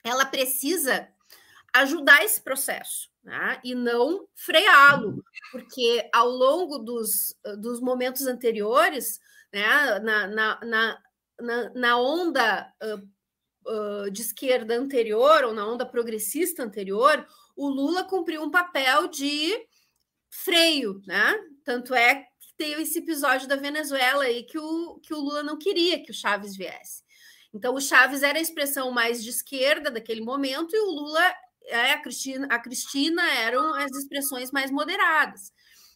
ela 0.03 0.27
precisa 0.27 1.09
ajudar 1.73 2.25
esse 2.25 2.41
processo 2.41 3.09
né? 3.23 3.61
e 3.63 3.75
não 3.75 4.27
freá-lo, 4.35 5.23
porque 5.53 6.09
ao 6.13 6.29
longo 6.29 6.79
dos, 6.79 7.37
dos 7.59 7.81
momentos 7.81 8.27
anteriores, 8.27 9.21
né, 9.53 9.99
na, 10.01 10.27
na, 10.27 10.61
na, 10.65 11.03
na 11.75 11.99
onda 11.99 12.73
uh, 13.67 14.11
de 14.11 14.23
esquerda 14.23 14.75
anterior, 14.75 15.45
ou 15.45 15.53
na 15.53 15.67
onda 15.67 15.85
progressista 15.85 16.63
anterior, 16.63 17.27
o 17.57 17.69
Lula 17.69 18.05
cumpriu 18.05 18.43
um 18.43 18.51
papel 18.51 19.09
de 19.09 19.53
freio, 20.31 21.01
né? 21.07 21.35
Tanto 21.65 21.95
é 21.95 22.17
que 22.17 22.55
teve 22.57 22.83
esse 22.83 22.99
episódio 22.99 23.49
da 23.49 23.57
Venezuela 23.57 24.25
aí 24.25 24.45
que 24.45 24.59
o, 24.59 25.01
que 25.01 25.15
o 25.15 25.19
Lula 25.19 25.43
não 25.43 25.59
queria 25.59 26.03
que 26.03 26.11
o 26.11 26.15
Chaves 26.15 26.57
viesse. 26.57 27.05
Então, 27.53 27.75
o 27.75 27.81
Chaves 27.81 28.23
era 28.23 28.39
a 28.39 28.43
expressão 28.43 28.91
mais 28.91 29.23
de 29.23 29.31
esquerda 29.31 29.91
daquele 29.91 30.21
momento 30.21 30.77
e 30.77 30.79
o 30.79 30.91
Lula, 30.91 31.35
é, 31.65 31.93
a 31.93 32.03
Cristina, 32.03 32.47
a 32.51 32.59
Cristina 32.59 33.23
eram 33.35 33.75
as 33.75 33.91
expressões 33.93 34.51
mais 34.51 34.71
moderadas. 34.71 35.53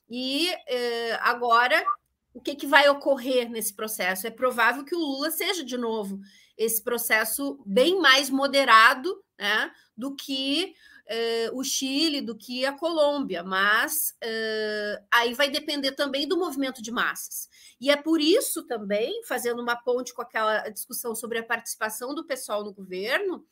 E 0.09 0.49
eh, 0.67 1.19
agora, 1.21 1.85
o 2.33 2.41
que, 2.41 2.55
que 2.55 2.67
vai 2.67 2.89
ocorrer 2.89 3.51
nesse 3.51 3.75
processo? 3.75 4.27
É 4.27 4.31
provável 4.31 4.85
que 4.85 4.95
o 4.95 4.99
Lula 4.99 5.31
seja 5.31 5.65
de 5.65 5.77
novo 5.77 6.21
esse 6.57 6.83
processo 6.83 7.61
bem 7.65 8.01
mais 8.01 8.29
moderado 8.29 9.23
né, 9.39 9.73
do 9.97 10.15
que 10.15 10.75
uh, 11.07 11.59
o 11.59 11.65
Chile, 11.65 12.21
do 12.21 12.37
que 12.37 12.65
a 12.65 12.73
Colômbia, 12.73 13.43
mas 13.43 14.15
uh, 14.23 15.05
aí 15.11 15.35
vai 15.35 15.51
depender 15.51 15.93
também 15.93 16.29
do 16.29 16.39
movimento 16.39 16.83
de 16.83 16.93
massas. 16.93 17.49
E 17.81 17.91
é 17.91 17.97
por 17.97 18.21
isso 18.21 18.67
também, 18.67 19.23
fazendo 19.25 19.63
uma 19.63 19.75
ponte 19.75 20.15
com 20.15 20.23
aquela 20.23 20.69
discussão 20.69 21.15
sobre 21.15 21.39
a 21.39 21.45
participação 21.45 22.15
do 22.15 22.27
pessoal 22.27 22.63
no 22.63 22.73
governo, 22.73 23.45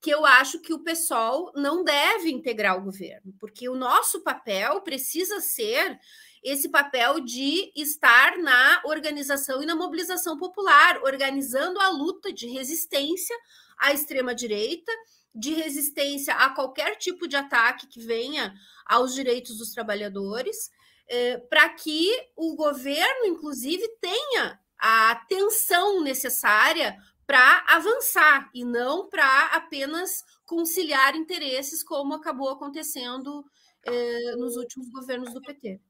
que 0.00 0.10
eu 0.10 0.24
acho 0.24 0.60
que 0.60 0.72
o 0.72 0.84
pessoal 0.84 1.52
não 1.56 1.82
deve 1.82 2.30
integrar 2.30 2.76
o 2.76 2.82
governo, 2.82 3.34
porque 3.38 3.68
o 3.68 3.74
nosso 3.74 4.20
papel 4.22 4.80
precisa 4.82 5.40
ser 5.40 5.98
esse 6.42 6.68
papel 6.68 7.20
de 7.20 7.72
estar 7.74 8.38
na 8.38 8.82
organização 8.84 9.62
e 9.62 9.66
na 9.66 9.74
mobilização 9.74 10.36
popular, 10.36 11.02
organizando 11.02 11.80
a 11.80 11.88
luta 11.88 12.32
de 12.32 12.46
resistência 12.46 13.36
à 13.78 13.92
extrema-direita, 13.92 14.92
de 15.34 15.52
resistência 15.54 16.34
a 16.34 16.50
qualquer 16.50 16.96
tipo 16.96 17.28
de 17.28 17.36
ataque 17.36 17.86
que 17.86 18.00
venha 18.00 18.54
aos 18.86 19.14
direitos 19.14 19.58
dos 19.58 19.72
trabalhadores, 19.72 20.70
eh, 21.08 21.38
para 21.50 21.68
que 21.70 22.10
o 22.36 22.54
governo, 22.56 23.26
inclusive, 23.26 23.86
tenha 24.00 24.58
a 24.78 25.10
atenção 25.12 26.00
necessária 26.02 26.96
para 27.26 27.64
avançar 27.68 28.50
e 28.54 28.64
não 28.64 29.08
para 29.08 29.46
apenas 29.46 30.24
conciliar 30.46 31.14
interesses, 31.14 31.82
como 31.82 32.14
acabou 32.14 32.48
acontecendo 32.48 33.44
eh, 33.84 34.36
nos 34.36 34.56
últimos 34.56 34.88
governos 34.90 35.32
do 35.32 35.42
PT. 35.42 35.80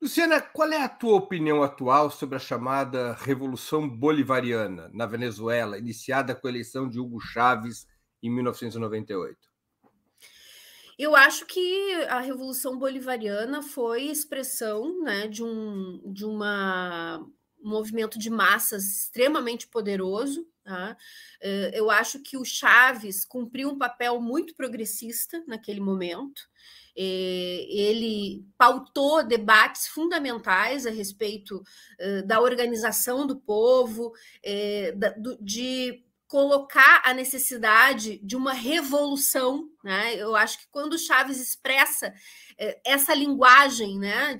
Luciana, 0.00 0.40
qual 0.40 0.70
é 0.70 0.80
a 0.80 0.88
tua 0.88 1.16
opinião 1.16 1.60
atual 1.60 2.08
sobre 2.08 2.36
a 2.36 2.38
chamada 2.38 3.14
Revolução 3.14 3.88
Bolivariana 3.88 4.88
na 4.94 5.06
Venezuela, 5.06 5.76
iniciada 5.76 6.36
com 6.36 6.46
a 6.46 6.50
eleição 6.50 6.88
de 6.88 7.00
Hugo 7.00 7.18
Chávez 7.18 7.84
em 8.22 8.30
1998? 8.30 9.36
Eu 10.96 11.16
acho 11.16 11.46
que 11.46 11.94
a 12.08 12.20
Revolução 12.20 12.78
Bolivariana 12.78 13.60
foi 13.60 14.04
expressão 14.04 15.02
né, 15.02 15.26
de, 15.26 15.42
um, 15.42 16.00
de 16.12 16.24
uma, 16.24 17.18
um 17.60 17.68
movimento 17.68 18.20
de 18.20 18.30
massas 18.30 18.84
extremamente 18.84 19.66
poderoso. 19.66 20.46
Tá? 20.62 20.96
Eh, 21.40 21.72
eu 21.74 21.90
acho 21.90 22.20
que 22.22 22.36
o 22.36 22.44
Chaves 22.44 23.24
cumpriu 23.24 23.70
um 23.70 23.78
papel 23.78 24.20
muito 24.20 24.54
progressista 24.54 25.42
naquele 25.46 25.80
momento. 25.80 26.42
É, 26.96 27.66
ele 27.68 28.44
pautou 28.56 29.22
debates 29.22 29.86
fundamentais 29.86 30.86
a 30.86 30.90
respeito 30.90 31.62
da 32.26 32.40
organização 32.40 33.26
do 33.26 33.36
povo, 33.36 34.12
é, 34.44 34.94
de 35.40 36.04
colocar 36.26 37.02
a 37.04 37.14
necessidade 37.14 38.18
de 38.18 38.36
uma 38.36 38.52
revolução, 38.52 39.70
né? 39.82 40.14
Eu 40.14 40.36
acho 40.36 40.58
que 40.58 40.66
quando 40.70 40.98
Chaves 40.98 41.40
expressa 41.40 42.12
é, 42.58 42.80
essa 42.84 43.14
linguagem, 43.14 43.98
né, 43.98 44.38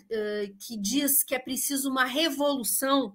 que 0.60 0.76
diz 0.76 1.24
que 1.24 1.34
é 1.34 1.38
preciso 1.38 1.90
uma 1.90 2.04
revolução, 2.04 3.14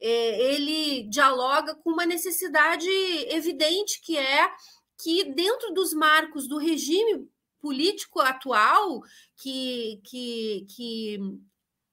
ele 0.00 1.04
dialoga 1.04 1.76
com 1.76 1.90
uma 1.90 2.04
necessidade 2.04 2.88
evidente 3.28 4.00
que 4.00 4.16
é 4.16 4.50
que 5.02 5.24
dentro 5.24 5.72
dos 5.72 5.92
marcos 5.92 6.46
do 6.46 6.58
regime 6.58 7.28
político 7.62 8.20
atual 8.20 9.00
que, 9.36 10.02
que, 10.04 10.66
que 10.68 11.18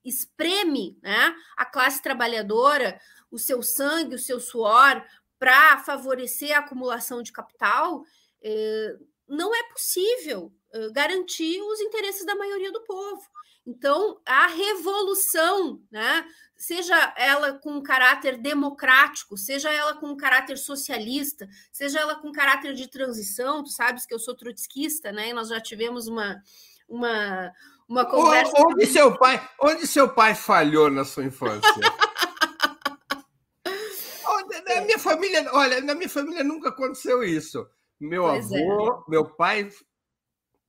espreme 0.04 0.98
né, 1.04 1.36
a 1.56 1.64
classe 1.64 2.02
trabalhadora, 2.02 3.00
o 3.30 3.38
seu 3.38 3.62
sangue, 3.62 4.16
o 4.16 4.20
seu 4.20 4.40
suor, 4.40 5.06
para 5.38 5.78
favorecer 5.84 6.54
a 6.56 6.60
acumulação 6.60 7.22
de 7.22 7.32
capital, 7.32 8.04
eh, 8.42 8.98
não 9.28 9.56
é 9.56 9.64
possível 9.72 10.52
eh, 10.74 10.90
garantir 10.92 11.62
os 11.62 11.80
interesses 11.80 12.26
da 12.26 12.36
maioria 12.36 12.72
do 12.72 12.82
povo. 12.82 13.22
Então, 13.70 14.20
a 14.26 14.48
revolução, 14.48 15.80
né, 15.92 16.26
seja 16.58 17.14
ela 17.16 17.54
com 17.54 17.74
um 17.74 17.84
caráter 17.84 18.36
democrático, 18.36 19.38
seja 19.38 19.72
ela 19.72 19.96
com 19.96 20.08
um 20.08 20.18
caráter 20.18 20.58
socialista, 20.58 21.48
seja 21.72 22.00
ela 22.00 22.16
com 22.16 22.32
caráter 22.32 22.74
de 22.74 22.90
transição, 22.90 23.64
tu 23.64 23.70
sabes 23.70 24.08
que 24.08 24.14
eu 24.14 24.18
sou 24.18 24.36
trotskista, 24.36 25.12
né? 25.12 25.30
E 25.30 25.34
nós 25.34 25.50
já 25.50 25.62
tivemos 25.62 26.08
uma, 26.08 26.42
uma, 26.88 27.52
uma 27.88 28.06
conversa. 28.06 28.52
Onde 28.58 28.88
seu 28.88 29.16
pai, 29.16 29.48
onde 29.62 29.86
seu 29.86 30.10
pai 30.10 30.34
falhou 30.34 30.90
na 30.90 31.06
sua 31.06 31.26
infância? 31.26 31.70
na 34.66 34.82
minha 34.82 34.98
família, 34.98 35.48
olha, 35.54 35.80
na 35.80 35.94
minha 35.94 36.10
família 36.10 36.44
nunca 36.44 36.70
aconteceu 36.70 37.24
isso. 37.24 37.68
Meu 38.00 38.24
pois 38.24 38.52
é. 38.52 38.64
avô, 38.64 38.94
é. 38.94 39.12
meu 39.12 39.26
pai 39.26 39.70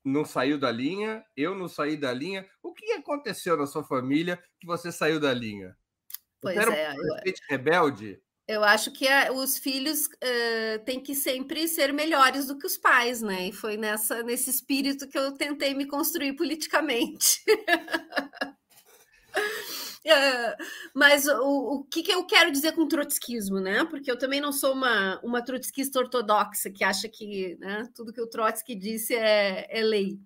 não 0.04 0.24
saiu 0.24 0.58
da 0.58 0.70
linha, 0.70 1.24
eu 1.36 1.54
não 1.54 1.68
saí 1.68 1.96
da 1.96 2.12
linha. 2.12 2.48
O 2.62 2.72
que 2.72 2.92
aconteceu 2.92 3.56
na 3.56 3.66
sua 3.66 3.84
família 3.84 4.42
que 4.58 4.66
você 4.66 4.90
saiu 4.90 5.20
da 5.20 5.32
linha? 5.32 5.76
Pois 6.40 6.56
era 6.56 6.74
é. 6.74 6.92
Um 6.92 6.96
eu... 6.96 7.34
rebelde? 7.48 8.20
Eu 8.48 8.64
acho 8.64 8.90
que 8.90 9.06
a, 9.06 9.32
os 9.32 9.58
filhos 9.58 10.06
uh, 10.06 10.84
têm 10.84 11.00
que 11.00 11.14
sempre 11.14 11.68
ser 11.68 11.92
melhores 11.92 12.48
do 12.48 12.58
que 12.58 12.66
os 12.66 12.76
pais, 12.76 13.22
né? 13.22 13.48
E 13.48 13.52
foi 13.52 13.76
nessa, 13.76 14.24
nesse 14.24 14.50
espírito 14.50 15.06
que 15.06 15.16
eu 15.16 15.32
tentei 15.32 15.72
me 15.72 15.86
construir 15.86 16.32
politicamente. 16.32 17.40
Uh, 20.06 20.64
mas 20.94 21.26
o, 21.26 21.74
o 21.74 21.84
que, 21.84 22.02
que, 22.02 22.12
eu 22.12 22.24
quero 22.24 22.50
dizer 22.50 22.72
com 22.72 22.88
trotskismo, 22.88 23.60
né? 23.60 23.84
Porque 23.84 24.10
eu 24.10 24.18
também 24.18 24.40
não 24.40 24.50
sou 24.50 24.72
uma, 24.72 25.20
uma 25.22 25.44
trotskista 25.44 25.98
ortodoxa 25.98 26.70
que 26.70 26.82
acha 26.82 27.06
que 27.06 27.56
né, 27.60 27.86
tudo 27.94 28.12
que 28.12 28.20
o 28.20 28.26
Trotsky 28.26 28.74
disse 28.74 29.14
é, 29.14 29.66
é 29.68 29.82
lei. 29.82 30.18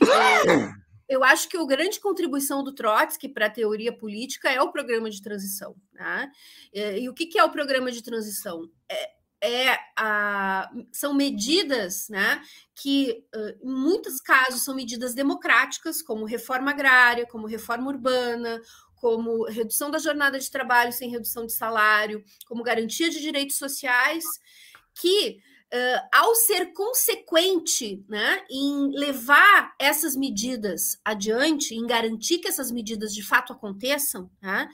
É, 0.00 0.72
eu 1.08 1.22
acho 1.22 1.46
que 1.48 1.58
a 1.58 1.66
grande 1.66 2.00
contribuição 2.00 2.64
do 2.64 2.74
Trotsky 2.74 3.28
para 3.28 3.46
a 3.46 3.50
teoria 3.50 3.92
política 3.92 4.50
é 4.50 4.62
o 4.62 4.72
programa 4.72 5.10
de 5.10 5.20
transição. 5.20 5.76
Né? 5.92 6.32
E, 6.72 6.80
é, 6.80 6.98
e 7.00 7.08
o 7.08 7.12
que, 7.12 7.26
que, 7.26 7.38
é 7.38 7.44
o 7.44 7.50
programa 7.50 7.92
de 7.92 8.02
transição? 8.02 8.70
É, 8.90 9.10
é 9.40 9.78
a, 9.94 10.70
são 10.90 11.12
medidas 11.12 12.08
né, 12.08 12.42
que, 12.74 13.24
em 13.62 13.70
muitos 13.70 14.20
casos, 14.20 14.64
são 14.64 14.74
medidas 14.74 15.14
democráticas, 15.14 16.02
como 16.02 16.24
reforma 16.24 16.70
agrária, 16.70 17.26
como 17.26 17.46
reforma 17.46 17.90
urbana, 17.90 18.60
como 19.00 19.44
redução 19.44 19.90
da 19.90 19.98
jornada 19.98 20.38
de 20.38 20.50
trabalho 20.50 20.92
sem 20.92 21.10
redução 21.10 21.46
de 21.46 21.52
salário, 21.52 22.22
como 22.46 22.62
garantia 22.62 23.08
de 23.10 23.20
direitos 23.20 23.56
sociais, 23.56 24.24
que, 25.00 25.38
uh, 25.72 26.08
ao 26.12 26.34
ser 26.34 26.72
consequente 26.72 28.04
né, 28.08 28.44
em 28.50 28.90
levar 28.96 29.74
essas 29.78 30.16
medidas 30.16 30.98
adiante, 31.04 31.74
em 31.74 31.86
garantir 31.86 32.38
que 32.38 32.48
essas 32.48 32.70
medidas 32.70 33.14
de 33.14 33.22
fato 33.22 33.52
aconteçam, 33.52 34.30
né, 34.42 34.68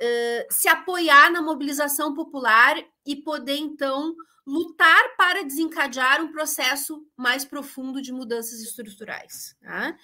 uh, 0.00 0.54
se 0.54 0.68
apoiar 0.68 1.30
na 1.30 1.42
mobilização 1.42 2.14
popular 2.14 2.76
e 3.06 3.16
poder, 3.16 3.56
então, 3.56 4.14
lutar 4.48 5.14
para 5.18 5.44
desencadear 5.44 6.22
um 6.22 6.32
processo 6.32 7.06
mais 7.14 7.44
profundo 7.44 8.00
de 8.00 8.10
mudanças 8.10 8.62
estruturais. 8.62 9.54
Tá? 9.60 9.94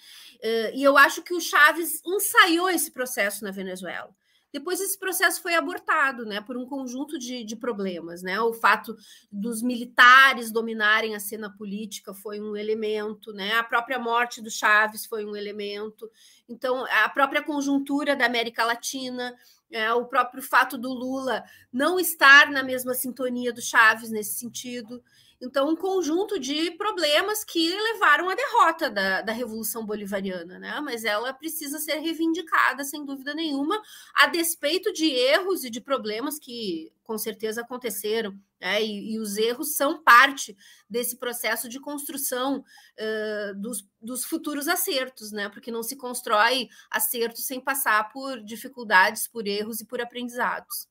E 0.71 0.83
eu 0.83 0.95
acho 0.95 1.23
que 1.23 1.33
o 1.33 1.41
Chaves 1.41 1.99
ensaiou 2.05 2.69
esse 2.69 2.91
processo 2.91 3.43
na 3.43 3.49
Venezuela. 3.49 4.15
Depois 4.53 4.79
esse 4.79 4.97
processo 4.97 5.41
foi 5.41 5.53
abortado, 5.53 6.25
né, 6.25 6.39
por 6.39 6.55
um 6.55 6.65
conjunto 6.65 7.19
de, 7.19 7.43
de, 7.43 7.57
problemas, 7.57 8.21
né? 8.21 8.39
O 8.39 8.53
fato 8.53 8.95
dos 9.29 9.61
militares 9.61 10.49
dominarem 10.49 11.13
a 11.13 11.19
cena 11.19 11.49
política 11.49 12.13
foi 12.13 12.39
um 12.39 12.55
elemento, 12.55 13.33
né? 13.33 13.55
A 13.55 13.63
própria 13.65 13.99
morte 13.99 14.41
do 14.41 14.49
Chaves 14.49 15.05
foi 15.05 15.25
um 15.25 15.35
elemento. 15.35 16.09
Então, 16.47 16.85
a 16.85 17.09
própria 17.09 17.43
conjuntura 17.43 18.15
da 18.15 18.27
América 18.27 18.63
Latina, 18.63 19.35
é, 19.75 19.93
o 19.93 20.05
próprio 20.05 20.41
fato 20.41 20.77
do 20.77 20.87
Lula 20.93 21.43
não 21.71 21.99
estar 21.99 22.49
na 22.49 22.63
mesma 22.63 22.93
sintonia 22.93 23.51
do 23.51 23.61
Chaves 23.61 24.09
nesse 24.09 24.39
sentido. 24.39 25.03
Então, 25.41 25.69
um 25.69 25.75
conjunto 25.75 26.39
de 26.39 26.71
problemas 26.71 27.43
que 27.43 27.69
levaram 27.69 28.29
à 28.29 28.35
derrota 28.35 28.89
da, 28.89 29.21
da 29.21 29.33
Revolução 29.33 29.85
Bolivariana, 29.85 30.57
né? 30.57 30.79
Mas 30.79 31.03
ela 31.03 31.33
precisa 31.33 31.77
ser 31.77 31.99
reivindicada, 31.99 32.83
sem 32.85 33.05
dúvida 33.05 33.33
nenhuma, 33.33 33.81
a 34.15 34.27
despeito 34.27 34.93
de 34.93 35.07
erros 35.07 35.65
e 35.65 35.69
de 35.69 35.81
problemas 35.81 36.39
que 36.39 36.91
com 37.03 37.17
certeza 37.17 37.61
aconteceram, 37.61 38.33
né? 38.59 38.81
e, 38.81 39.13
e, 39.13 39.19
os 39.19 39.37
erros 39.37 39.75
são 39.75 40.01
parte 40.01 40.57
desse 40.89 41.17
processo 41.17 41.69
de 41.69 41.79
construção 41.79 42.63
uh, 42.99 43.61
dos, 43.61 43.87
dos, 44.01 44.25
futuros 44.25 44.67
acertos, 44.67 45.31
né? 45.31 45.47
Porque 45.49 45.69
não 45.69 45.83
se 45.83 45.95
constrói 45.95 46.67
acertos 46.89 47.45
sem 47.45 47.59
passar 47.59 48.11
por 48.11 48.41
dificuldades, 48.41 49.27
por 49.27 49.45
erros 49.45 49.81
e 49.81 49.85
por 49.85 50.01
aprendizados. 50.01 50.87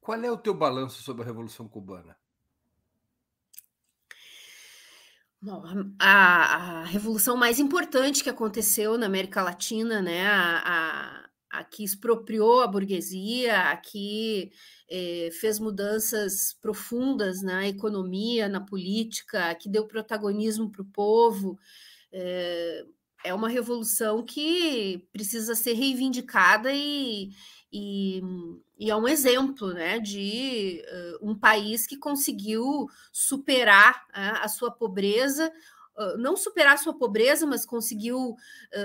Qual 0.00 0.20
é 0.22 0.30
o 0.30 0.36
teu 0.36 0.52
balanço 0.52 1.02
sobre 1.02 1.22
a 1.22 1.26
Revolução 1.26 1.68
Cubana? 1.68 2.19
Bom, 5.42 5.62
a, 5.98 6.82
a, 6.82 6.84
revolução 6.84 7.34
mais 7.34 7.58
importante 7.58 8.22
que 8.22 8.28
aconteceu 8.28 8.98
na 8.98 9.06
América 9.06 9.42
Latina, 9.42 10.02
né, 10.02 10.26
a, 10.26 11.30
a, 11.50 11.60
a 11.60 11.64
que 11.64 11.82
expropriou 11.82 12.60
a 12.60 12.66
burguesia, 12.66 13.70
a 13.70 13.76
que 13.78 14.52
eh, 14.90 15.30
fez 15.40 15.58
mudanças 15.58 16.52
profundas 16.60 17.40
na 17.40 17.66
economia, 17.66 18.50
na 18.50 18.60
política, 18.60 19.54
que 19.54 19.70
deu 19.70 19.86
protagonismo 19.86 20.70
para 20.70 20.82
o 20.82 20.90
povo, 20.92 21.58
eh, 22.12 22.84
é 23.24 23.32
uma 23.34 23.48
revolução 23.48 24.22
que 24.22 25.08
precisa 25.12 25.54
ser 25.54 25.72
reivindicada 25.72 26.70
e, 26.72 27.30
e, 27.72 28.20
e 28.78 28.90
é 28.90 28.96
um 28.96 29.06
exemplo 29.06 29.72
né, 29.72 30.00
de 30.00 30.82
uh, 31.20 31.30
um 31.30 31.38
país 31.38 31.86
que 31.86 31.96
conseguiu 31.96 32.88
superar 33.12 34.06
uh, 34.08 34.42
a 34.42 34.48
sua 34.48 34.72
pobreza, 34.72 35.52
uh, 35.96 36.18
não 36.18 36.36
superar 36.36 36.74
a 36.74 36.78
sua 36.78 36.94
pobreza, 36.94 37.46
mas 37.46 37.64
conseguiu 37.64 38.36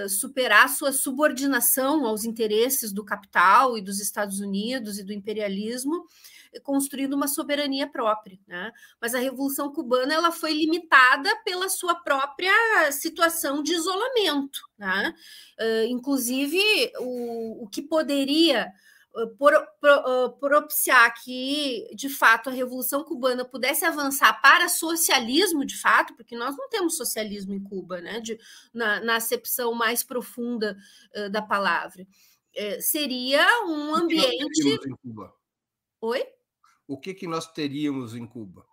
superar 0.09 0.65
a 0.65 0.69
sua 0.69 0.91
subordinação 0.91 2.05
aos 2.05 2.25
interesses 2.25 2.91
do 2.91 3.03
capital 3.03 3.77
e 3.77 3.81
dos 3.81 3.99
Estados 3.99 4.39
Unidos 4.39 4.99
e 4.99 5.03
do 5.03 5.13
imperialismo, 5.13 6.07
construindo 6.63 7.13
uma 7.13 7.27
soberania 7.27 7.87
própria. 7.87 8.39
Né? 8.47 8.71
Mas 8.99 9.13
a 9.15 9.19
Revolução 9.19 9.71
Cubana 9.71 10.13
ela 10.13 10.31
foi 10.31 10.53
limitada 10.53 11.29
pela 11.43 11.69
sua 11.69 11.95
própria 11.95 12.53
situação 12.91 13.61
de 13.61 13.73
isolamento. 13.73 14.59
Né? 14.77 15.13
Uh, 15.59 15.85
inclusive, 15.87 16.59
o, 16.99 17.63
o 17.63 17.67
que 17.67 17.81
poderia 17.81 18.71
por, 19.37 19.53
por, 19.79 20.37
propiciar 20.39 21.13
que, 21.23 21.87
de 21.95 22.09
fato, 22.09 22.49
a 22.49 22.53
Revolução 22.53 23.03
Cubana 23.03 23.45
pudesse 23.45 23.85
avançar 23.85 24.41
para 24.41 24.67
socialismo, 24.67 25.65
de 25.65 25.77
fato, 25.79 26.13
porque 26.15 26.35
nós 26.35 26.55
não 26.57 26.67
temos 26.69 26.97
socialismo 26.97 27.53
em 27.53 27.63
Cuba, 27.63 28.01
né, 28.01 28.19
de, 28.19 28.37
na, 28.73 28.99
na 28.99 29.15
acepção 29.15 29.73
mais 29.73 30.03
profunda 30.03 30.77
uh, 31.15 31.29
da 31.29 31.41
palavra, 31.41 32.03
uh, 32.03 32.81
seria 32.81 33.47
um 33.65 33.95
ambiente. 33.95 34.79
Oi? 36.01 36.34
O 36.87 36.99
que, 36.99 37.13
que 37.13 37.27
nós 37.27 37.51
teríamos 37.51 38.15
em 38.15 38.25
Cuba? 38.25 38.65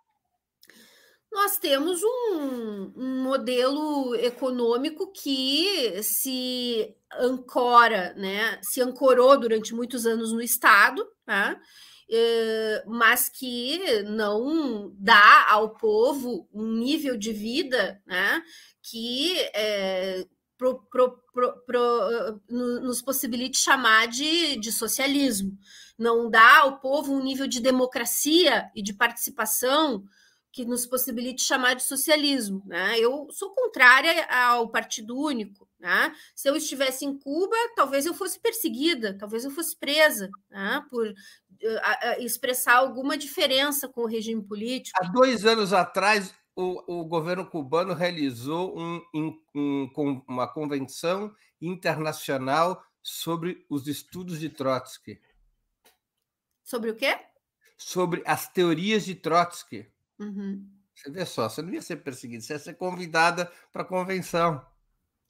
Nós 1.33 1.57
temos 1.57 1.99
um, 2.03 2.93
um 2.95 3.23
modelo 3.23 4.13
econômico 4.15 5.11
que 5.11 6.01
se 6.03 6.95
ancora, 7.11 8.13
né, 8.13 8.59
se 8.61 8.81
ancorou 8.81 9.39
durante 9.39 9.73
muitos 9.73 10.05
anos 10.05 10.31
no 10.31 10.41
Estado, 10.41 11.03
tá? 11.25 11.59
É, 12.11 12.83
mas 12.85 13.29
que 13.29 14.03
não 14.03 14.93
dá 14.99 15.49
ao 15.49 15.75
povo 15.75 16.47
um 16.53 16.71
nível 16.73 17.17
de 17.17 17.33
vida 17.33 17.99
né, 18.05 18.43
que 18.83 19.35
é, 19.55 20.27
pro, 20.55 20.83
pro, 20.83 21.19
pro, 21.65 22.41
nos 22.47 23.01
possibilite 23.01 23.57
chamar 23.57 24.07
de, 24.07 24.57
de 24.57 24.71
socialismo 24.71 25.57
não 25.97 26.29
dá 26.29 26.59
ao 26.59 26.79
povo 26.79 27.13
um 27.13 27.23
nível 27.23 27.47
de 27.47 27.59
democracia 27.59 28.69
e 28.75 28.81
de 28.81 28.93
participação 28.93 30.03
que 30.53 30.63
nos 30.63 30.85
possibilite 30.85 31.43
chamar 31.43 31.73
de 31.73 31.83
socialismo. 31.83 32.61
Né? 32.67 32.99
Eu 32.99 33.27
sou 33.31 33.49
contrária 33.49 34.23
ao 34.25 34.69
Partido 34.69 35.17
Único. 35.17 35.67
Né? 35.79 36.15
Se 36.35 36.47
eu 36.47 36.55
estivesse 36.55 37.03
em 37.05 37.17
Cuba, 37.17 37.55
talvez 37.75 38.05
eu 38.05 38.13
fosse 38.13 38.39
perseguida, 38.39 39.17
talvez 39.17 39.43
eu 39.43 39.51
fosse 39.51 39.75
presa 39.75 40.29
né? 40.51 40.85
por 40.91 41.07
uh, 41.07 42.21
expressar 42.21 42.75
alguma 42.75 43.17
diferença 43.17 43.89
com 43.89 44.01
o 44.01 44.07
regime 44.07 44.43
político. 44.43 44.97
Há 45.01 45.07
dois 45.07 45.43
anos 45.43 45.73
atrás, 45.73 46.33
o, 46.55 47.01
o 47.01 47.05
governo 47.05 47.49
cubano 47.49 47.95
realizou 47.95 48.77
um, 48.77 49.01
um, 49.13 49.39
um, 49.55 50.21
uma 50.27 50.47
convenção 50.47 51.33
internacional 51.59 52.83
sobre 53.01 53.65
os 53.69 53.87
estudos 53.87 54.39
de 54.39 54.49
Trotsky. 54.49 55.19
Sobre 56.63 56.89
o 56.89 56.95
quê? 56.95 57.19
Sobre 57.77 58.23
as 58.25 58.47
teorias 58.47 59.05
de 59.05 59.15
Trotsky. 59.15 59.87
Uhum. 60.19 60.69
Você 60.93 61.11
vê 61.11 61.25
só, 61.25 61.49
você 61.49 61.61
não 61.61 61.73
ia 61.73 61.81
ser 61.81 61.97
perseguida, 61.97 62.41
você 62.41 62.53
ia 62.53 62.59
ser 62.59 62.75
convidada 62.75 63.51
para 63.71 63.81
a 63.81 63.85
convenção. 63.85 64.65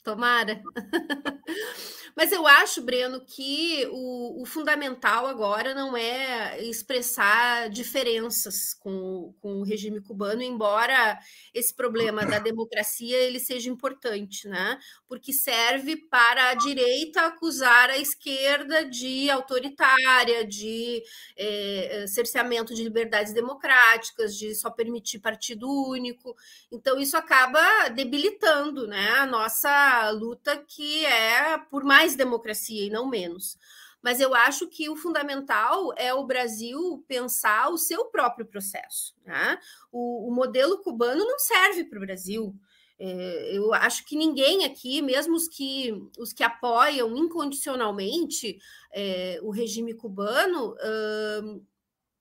Tomara. 0.04 0.62
Mas 2.16 2.32
eu 2.32 2.45
acho, 2.45 2.82
Breno, 2.82 3.26
que 3.26 3.88
o, 3.91 4.41
o, 4.41 4.45
fundamental 4.45 5.26
agora 5.26 5.74
não 5.74 5.97
é 5.97 6.61
expressar 6.61 7.70
diferenças 7.70 8.74
com, 8.76 9.34
com, 9.41 9.61
o 9.61 9.64
regime 9.64 9.99
cubano, 9.99 10.43
embora 10.43 11.18
esse 11.53 11.74
problema 11.74 12.24
da 12.26 12.38
democracia 12.38 13.18
ele 13.18 13.39
seja 13.39 13.70
importante, 13.70 14.47
né? 14.47 14.78
Porque 15.07 15.34
serve 15.34 15.95
para 15.95 16.49
a 16.49 16.53
direita 16.53 17.22
acusar 17.22 17.89
a 17.89 17.97
esquerda 17.97 18.86
de 18.86 19.30
autoritária, 19.32 20.45
de 20.45 21.01
é, 21.36 22.05
cerceamento 22.07 22.76
de 22.76 22.84
liberdades 22.84 23.34
democráticas, 23.34 24.38
de 24.38 24.53
só 24.53 24.70
permitir 24.70 25.20
partido 25.20 25.68
único. 25.89 26.36
Então 26.72 26.99
isso 26.99 27.18
acaba 27.18 27.89
debilitando, 27.89 28.88
né, 28.88 29.11
a 29.11 29.26
nossa 29.26 30.09
luta 30.11 30.57
que 30.68 31.05
é 31.05 31.57
por 31.70 31.84
mais 31.84 32.03
democracia 32.16 32.86
e 32.86 32.89
não 32.89 33.10
menos. 33.10 33.58
Mas 34.01 34.20
eu 34.20 34.36
acho 34.36 34.68
que 34.68 34.89
o 34.89 34.97
fundamental 34.97 35.93
é 35.95 36.14
o 36.14 36.26
Brasil 36.26 37.04
pensar 37.08 37.70
o 37.70 37.78
seu 37.78 38.06
próprio 38.06 38.45
processo. 38.45 39.16
Né? 39.26 39.58
O, 39.91 40.28
o 40.28 40.36
modelo 40.36 40.80
cubano 40.80 41.24
não 41.26 41.39
serve 41.39 41.86
para 41.86 41.97
o 41.97 42.01
Brasil. 42.01 42.54
É, 42.99 43.58
eu 43.58 43.74
acho 43.74 44.06
que 44.06 44.16
ninguém 44.16 44.66
aqui, 44.66 45.01
mesmo 45.01 45.36
os 45.36 45.47
que, 45.47 45.93
os 46.18 46.34
que 46.34 46.43
apoiam 46.43 47.16
incondicionalmente 47.16 48.60
é, 48.93 49.39
o 49.41 49.51
regime 49.51 49.93
cubano, 49.93 50.74
uh, 50.74 51.66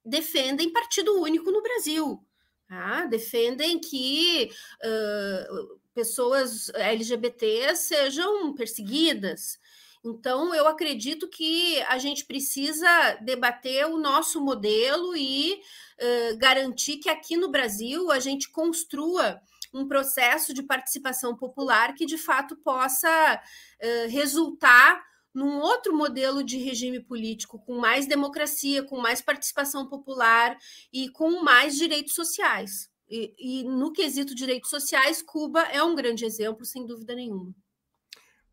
defendem 0.05 0.73
partido 0.73 1.21
único 1.21 1.51
no 1.51 1.63
Brasil. 1.63 2.25
Tá? 2.69 3.07
Defendem 3.07 3.79
que 3.79 4.51
uh, 4.85 5.81
pessoas 5.93 6.71
LGBT 6.71 7.77
sejam 7.77 8.55
perseguidas. 8.55 9.59
Então, 10.05 10.53
eu 10.53 10.67
acredito 10.67 11.29
que 11.29 11.81
a 11.83 11.97
gente 11.97 12.25
precisa 12.25 13.17
debater 13.21 13.87
o 13.87 13.99
nosso 13.99 14.41
modelo 14.41 15.17
e 15.17 15.55
uh, 15.55 16.37
garantir 16.39 16.97
que 16.97 17.09
aqui 17.09 17.37
no 17.37 17.51
Brasil 17.51 18.11
a 18.11 18.19
gente 18.19 18.51
construa 18.51 19.41
um 19.73 19.87
processo 19.87 20.53
de 20.53 20.63
participação 20.63 21.37
popular 21.37 21.95
que 21.95 22.05
de 22.05 22.19
fato 22.19 22.57
possa 22.57 23.41
uh, 23.81 24.11
resultar 24.11 25.03
num 25.33 25.61
outro 25.61 25.97
modelo 25.97 26.43
de 26.43 26.59
regime 26.59 27.01
político, 27.01 27.59
com 27.61 27.79
mais 27.79 28.07
democracia, 28.07 28.83
com 28.83 28.99
mais 28.99 29.23
participação 29.23 29.87
popular 29.87 30.59
e 30.93 31.09
com 31.09 31.43
mais 31.43 31.77
direitos 31.77 32.15
sociais. 32.15 32.91
E, 33.09 33.35
e, 33.39 33.65
no 33.65 33.93
quesito 33.93 34.35
direitos 34.35 34.69
sociais, 34.69 35.23
Cuba 35.23 35.63
é 35.63 35.83
um 35.83 35.95
grande 35.95 36.25
exemplo, 36.25 36.65
sem 36.65 36.87
dúvida 36.87 37.15
nenhuma. 37.15 37.55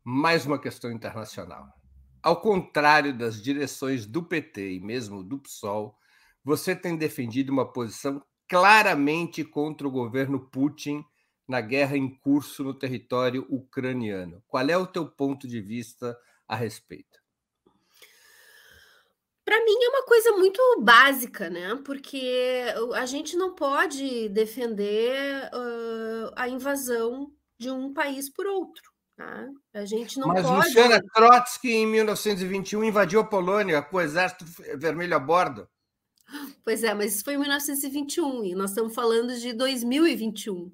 Mais 0.02 0.46
uma 0.46 0.58
questão 0.58 0.90
internacional. 0.90 1.68
Ao 2.22 2.40
contrário 2.40 3.16
das 3.16 3.40
direções 3.40 4.06
do 4.06 4.22
PT 4.22 4.74
e 4.74 4.80
mesmo 4.80 5.22
do 5.22 5.38
PSOL, 5.38 5.94
você 6.42 6.74
tem 6.74 6.96
defendido 6.96 7.50
uma 7.50 7.70
posição 7.70 8.22
claramente 8.48 9.44
contra 9.44 9.86
o 9.86 9.90
governo 9.90 10.40
Putin 10.50 11.04
na 11.46 11.60
guerra 11.60 11.96
em 11.96 12.08
curso 12.18 12.64
no 12.64 12.72
território 12.72 13.46
ucraniano. 13.50 14.42
Qual 14.46 14.66
é 14.68 14.76
o 14.76 14.86
teu 14.86 15.06
ponto 15.06 15.46
de 15.46 15.60
vista 15.60 16.18
a 16.48 16.56
respeito? 16.56 17.20
Para 19.44 19.62
mim 19.64 19.76
é 19.82 19.88
uma 19.88 20.04
coisa 20.06 20.32
muito 20.32 20.60
básica, 20.80 21.50
né? 21.50 21.76
Porque 21.84 22.64
a 22.94 23.04
gente 23.04 23.36
não 23.36 23.54
pode 23.54 24.28
defender 24.30 25.50
uh, 25.52 26.32
a 26.36 26.48
invasão 26.48 27.32
de 27.58 27.70
um 27.70 27.92
país 27.92 28.30
por 28.30 28.46
outro. 28.46 28.89
Tá? 29.20 29.46
A 29.74 29.84
gente 29.84 30.18
não 30.18 30.28
Mas 30.28 30.46
pode. 30.46 30.68
Luciana 30.68 30.98
Trotsky, 31.14 31.70
em 31.70 31.86
1921, 31.86 32.84
invadiu 32.84 33.20
a 33.20 33.24
Polônia 33.24 33.82
com 33.82 33.98
o 33.98 34.00
Exército 34.00 34.46
Vermelho 34.78 35.14
a 35.14 35.18
bordo. 35.18 35.68
Pois 36.64 36.82
é, 36.82 36.94
mas 36.94 37.16
isso 37.16 37.24
foi 37.24 37.34
em 37.34 37.38
1921 37.38 38.44
e 38.44 38.54
nós 38.54 38.70
estamos 38.70 38.94
falando 38.94 39.38
de 39.38 39.52
2021. 39.52 40.72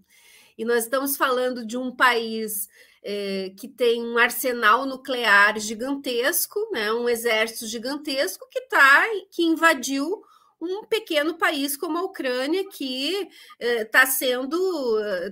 E 0.56 0.64
nós 0.64 0.84
estamos 0.84 1.16
falando 1.16 1.66
de 1.66 1.76
um 1.76 1.90
país 1.90 2.68
é, 3.02 3.52
que 3.58 3.66
tem 3.66 4.04
um 4.04 4.16
arsenal 4.16 4.86
nuclear 4.86 5.58
gigantesco, 5.58 6.70
né, 6.70 6.92
um 6.92 7.08
exército 7.08 7.66
gigantesco 7.66 8.46
que 8.48 8.60
tá, 8.68 9.06
que 9.32 9.42
invadiu 9.42 10.22
um 10.60 10.84
pequeno 10.84 11.36
país 11.36 11.76
como 11.76 11.98
a 11.98 12.02
Ucrânia 12.02 12.66
que 12.70 13.28
está 13.60 14.02
eh, 14.02 14.06
sendo 14.06 14.58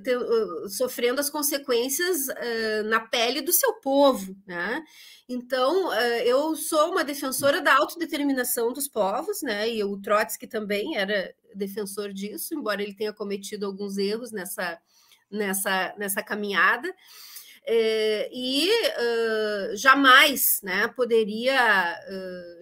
te, 0.03 0.68
sofrendo 0.68 1.20
as 1.20 1.31
consequências 1.31 2.27
na 2.87 3.01
pele 3.01 3.41
do 3.41 3.53
seu 3.53 3.75
povo, 3.81 4.37
né? 4.47 4.83
Então 5.29 5.93
eu 6.25 6.55
sou 6.55 6.91
uma 6.91 7.03
defensora 7.03 7.61
da 7.62 7.75
autodeterminação 7.75 8.72
dos 8.72 8.87
povos, 8.87 9.41
né? 9.43 9.68
E 9.70 9.83
o 9.83 9.97
Trotsky 9.97 10.47
também 10.47 10.97
era 10.97 11.35
defensor 11.55 12.12
disso, 12.12 12.55
embora 12.55 12.83
ele 12.83 12.95
tenha 12.95 13.12
cometido 13.12 13.64
alguns 13.64 13.97
erros 13.97 14.31
nessa 14.31 14.79
nessa 15.31 15.95
nessa 15.97 16.22
caminhada. 16.22 16.95
É, 17.66 18.29
e 18.31 18.68
jamais 19.75 20.61
né, 20.62 20.87
poderia 20.89 21.99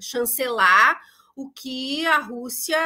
chancelar 0.01 1.01
o 1.35 1.51
que 1.51 2.07
a 2.07 2.19
Rússia 2.19 2.79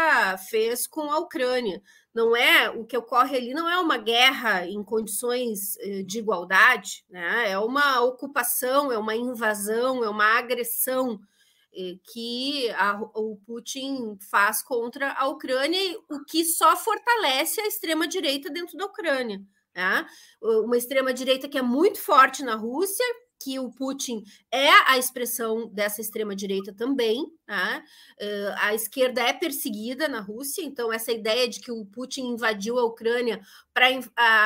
fez 0.49 0.87
com 0.87 1.11
a 1.11 1.19
Ucrânia. 1.19 1.83
Não 2.15 2.35
é 2.35 2.71
o 2.71 2.85
que 2.85 2.97
ocorre 2.97 3.37
ali, 3.37 3.53
não 3.53 3.69
é 3.69 3.79
uma 3.79 3.99
guerra 3.99 4.67
em 4.67 4.83
condições 4.83 5.77
de 6.07 6.19
igualdade, 6.19 7.05
né? 7.11 7.51
é 7.51 7.59
uma 7.59 8.01
ocupação, 8.01 8.91
é 8.91 8.99
uma 8.99 9.15
invasão, 9.15 10.03
é 10.03 10.09
uma 10.09 10.39
agressão 10.39 11.21
que 12.13 12.71
a, 12.71 12.99
o 13.15 13.37
Putin 13.47 14.19
faz 14.31 14.63
contra 14.63 15.13
a 15.13 15.27
Ucrânia, 15.29 15.79
o 16.11 16.25
que 16.25 16.45
só 16.45 16.75
fortalece 16.77 17.61
a 17.61 17.67
extrema 17.67 18.09
direita 18.09 18.51
dentro 18.51 18.77
da 18.79 18.87
Ucrânia. 18.87 19.43
Né? 19.75 20.07
Uma 20.41 20.77
extrema-direita 20.79 21.49
que 21.49 21.59
é 21.59 21.63
muito 21.63 22.01
forte 22.01 22.43
na 22.43 22.55
Rússia, 22.55 23.05
que 23.39 23.59
o 23.59 23.71
Putin 23.71 24.25
é 24.51 24.69
a 24.87 24.99
expressão 24.99 25.69
dessa 25.69 26.01
extrema-direita 26.01 26.73
também. 26.73 27.27
Né? 27.47 27.85
A 28.59 28.75
esquerda 28.75 29.21
é 29.23 29.33
perseguida 29.33 30.09
na 30.09 30.21
Rússia, 30.21 30.63
então 30.63 30.93
essa 30.93 31.13
ideia 31.13 31.49
de 31.49 31.61
que 31.61 31.71
o 31.71 31.85
Putin 31.87 32.29
invadiu 32.29 32.79
a 32.79 32.85
Ucrânia 32.85 33.41
para 33.73 33.89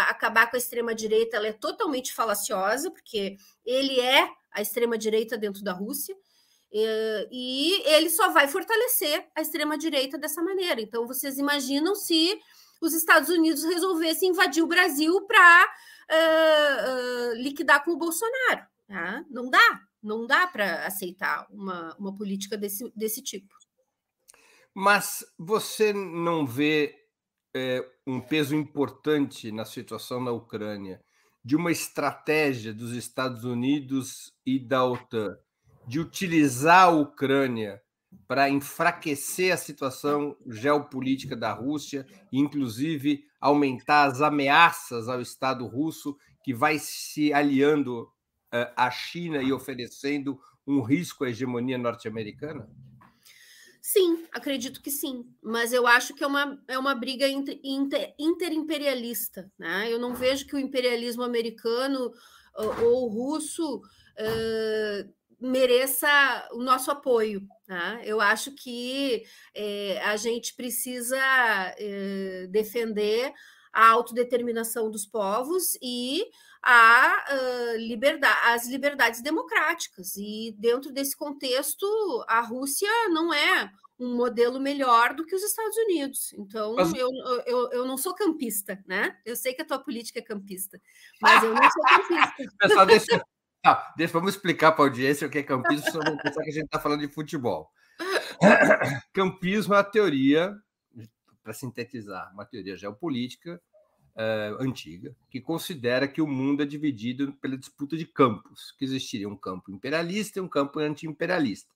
acabar 0.09 0.51
com 0.51 0.57
a 0.57 0.59
extrema-direita 0.59 1.39
é 1.39 1.53
totalmente 1.53 2.13
falaciosa, 2.13 2.91
porque 2.91 3.37
ele 3.65 4.01
é 4.01 4.29
a 4.53 4.61
extrema-direita 4.61 5.39
dentro 5.39 5.63
da 5.63 5.73
Rússia. 5.73 6.17
E 6.73 7.83
ele 7.85 8.11
só 8.11 8.31
vai 8.31 8.47
fortalecer 8.47 9.27
a 9.35 9.41
extrema-direita 9.41 10.17
dessa 10.17 10.43
maneira. 10.43 10.81
Então, 10.81 11.07
vocês 11.07 11.39
imaginam 11.39 11.95
se 11.95 12.39
os 12.81 12.95
Estados 12.95 13.29
Unidos 13.29 13.63
resolvessem 13.65 14.31
invadir 14.31 14.63
o 14.63 14.67
Brasil 14.67 15.21
para 15.23 15.65
uh, 16.11 17.33
uh, 17.33 17.35
liquidar 17.35 17.85
com 17.85 17.93
o 17.93 17.97
Bolsonaro. 17.97 18.65
Tá? 18.91 19.25
Não 19.31 19.49
dá, 19.49 19.83
não 20.03 20.27
dá 20.27 20.49
para 20.49 20.85
aceitar 20.85 21.47
uma, 21.49 21.95
uma 21.97 22.13
política 22.13 22.59
desse, 22.59 22.91
desse 22.97 23.23
tipo. 23.23 23.55
Mas 24.75 25.25
você 25.39 25.93
não 25.93 26.45
vê 26.45 26.97
é, 27.55 27.89
um 28.05 28.21
peso 28.21 28.53
importante 28.53 29.53
na 29.53 29.65
situação 29.65 30.21
na 30.21 30.33
Ucrânia 30.33 31.01
de 31.45 31.55
uma 31.55 31.71
estratégia 31.71 32.75
dos 32.75 32.91
Estados 32.91 33.45
Unidos 33.45 34.33
e 34.45 34.59
da 34.59 34.85
OTAN 34.85 35.39
de 35.87 36.01
utilizar 36.01 36.89
a 36.89 36.91
Ucrânia 36.91 37.81
para 38.27 38.51
enfraquecer 38.51 39.55
a 39.55 39.57
situação 39.57 40.37
geopolítica 40.49 41.37
da 41.37 41.53
Rússia 41.53 42.05
inclusive, 42.33 43.25
aumentar 43.41 44.07
as 44.07 44.21
ameaças 44.21 45.09
ao 45.09 45.21
Estado 45.21 45.65
russo, 45.69 46.17
que 46.43 46.53
vai 46.53 46.77
se 46.81 47.33
aliando 47.33 48.11
uh, 48.53 48.73
à 48.77 48.91
China 48.91 49.43
e 49.43 49.53
oferecendo 49.53 50.39
um 50.67 50.83
risco 50.83 51.25
à 51.25 51.31
hegemonia 51.31 51.79
norte-americana? 51.79 52.69
Sim, 53.81 54.27
acredito 54.33 54.83
que 54.83 54.91
sim, 54.91 55.27
mas 55.43 55.73
eu 55.73 55.87
acho 55.87 56.15
que 56.15 56.23
é 56.23 56.27
uma, 56.27 56.63
é 56.69 56.79
uma 56.79 56.95
briga 56.95 57.27
inter, 57.27 57.59
inter, 57.65 58.15
interimperialista. 58.19 59.51
Né? 59.59 59.91
Eu 59.91 59.99
não 59.99 60.15
vejo 60.15 60.47
que 60.47 60.55
o 60.55 60.59
imperialismo 60.59 61.23
americano 61.23 62.13
ou, 62.55 62.85
ou 62.85 63.09
russo 63.09 63.79
uh, 63.79 65.15
mereça 65.41 66.49
o 66.53 66.63
nosso 66.63 66.91
apoio. 66.91 67.43
Tá? 67.67 68.01
Eu 68.05 68.21
acho 68.21 68.53
que 68.53 69.25
é, 69.55 70.01
a 70.05 70.17
gente 70.17 70.55
precisa 70.55 71.19
defender 72.51 73.33
a 73.73 73.89
autodeterminação 73.89 74.91
dos 74.91 75.07
povos 75.07 75.79
e 75.81 76.25
a, 76.63 77.25
uh, 77.31 77.77
liberdade, 77.79 78.41
as 78.45 78.69
liberdades 78.69 79.23
democráticas. 79.23 80.17
E 80.17 80.55
dentro 80.59 80.93
desse 80.93 81.17
contexto, 81.17 81.87
a 82.29 82.41
Rússia 82.41 82.89
não 83.09 83.33
é 83.33 83.71
um 83.99 84.17
modelo 84.17 84.59
melhor 84.59 85.15
do 85.15 85.27
que 85.27 85.35
os 85.35 85.43
Estados 85.43 85.77
Unidos. 85.77 86.33
Então, 86.33 86.75
mas... 86.75 86.93
eu, 86.95 87.09
eu, 87.47 87.71
eu 87.71 87.87
não 87.87 87.99
sou 87.99 88.15
campista, 88.15 88.83
né? 88.87 89.17
Eu 89.25 89.37
sei 89.37 89.53
que 89.53 89.63
a 89.63 89.65
tua 89.65 89.79
política 89.79 90.19
é 90.19 90.23
campista, 90.23 90.81
mas 91.21 91.43
eu 91.43 91.55
não 91.55 91.71
sou 91.71 91.83
campista. 91.83 92.53
Pessoal, 92.59 92.87
deixa, 92.87 93.23
Ah, 93.65 93.93
deixa, 93.97 94.13
vamos 94.13 94.35
explicar 94.35 94.73
para 94.73 94.85
a 94.85 94.87
audiência 94.87 95.27
o 95.27 95.31
que 95.31 95.39
é 95.39 95.43
campismo, 95.43 95.91
senão 95.91 96.05
vão 96.05 96.17
pensar 96.17 96.43
que 96.43 96.51
a 96.51 96.53
gente 96.53 96.65
está 96.65 96.81
falando 96.81 97.01
de 97.01 97.13
futebol. 97.13 97.71
Campismo 99.13 99.75
é 99.75 99.79
a 99.79 99.85
teoria, 99.85 100.55
para 101.43 101.53
sintetizar, 101.53 102.33
uma 102.33 102.47
teoria 102.47 102.77
geopolítica 102.77 103.61
uh, 104.17 104.63
antiga, 104.63 105.15
que 105.31 105.41
considera 105.41 106.09
que 106.09 106.23
o 106.23 106.27
mundo 106.27 106.63
é 106.63 106.67
dividido 106.67 107.33
pela 107.35 107.57
disputa 107.57 107.97
de 107.97 108.07
campos, 108.07 108.75
que 108.79 108.85
existiria 108.85 109.29
um 109.29 109.37
campo 109.37 109.71
imperialista 109.71 110.39
e 110.39 110.43
um 110.43 110.49
campo 110.49 110.79
anti-imperialista. 110.79 111.71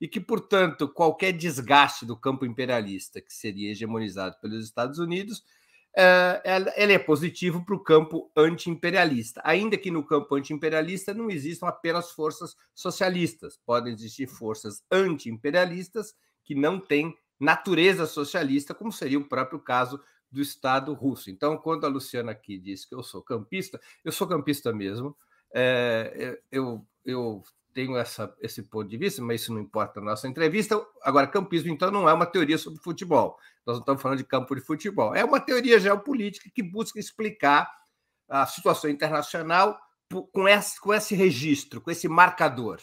E 0.00 0.08
que, 0.08 0.20
portanto, 0.20 0.88
qualquer 0.88 1.32
desgaste 1.32 2.06
do 2.06 2.16
campo 2.16 2.46
imperialista, 2.46 3.20
que 3.20 3.32
seria 3.32 3.70
hegemonizado 3.70 4.36
pelos 4.40 4.64
Estados 4.64 4.98
Unidos, 4.98 5.40
uh, 5.96 6.70
ele 6.76 6.94
é 6.94 6.98
positivo 6.98 7.64
para 7.64 7.74
o 7.74 7.82
campo 7.82 8.30
anti-imperialista, 8.36 9.42
ainda 9.44 9.76
que 9.76 9.90
no 9.90 10.04
campo 10.04 10.34
anti-imperialista 10.34 11.12
não 11.12 11.30
existam 11.30 11.66
apenas 11.66 12.10
forças 12.12 12.56
socialistas, 12.74 13.58
podem 13.66 13.92
existir 13.92 14.26
forças 14.26 14.82
anti-imperialistas 14.90 16.14
que 16.44 16.54
não 16.54 16.80
têm 16.80 17.14
natureza 17.38 18.06
socialista, 18.06 18.74
como 18.74 18.92
seria 18.92 19.18
o 19.18 19.24
próprio 19.24 19.58
caso 19.58 20.00
do 20.30 20.40
Estado 20.40 20.92
russo. 20.94 21.30
Então, 21.30 21.56
quando 21.56 21.84
a 21.84 21.88
Luciana 21.88 22.32
aqui 22.32 22.58
diz 22.58 22.84
que 22.84 22.94
eu 22.94 23.02
sou 23.02 23.22
campista, 23.22 23.80
eu 24.04 24.12
sou 24.12 24.26
campista 24.26 24.72
mesmo. 24.72 25.16
É, 25.52 26.40
eu, 26.50 26.86
eu 27.04 27.42
tenho 27.72 27.96
essa, 27.96 28.34
esse 28.40 28.62
ponto 28.62 28.88
de 28.88 28.96
vista, 28.96 29.22
mas 29.22 29.42
isso 29.42 29.52
não 29.52 29.60
importa 29.60 30.00
na 30.00 30.10
nossa 30.10 30.28
entrevista. 30.28 30.80
Agora, 31.02 31.26
campismo, 31.26 31.70
então, 31.70 31.90
não 31.90 32.08
é 32.08 32.12
uma 32.12 32.26
teoria 32.26 32.58
sobre 32.58 32.80
futebol. 32.80 33.38
Nós 33.66 33.76
não 33.76 33.80
estamos 33.80 34.02
falando 34.02 34.18
de 34.18 34.24
campo 34.24 34.54
de 34.54 34.60
futebol. 34.60 35.14
É 35.14 35.24
uma 35.24 35.40
teoria 35.40 35.78
geopolítica 35.78 36.50
que 36.54 36.62
busca 36.62 36.98
explicar 36.98 37.70
a 38.28 38.46
situação 38.46 38.90
internacional 38.90 39.78
com 40.32 40.48
esse, 40.48 40.80
com 40.80 40.92
esse 40.92 41.14
registro, 41.14 41.80
com 41.80 41.90
esse 41.90 42.08
marcador. 42.08 42.80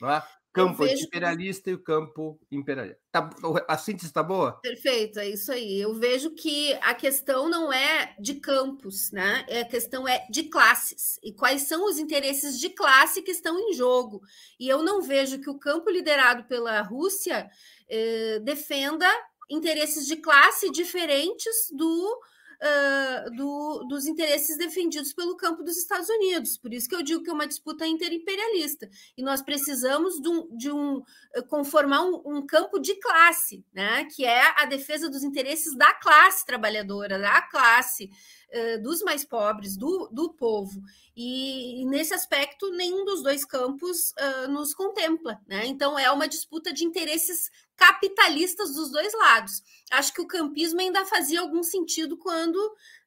Não 0.00 0.10
é? 0.10 0.22
Campo 0.52 0.84
vejo... 0.84 1.04
imperialista 1.04 1.70
e 1.70 1.74
o 1.74 1.82
campo 1.82 2.40
imperialista. 2.50 3.00
Tá, 3.10 3.30
a 3.66 3.78
síntese 3.78 4.06
está 4.06 4.22
boa? 4.22 4.52
Perfeito, 4.60 5.18
é 5.18 5.28
isso 5.28 5.52
aí. 5.52 5.80
Eu 5.80 5.94
vejo 5.94 6.30
que 6.30 6.74
a 6.82 6.94
questão 6.94 7.48
não 7.48 7.72
é 7.72 8.14
de 8.18 8.34
campos, 8.34 9.10
né? 9.12 9.46
A 9.60 9.64
questão 9.64 10.06
é 10.06 10.26
de 10.30 10.44
classes. 10.44 11.18
E 11.22 11.32
quais 11.32 11.62
são 11.62 11.86
os 11.86 11.98
interesses 11.98 12.58
de 12.58 12.70
classe 12.70 13.22
que 13.22 13.30
estão 13.30 13.58
em 13.58 13.72
jogo. 13.72 14.22
E 14.58 14.68
eu 14.68 14.82
não 14.82 15.02
vejo 15.02 15.40
que 15.40 15.50
o 15.50 15.58
campo 15.58 15.90
liderado 15.90 16.44
pela 16.44 16.80
Rússia 16.82 17.48
eh, 17.88 18.40
defenda 18.40 19.08
interesses 19.50 20.06
de 20.06 20.16
classe 20.16 20.70
diferentes 20.70 21.70
do 21.72 22.20
uh, 22.62 23.30
do, 23.36 23.84
dos 23.88 24.06
interesses 24.06 24.56
defendidos 24.56 25.12
pelo 25.12 25.36
campo 25.36 25.62
dos 25.62 25.76
Estados 25.76 26.08
Unidos. 26.08 26.58
Por 26.58 26.72
isso 26.72 26.88
que 26.88 26.94
eu 26.94 27.02
digo 27.02 27.22
que 27.22 27.30
é 27.30 27.32
uma 27.32 27.46
disputa 27.46 27.86
interimperialista. 27.86 28.88
E 29.16 29.22
nós 29.22 29.42
precisamos 29.42 30.20
de 30.20 30.28
um, 30.28 30.56
de 30.56 30.70
um 30.70 31.02
conformar 31.48 32.02
um, 32.02 32.22
um, 32.24 32.46
campo 32.46 32.78
de 32.78 32.94
classe, 32.96 33.64
né? 33.72 34.04
que 34.04 34.24
é 34.24 34.60
a 34.60 34.64
defesa 34.66 35.08
dos 35.08 35.22
interesses 35.22 35.76
da 35.76 35.92
classe 35.94 36.44
trabalhadora, 36.44 37.18
da 37.18 37.42
classe 37.42 38.10
uh, 38.52 38.82
dos 38.82 39.02
mais 39.02 39.24
pobres, 39.24 39.76
do, 39.76 40.08
do 40.12 40.32
povo. 40.32 40.80
E, 41.16 41.82
e, 41.82 41.84
nesse 41.84 42.14
aspecto, 42.14 42.70
nenhum 42.70 43.04
dos 43.04 43.22
dois 43.22 43.44
campos 43.44 44.12
uh, 44.12 44.48
nos 44.48 44.74
contempla. 44.74 45.40
Né? 45.46 45.66
Então, 45.66 45.98
é 45.98 46.10
uma 46.10 46.28
disputa 46.28 46.72
de 46.72 46.84
interesses 46.84 47.50
capitalistas 47.78 48.74
dos 48.74 48.90
dois 48.90 49.14
lados. 49.14 49.62
Acho 49.92 50.12
que 50.12 50.20
o 50.20 50.26
campismo 50.26 50.80
ainda 50.80 51.06
fazia 51.06 51.40
algum 51.40 51.62
sentido 51.62 52.18
quando 52.18 52.58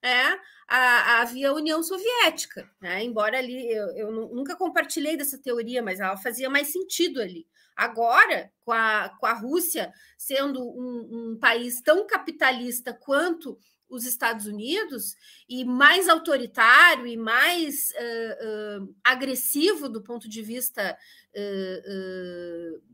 é, 0.01 0.39
a, 0.67 1.21
havia 1.21 1.49
a 1.49 1.53
União 1.53 1.83
Soviética, 1.83 2.67
né? 2.79 3.03
embora 3.03 3.37
ali 3.37 3.69
eu, 3.69 3.87
eu, 3.89 4.11
nunca 4.11 4.55
compartilhei 4.55 5.17
dessa 5.17 5.37
teoria, 5.37 5.83
mas 5.83 5.99
ela 5.99 6.15
fazia 6.15 6.49
mais 6.49 6.69
sentido 6.69 7.21
ali. 7.21 7.45
Agora, 7.75 8.51
com 8.61 8.71
a, 8.71 9.09
com 9.19 9.25
a 9.25 9.33
Rússia 9.33 9.91
sendo 10.17 10.61
um, 10.61 11.31
um 11.31 11.37
país 11.37 11.81
tão 11.81 12.07
capitalista 12.07 12.93
quanto 12.93 13.59
os 13.91 14.05
Estados 14.05 14.45
Unidos 14.45 15.15
e 15.49 15.65
mais 15.65 16.07
autoritário 16.07 17.05
e 17.05 17.17
mais 17.17 17.91
uh, 17.91 18.83
uh, 18.83 18.95
agressivo 19.03 19.89
do 19.89 20.01
ponto 20.01 20.29
de 20.29 20.41
vista 20.41 20.97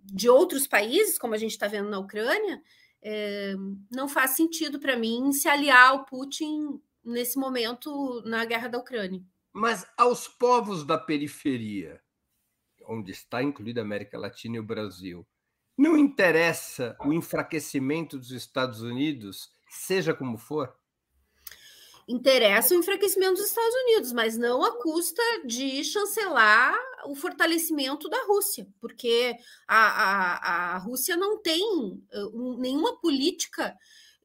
de 0.06 0.30
outros 0.30 0.68
países, 0.68 1.18
como 1.18 1.34
a 1.34 1.38
gente 1.38 1.52
está 1.52 1.68
vendo 1.68 1.90
na 1.90 2.00
Ucrânia, 2.00 2.62
eh, 3.02 3.56
não 3.92 4.08
faz 4.08 4.32
sentido 4.32 4.80
para 4.80 4.98
mim 4.98 5.32
se 5.32 5.48
aliar 5.48 5.90
ao 5.90 6.06
Putin 6.06 6.82
nesse 7.04 7.38
momento 7.38 8.22
na 8.26 8.46
guerra 8.46 8.68
da 8.68 8.78
Ucrânia. 8.78 9.22
Mas 9.54 9.86
aos 9.98 10.28
povos 10.28 10.84
da 10.84 10.98
periferia, 10.98 12.02
onde 12.86 13.12
está 13.12 13.42
incluída 13.42 13.82
a 13.82 13.84
América 13.84 14.18
Latina 14.18 14.58
e 14.58 14.60
o 14.60 14.64
Brasil, 14.64 15.26
não 15.78 15.98
interessa 15.98 16.98
o 17.06 17.14
enfraquecimento 17.14 18.18
dos 18.18 18.32
Estados 18.32 18.82
Unidos, 18.82 19.52
seja 19.70 20.14
como 20.14 20.38
for? 20.38 20.76
interessa 22.08 22.74
o 22.74 22.78
enfraquecimento 22.78 23.34
dos 23.34 23.48
Estados 23.48 23.76
Unidos, 23.84 24.14
mas 24.14 24.38
não 24.38 24.64
à 24.64 24.82
custa 24.82 25.22
de 25.46 25.84
chancelar 25.84 26.74
o 27.10 27.16
fortalecimento 27.16 28.10
da 28.10 28.24
Rússia, 28.26 28.68
porque 28.80 29.36
a, 29.68 29.78
a, 29.78 30.76
a 30.76 30.78
Rússia 30.78 31.16
não 31.16 31.42
tem 31.42 31.64
uh, 31.64 32.58
nenhuma 32.60 33.00
política 33.00 33.76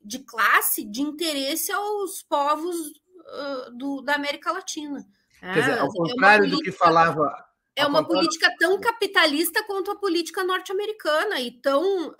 de 0.04 0.18
classe 0.20 0.84
de 0.84 1.00
interesse 1.00 1.70
aos 1.72 2.22
povos 2.22 2.76
uh, 2.76 3.76
do, 3.76 4.02
da 4.02 4.14
América 4.14 4.52
Latina. 4.52 5.04
Quer 5.40 5.60
dizer, 5.60 5.78
ao 5.78 5.88
é 5.88 5.90
contrário 5.90 6.44
é 6.44 6.48
política... 6.48 6.56
do 6.56 6.62
que 6.62 6.72
falava 6.72 7.52
é 7.74 7.86
uma 7.86 8.06
política 8.06 8.54
tão 8.58 8.78
capitalista 8.78 9.64
quanto 9.64 9.90
a 9.90 9.96
política 9.96 10.44
norte-americana 10.44 11.40
e 11.40 11.50
tão 11.50 12.08
uh, 12.08 12.14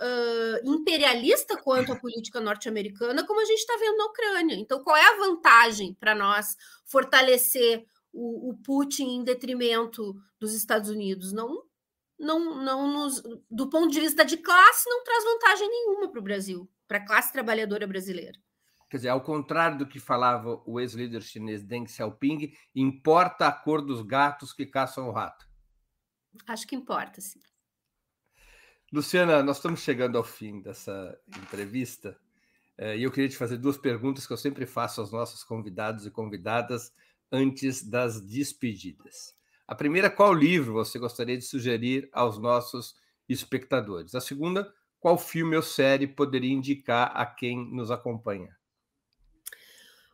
imperialista 0.65 1.59
quanto 1.59 1.93
a 1.93 1.97
política 1.97 2.41
norte-americana, 2.41 3.27
como 3.27 3.41
a 3.41 3.45
gente 3.45 3.59
está 3.59 3.77
vendo 3.77 3.99
na 3.99 4.07
Ucrânia. 4.07 4.55
Então, 4.55 4.83
qual 4.83 4.97
é 4.97 5.05
a 5.05 5.19
vantagem 5.19 5.95
para 6.01 6.15
nós 6.15 6.57
fortalecer 6.87 7.85
o, 8.13 8.51
o, 8.51 8.57
Putin 8.63 9.17
em 9.17 9.25
detrimento 9.25 10.15
dos 10.39 10.55
Estados 10.55 10.89
Unidos? 10.91 11.33
Não, 11.33 11.65
não, 12.19 12.63
não 12.63 12.93
nos, 12.93 13.23
do 13.51 13.69
ponto 13.69 13.91
de 13.91 14.01
vista 14.01 14.25
de 14.25 14.37
classe, 14.37 14.89
não 14.89 15.03
traz 15.03 15.25
vantagem 15.25 15.69
nenhuma 15.69 16.11
para 16.11 16.21
o 16.21 16.25
Brasil, 16.25 16.71
para 16.87 16.99
a 16.99 17.07
classe 17.07 17.33
trabalhadora 17.33 17.87
brasileira. 17.87 18.39
Quer 18.91 18.99
dizer, 18.99 19.09
ao 19.09 19.23
contrário 19.23 19.79
do 19.79 19.87
que 19.87 19.99
falava 19.99 20.63
o 20.67 20.79
ex-líder 20.79 21.23
chinês 21.23 21.63
Deng 21.63 21.87
Xiaoping, 21.87 22.53
importa 22.75 23.47
a 23.47 23.53
cor 23.53 23.81
dos 23.81 24.03
gatos 24.03 24.53
que 24.53 24.67
caçam 24.67 25.09
o 25.09 25.13
rato. 25.13 25.49
Acho 26.47 26.67
que 26.67 26.77
importa, 26.77 27.21
sim. 27.21 27.41
Luciana, 28.93 29.43
nós 29.43 29.57
estamos 29.57 29.81
chegando 29.81 30.19
ao 30.19 30.25
fim 30.25 30.61
dessa 30.61 31.19
entrevista 31.39 32.19
eh, 32.77 32.99
e 32.99 33.03
eu 33.05 33.11
queria 33.11 33.31
te 33.31 33.37
fazer 33.39 33.57
duas 33.57 33.79
perguntas 33.79 34.27
que 34.27 34.33
eu 34.35 34.37
sempre 34.37 34.67
faço 34.67 35.01
aos 35.01 35.11
nossos 35.11 35.43
convidados 35.43 36.05
e 36.05 36.11
convidadas 36.11 36.93
antes 37.33 37.83
das 37.83 38.21
despedidas. 38.21 39.35
A 39.67 39.75
primeira, 39.75 40.11
qual 40.11 40.35
livro 40.35 40.75
você 40.75 40.99
gostaria 40.99 41.39
de 41.39 41.45
sugerir 41.45 42.09
aos 42.13 42.39
nossos 42.39 42.95
espectadores? 43.29 44.15
A 44.15 44.21
segunda, 44.21 44.73
qual 45.01 45.17
filme 45.17 45.57
ou 45.57 45.63
série 45.63 46.07
poderia 46.07 46.53
indicar 46.53 47.11
a 47.15 47.25
quem 47.25 47.73
nos 47.73 47.91
acompanha? 47.91 48.55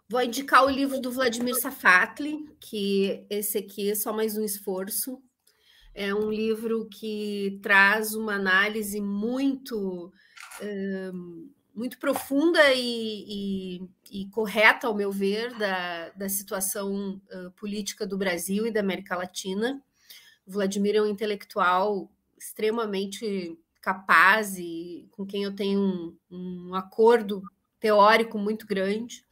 Vou 0.08 0.22
indicar 0.22 0.64
o 0.64 0.70
livro 0.70 0.98
do 1.00 1.10
Vladimir 1.10 1.54
Safatli, 1.60 2.48
que 2.58 3.26
esse 3.28 3.58
aqui 3.58 3.90
é 3.90 3.94
só 3.94 4.12
mais 4.12 4.38
um 4.38 4.44
esforço. 4.44 5.22
É 5.94 6.14
um 6.14 6.30
livro 6.30 6.88
que 6.88 7.58
traz 7.62 8.14
uma 8.14 8.34
análise 8.34 9.00
muito, 9.00 10.10
muito 11.78 11.96
profunda 11.98 12.74
e, 12.74 13.78
e, 14.10 14.22
e, 14.22 14.26
correta, 14.30 14.88
ao 14.88 14.96
meu 14.96 15.12
ver, 15.12 15.54
da, 15.56 16.08
da 16.08 16.28
situação 16.28 17.22
uh, 17.32 17.52
política 17.52 18.04
do 18.04 18.18
Brasil 18.18 18.66
e 18.66 18.72
da 18.72 18.80
América 18.80 19.16
Latina. 19.16 19.80
Vladimir 20.44 20.96
é 20.96 21.02
um 21.02 21.06
intelectual 21.06 22.10
extremamente 22.36 23.56
capaz 23.80 24.58
e 24.58 25.08
com 25.12 25.24
quem 25.24 25.44
eu 25.44 25.54
tenho 25.54 25.80
um, 25.80 26.16
um 26.28 26.74
acordo 26.74 27.42
teórico 27.78 28.38
muito 28.38 28.66
grande. 28.66 29.24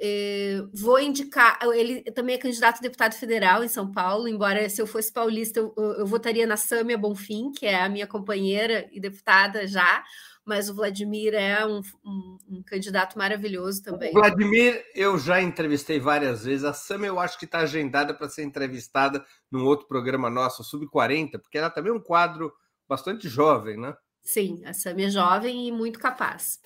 É, 0.00 0.60
vou 0.74 0.98
indicar, 0.98 1.60
ele 1.74 2.02
também 2.10 2.34
é 2.34 2.38
candidato 2.38 2.78
a 2.78 2.82
deputado 2.82 3.14
federal 3.14 3.62
em 3.62 3.68
São 3.68 3.92
Paulo, 3.92 4.26
embora 4.26 4.68
se 4.68 4.82
eu 4.82 4.86
fosse 4.86 5.12
paulista, 5.12 5.60
eu, 5.60 5.72
eu 5.76 6.04
votaria 6.04 6.44
na 6.44 6.56
Sâmia 6.56 6.98
Bonfim, 6.98 7.52
que 7.52 7.66
é 7.66 7.80
a 7.80 7.88
minha 7.88 8.06
companheira 8.08 8.88
e 8.90 8.98
deputada 8.98 9.64
já, 9.64 10.02
mas 10.44 10.68
o 10.68 10.74
Vladimir 10.74 11.34
é 11.34 11.64
um, 11.64 11.80
um, 12.04 12.38
um 12.48 12.62
candidato 12.62 13.16
maravilhoso 13.16 13.82
também. 13.82 14.10
O 14.10 14.14
Vladimir, 14.14 14.84
eu 14.94 15.18
já 15.18 15.40
entrevistei 15.40 16.00
várias 16.00 16.44
vezes. 16.44 16.64
A 16.64 16.72
Sâmia, 16.72 17.08
eu 17.08 17.20
acho 17.20 17.38
que 17.38 17.44
está 17.44 17.60
agendada 17.60 18.12
para 18.12 18.28
ser 18.28 18.42
entrevistada 18.42 19.24
num 19.50 19.64
outro 19.64 19.86
programa 19.86 20.28
nosso, 20.28 20.64
Sub-40, 20.64 21.40
porque 21.40 21.58
ela 21.58 21.70
também 21.70 21.92
é 21.92 21.94
um 21.94 22.00
quadro 22.00 22.52
bastante 22.88 23.28
jovem, 23.28 23.78
né? 23.78 23.94
Sim, 24.22 24.62
a 24.64 24.72
Sâmia 24.72 25.06
é 25.06 25.10
jovem 25.10 25.68
e 25.68 25.72
muito 25.72 25.98
capaz. 25.98 26.60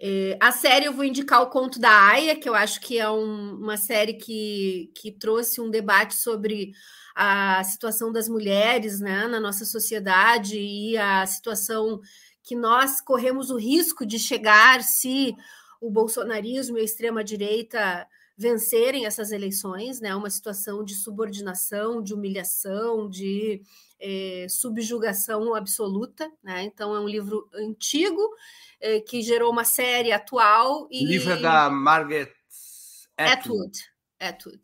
É, 0.00 0.36
a 0.40 0.52
série 0.52 0.86
eu 0.86 0.92
vou 0.92 1.04
indicar 1.04 1.42
o 1.42 1.50
Conto 1.50 1.80
da 1.80 1.90
Aya, 1.90 2.36
que 2.36 2.48
eu 2.48 2.54
acho 2.54 2.80
que 2.80 2.98
é 2.98 3.08
um, 3.08 3.54
uma 3.56 3.76
série 3.76 4.14
que, 4.14 4.92
que 4.94 5.10
trouxe 5.10 5.60
um 5.60 5.70
debate 5.70 6.14
sobre 6.14 6.72
a 7.14 7.64
situação 7.64 8.12
das 8.12 8.28
mulheres 8.28 9.00
né, 9.00 9.26
na 9.26 9.40
nossa 9.40 9.64
sociedade 9.64 10.58
e 10.58 10.98
a 10.98 11.24
situação 11.24 12.00
que 12.46 12.54
nós 12.54 13.00
corremos 13.00 13.50
o 13.50 13.56
risco 13.56 14.06
de 14.06 14.20
chegar 14.20 14.80
se 14.80 15.34
o 15.80 15.90
bolsonarismo 15.90 16.78
e 16.78 16.80
a 16.80 16.84
extrema-direita 16.84 18.06
vencerem 18.38 19.04
essas 19.04 19.32
eleições, 19.32 20.00
né? 20.00 20.14
Uma 20.14 20.30
situação 20.30 20.84
de 20.84 20.94
subordinação, 20.94 22.00
de 22.00 22.14
humilhação, 22.14 23.10
de 23.10 23.62
é, 23.98 24.46
subjugação 24.48 25.56
absoluta, 25.56 26.30
né? 26.40 26.62
Então 26.62 26.94
é 26.94 27.00
um 27.00 27.08
livro 27.08 27.50
antigo 27.52 28.22
é, 28.80 29.00
que 29.00 29.22
gerou 29.22 29.50
uma 29.50 29.64
série 29.64 30.12
atual 30.12 30.86
e 30.88 31.04
o 31.04 31.08
livro 31.08 31.32
é 31.32 31.40
da 31.40 31.68
Margaret 31.68 32.32
Atwood. 33.16 33.76
Atwood. 34.20 34.62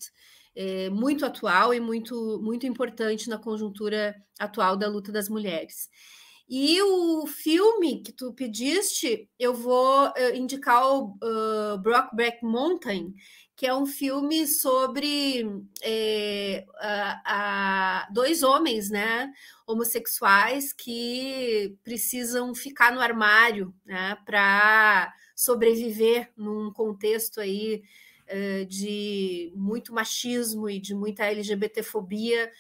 É, 0.55 0.89
muito 0.91 1.27
atual 1.27 1.75
e 1.75 1.81
muito 1.81 2.39
muito 2.41 2.65
importante 2.65 3.29
na 3.29 3.39
conjuntura 3.39 4.15
atual 4.39 4.77
da 4.77 4.87
luta 4.87 5.11
das 5.11 5.29
mulheres. 5.29 5.89
E 6.55 6.83
o 6.83 7.27
filme 7.27 8.03
que 8.03 8.13
tu 8.13 8.31
pediste, 8.35 9.27
eu 9.39 9.55
vou 9.55 10.09
uh, 10.09 10.35
indicar 10.35 10.87
o 10.87 11.17
uh, 11.23 11.79
Brockback 11.79 12.45
Mountain, 12.45 13.15
que 13.57 13.67
é 13.67 13.75
um 13.75 13.87
filme 13.87 14.47
sobre 14.47 15.47
é, 15.83 16.67
a, 16.79 18.03
a, 18.05 18.09
dois 18.13 18.43
homens, 18.43 18.91
né, 18.91 19.33
homossexuais 19.67 20.75
que 20.75 21.75
precisam 21.83 22.55
ficar 22.55 22.93
no 22.93 23.01
armário, 23.01 23.75
né, 23.87 24.19
para 24.27 25.11
sobreviver 25.35 26.31
num 26.37 26.71
contexto 26.71 27.41
aí 27.41 27.83
uh, 28.29 28.67
de 28.67 29.51
muito 29.57 29.95
machismo 29.95 30.69
e 30.69 30.79
de 30.79 30.95
muita 30.95 31.25
LGBTfobia 31.25 32.53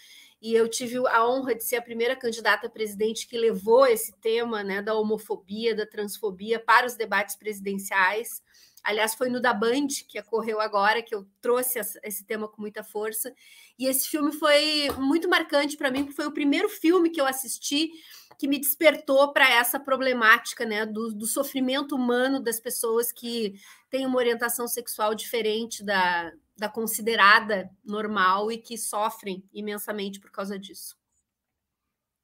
e 0.43 0.55
eu 0.55 0.69
tive 0.69 0.99
a 1.07 1.25
honra 1.25 1.55
de 1.55 1.63
ser 1.63 1.77
a 1.77 1.83
primeira 1.83 2.17
candidata 2.17 2.67
a 2.67 2.71
presidente 2.71 3.29
que 3.29 3.39
levou 3.39 3.87
esse 3.87 4.13
tema 4.21 4.65
né, 4.65 4.83
da 4.83 4.93
homofobia, 4.93 5.73
da 5.73 5.87
transfobia 5.87 6.59
para 6.59 6.85
os 6.85 6.97
debates 6.97 7.37
presidenciais. 7.37 8.43
Aliás, 8.83 9.15
foi 9.15 9.29
no 9.29 9.41
da 9.41 9.55
Band 9.55 9.87
que 10.09 10.19
ocorreu 10.19 10.61
agora 10.61 11.01
que 11.01 11.15
eu 11.15 11.25
trouxe 11.41 11.79
esse 12.03 12.27
tema 12.27 12.49
com 12.49 12.61
muita 12.61 12.83
força. 12.83 13.33
E 13.79 13.87
esse 13.87 14.09
filme 14.09 14.33
foi 14.33 14.91
muito 14.99 15.29
marcante 15.29 15.77
para 15.77 15.93
mim, 15.93 16.01
porque 16.01 16.17
foi 16.17 16.27
o 16.27 16.35
primeiro 16.35 16.69
filme 16.69 17.11
que 17.11 17.21
eu 17.21 17.27
assisti 17.27 17.93
que 18.37 18.49
me 18.49 18.59
despertou 18.59 19.33
para 19.33 19.49
essa 19.49 19.79
problemática 19.79 20.67
né, 20.67 20.85
do, 20.85 21.15
do, 21.15 21.27
sofrimento 21.27 21.95
humano 21.95 22.41
das 22.41 22.59
pessoas 22.59 23.13
que 23.13 23.55
têm 23.89 24.05
uma 24.05 24.17
orientação 24.17 24.67
sexual 24.67 25.15
diferente 25.15 25.85
da, 25.85 26.33
da 26.63 26.69
considerada 26.69 27.69
normal 27.85 28.53
e 28.53 28.57
que 28.57 28.79
sofrem 28.79 29.45
imensamente 29.53 30.21
por 30.21 30.31
causa 30.31 30.57
disso. 30.57 30.97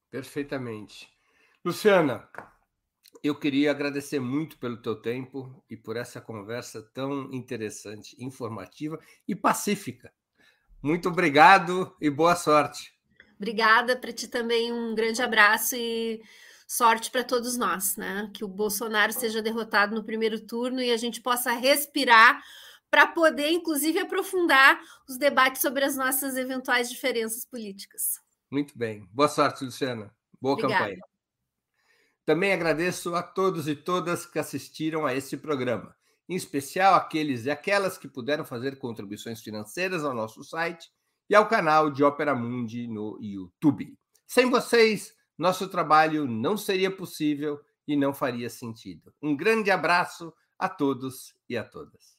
Perfeitamente. 0.09 1.09
Luciana, 1.65 2.29
eu 3.21 3.35
queria 3.35 3.73
agradecer 3.73 4.21
muito 4.21 4.57
pelo 4.57 4.81
teu 4.81 4.95
tempo 4.95 5.61
e 5.69 5.77
por 5.77 5.97
essa 5.97 6.21
conversa 6.21 6.81
tão 6.95 7.33
interessante, 7.33 8.17
informativa 8.17 9.01
e 9.27 9.35
pacífica. 9.35 10.13
Muito 10.81 11.09
obrigado 11.09 11.97
e 12.01 12.09
boa 12.09 12.37
sorte. 12.37 12.97
Obrigada 13.37 13.97
para 13.97 14.13
ti 14.13 14.29
também, 14.29 14.73
um 14.73 14.95
grande 14.95 15.21
abraço 15.21 15.75
e 15.75 16.23
sorte 16.65 17.11
para 17.11 17.25
todos 17.25 17.57
nós, 17.57 17.97
né? 17.97 18.31
Que 18.33 18.45
o 18.45 18.49
Bolsonaro 18.49 19.13
seja 19.13 19.43
derrotado 19.43 19.97
no 19.97 20.05
primeiro 20.05 20.39
turno 20.39 20.81
e 20.81 20.93
a 20.93 20.97
gente 20.97 21.21
possa 21.21 21.51
respirar 21.51 22.41
para 22.91 23.07
poder, 23.07 23.51
inclusive, 23.51 23.99
aprofundar 23.99 24.81
os 25.09 25.17
debates 25.17 25.63
sobre 25.63 25.85
as 25.85 25.97
nossas 25.97 26.37
eventuais 26.37 26.91
diferenças 26.91 27.45
políticas. 27.45 28.21
Muito 28.51 28.77
bem. 28.77 29.07
Boa 29.13 29.29
sorte, 29.29 29.65
Luciana. 29.65 30.15
Boa 30.41 30.55
Obrigada. 30.55 30.85
campanha. 30.85 31.01
Também 32.25 32.53
agradeço 32.53 33.15
a 33.15 33.23
todos 33.23 33.69
e 33.69 33.75
todas 33.75 34.27
que 34.27 34.39
assistiram 34.39 35.07
a 35.07 35.15
esse 35.15 35.37
programa, 35.37 35.97
em 36.29 36.35
especial 36.35 36.95
aqueles 36.95 37.47
e 37.47 37.51
aquelas 37.51 37.97
que 37.97 38.07
puderam 38.07 38.45
fazer 38.45 38.79
contribuições 38.79 39.41
financeiras 39.41 40.05
ao 40.05 40.15
nosso 40.15 40.45
site 40.45 40.91
e 41.29 41.35
ao 41.35 41.49
canal 41.49 41.91
de 41.91 42.05
Ópera 42.05 42.35
Mundi 42.35 42.87
no 42.87 43.19
YouTube. 43.21 43.99
Sem 44.27 44.51
vocês, 44.51 45.15
nosso 45.39 45.69
trabalho 45.69 46.27
não 46.27 46.57
seria 46.57 46.91
possível 46.91 47.61
e 47.87 47.97
não 47.97 48.13
faria 48.13 48.51
sentido. 48.51 49.13
Um 49.23 49.35
grande 49.35 49.71
abraço 49.71 50.33
a 50.59 50.69
todos 50.69 51.35
e 51.49 51.57
a 51.57 51.65
todas. 51.65 52.19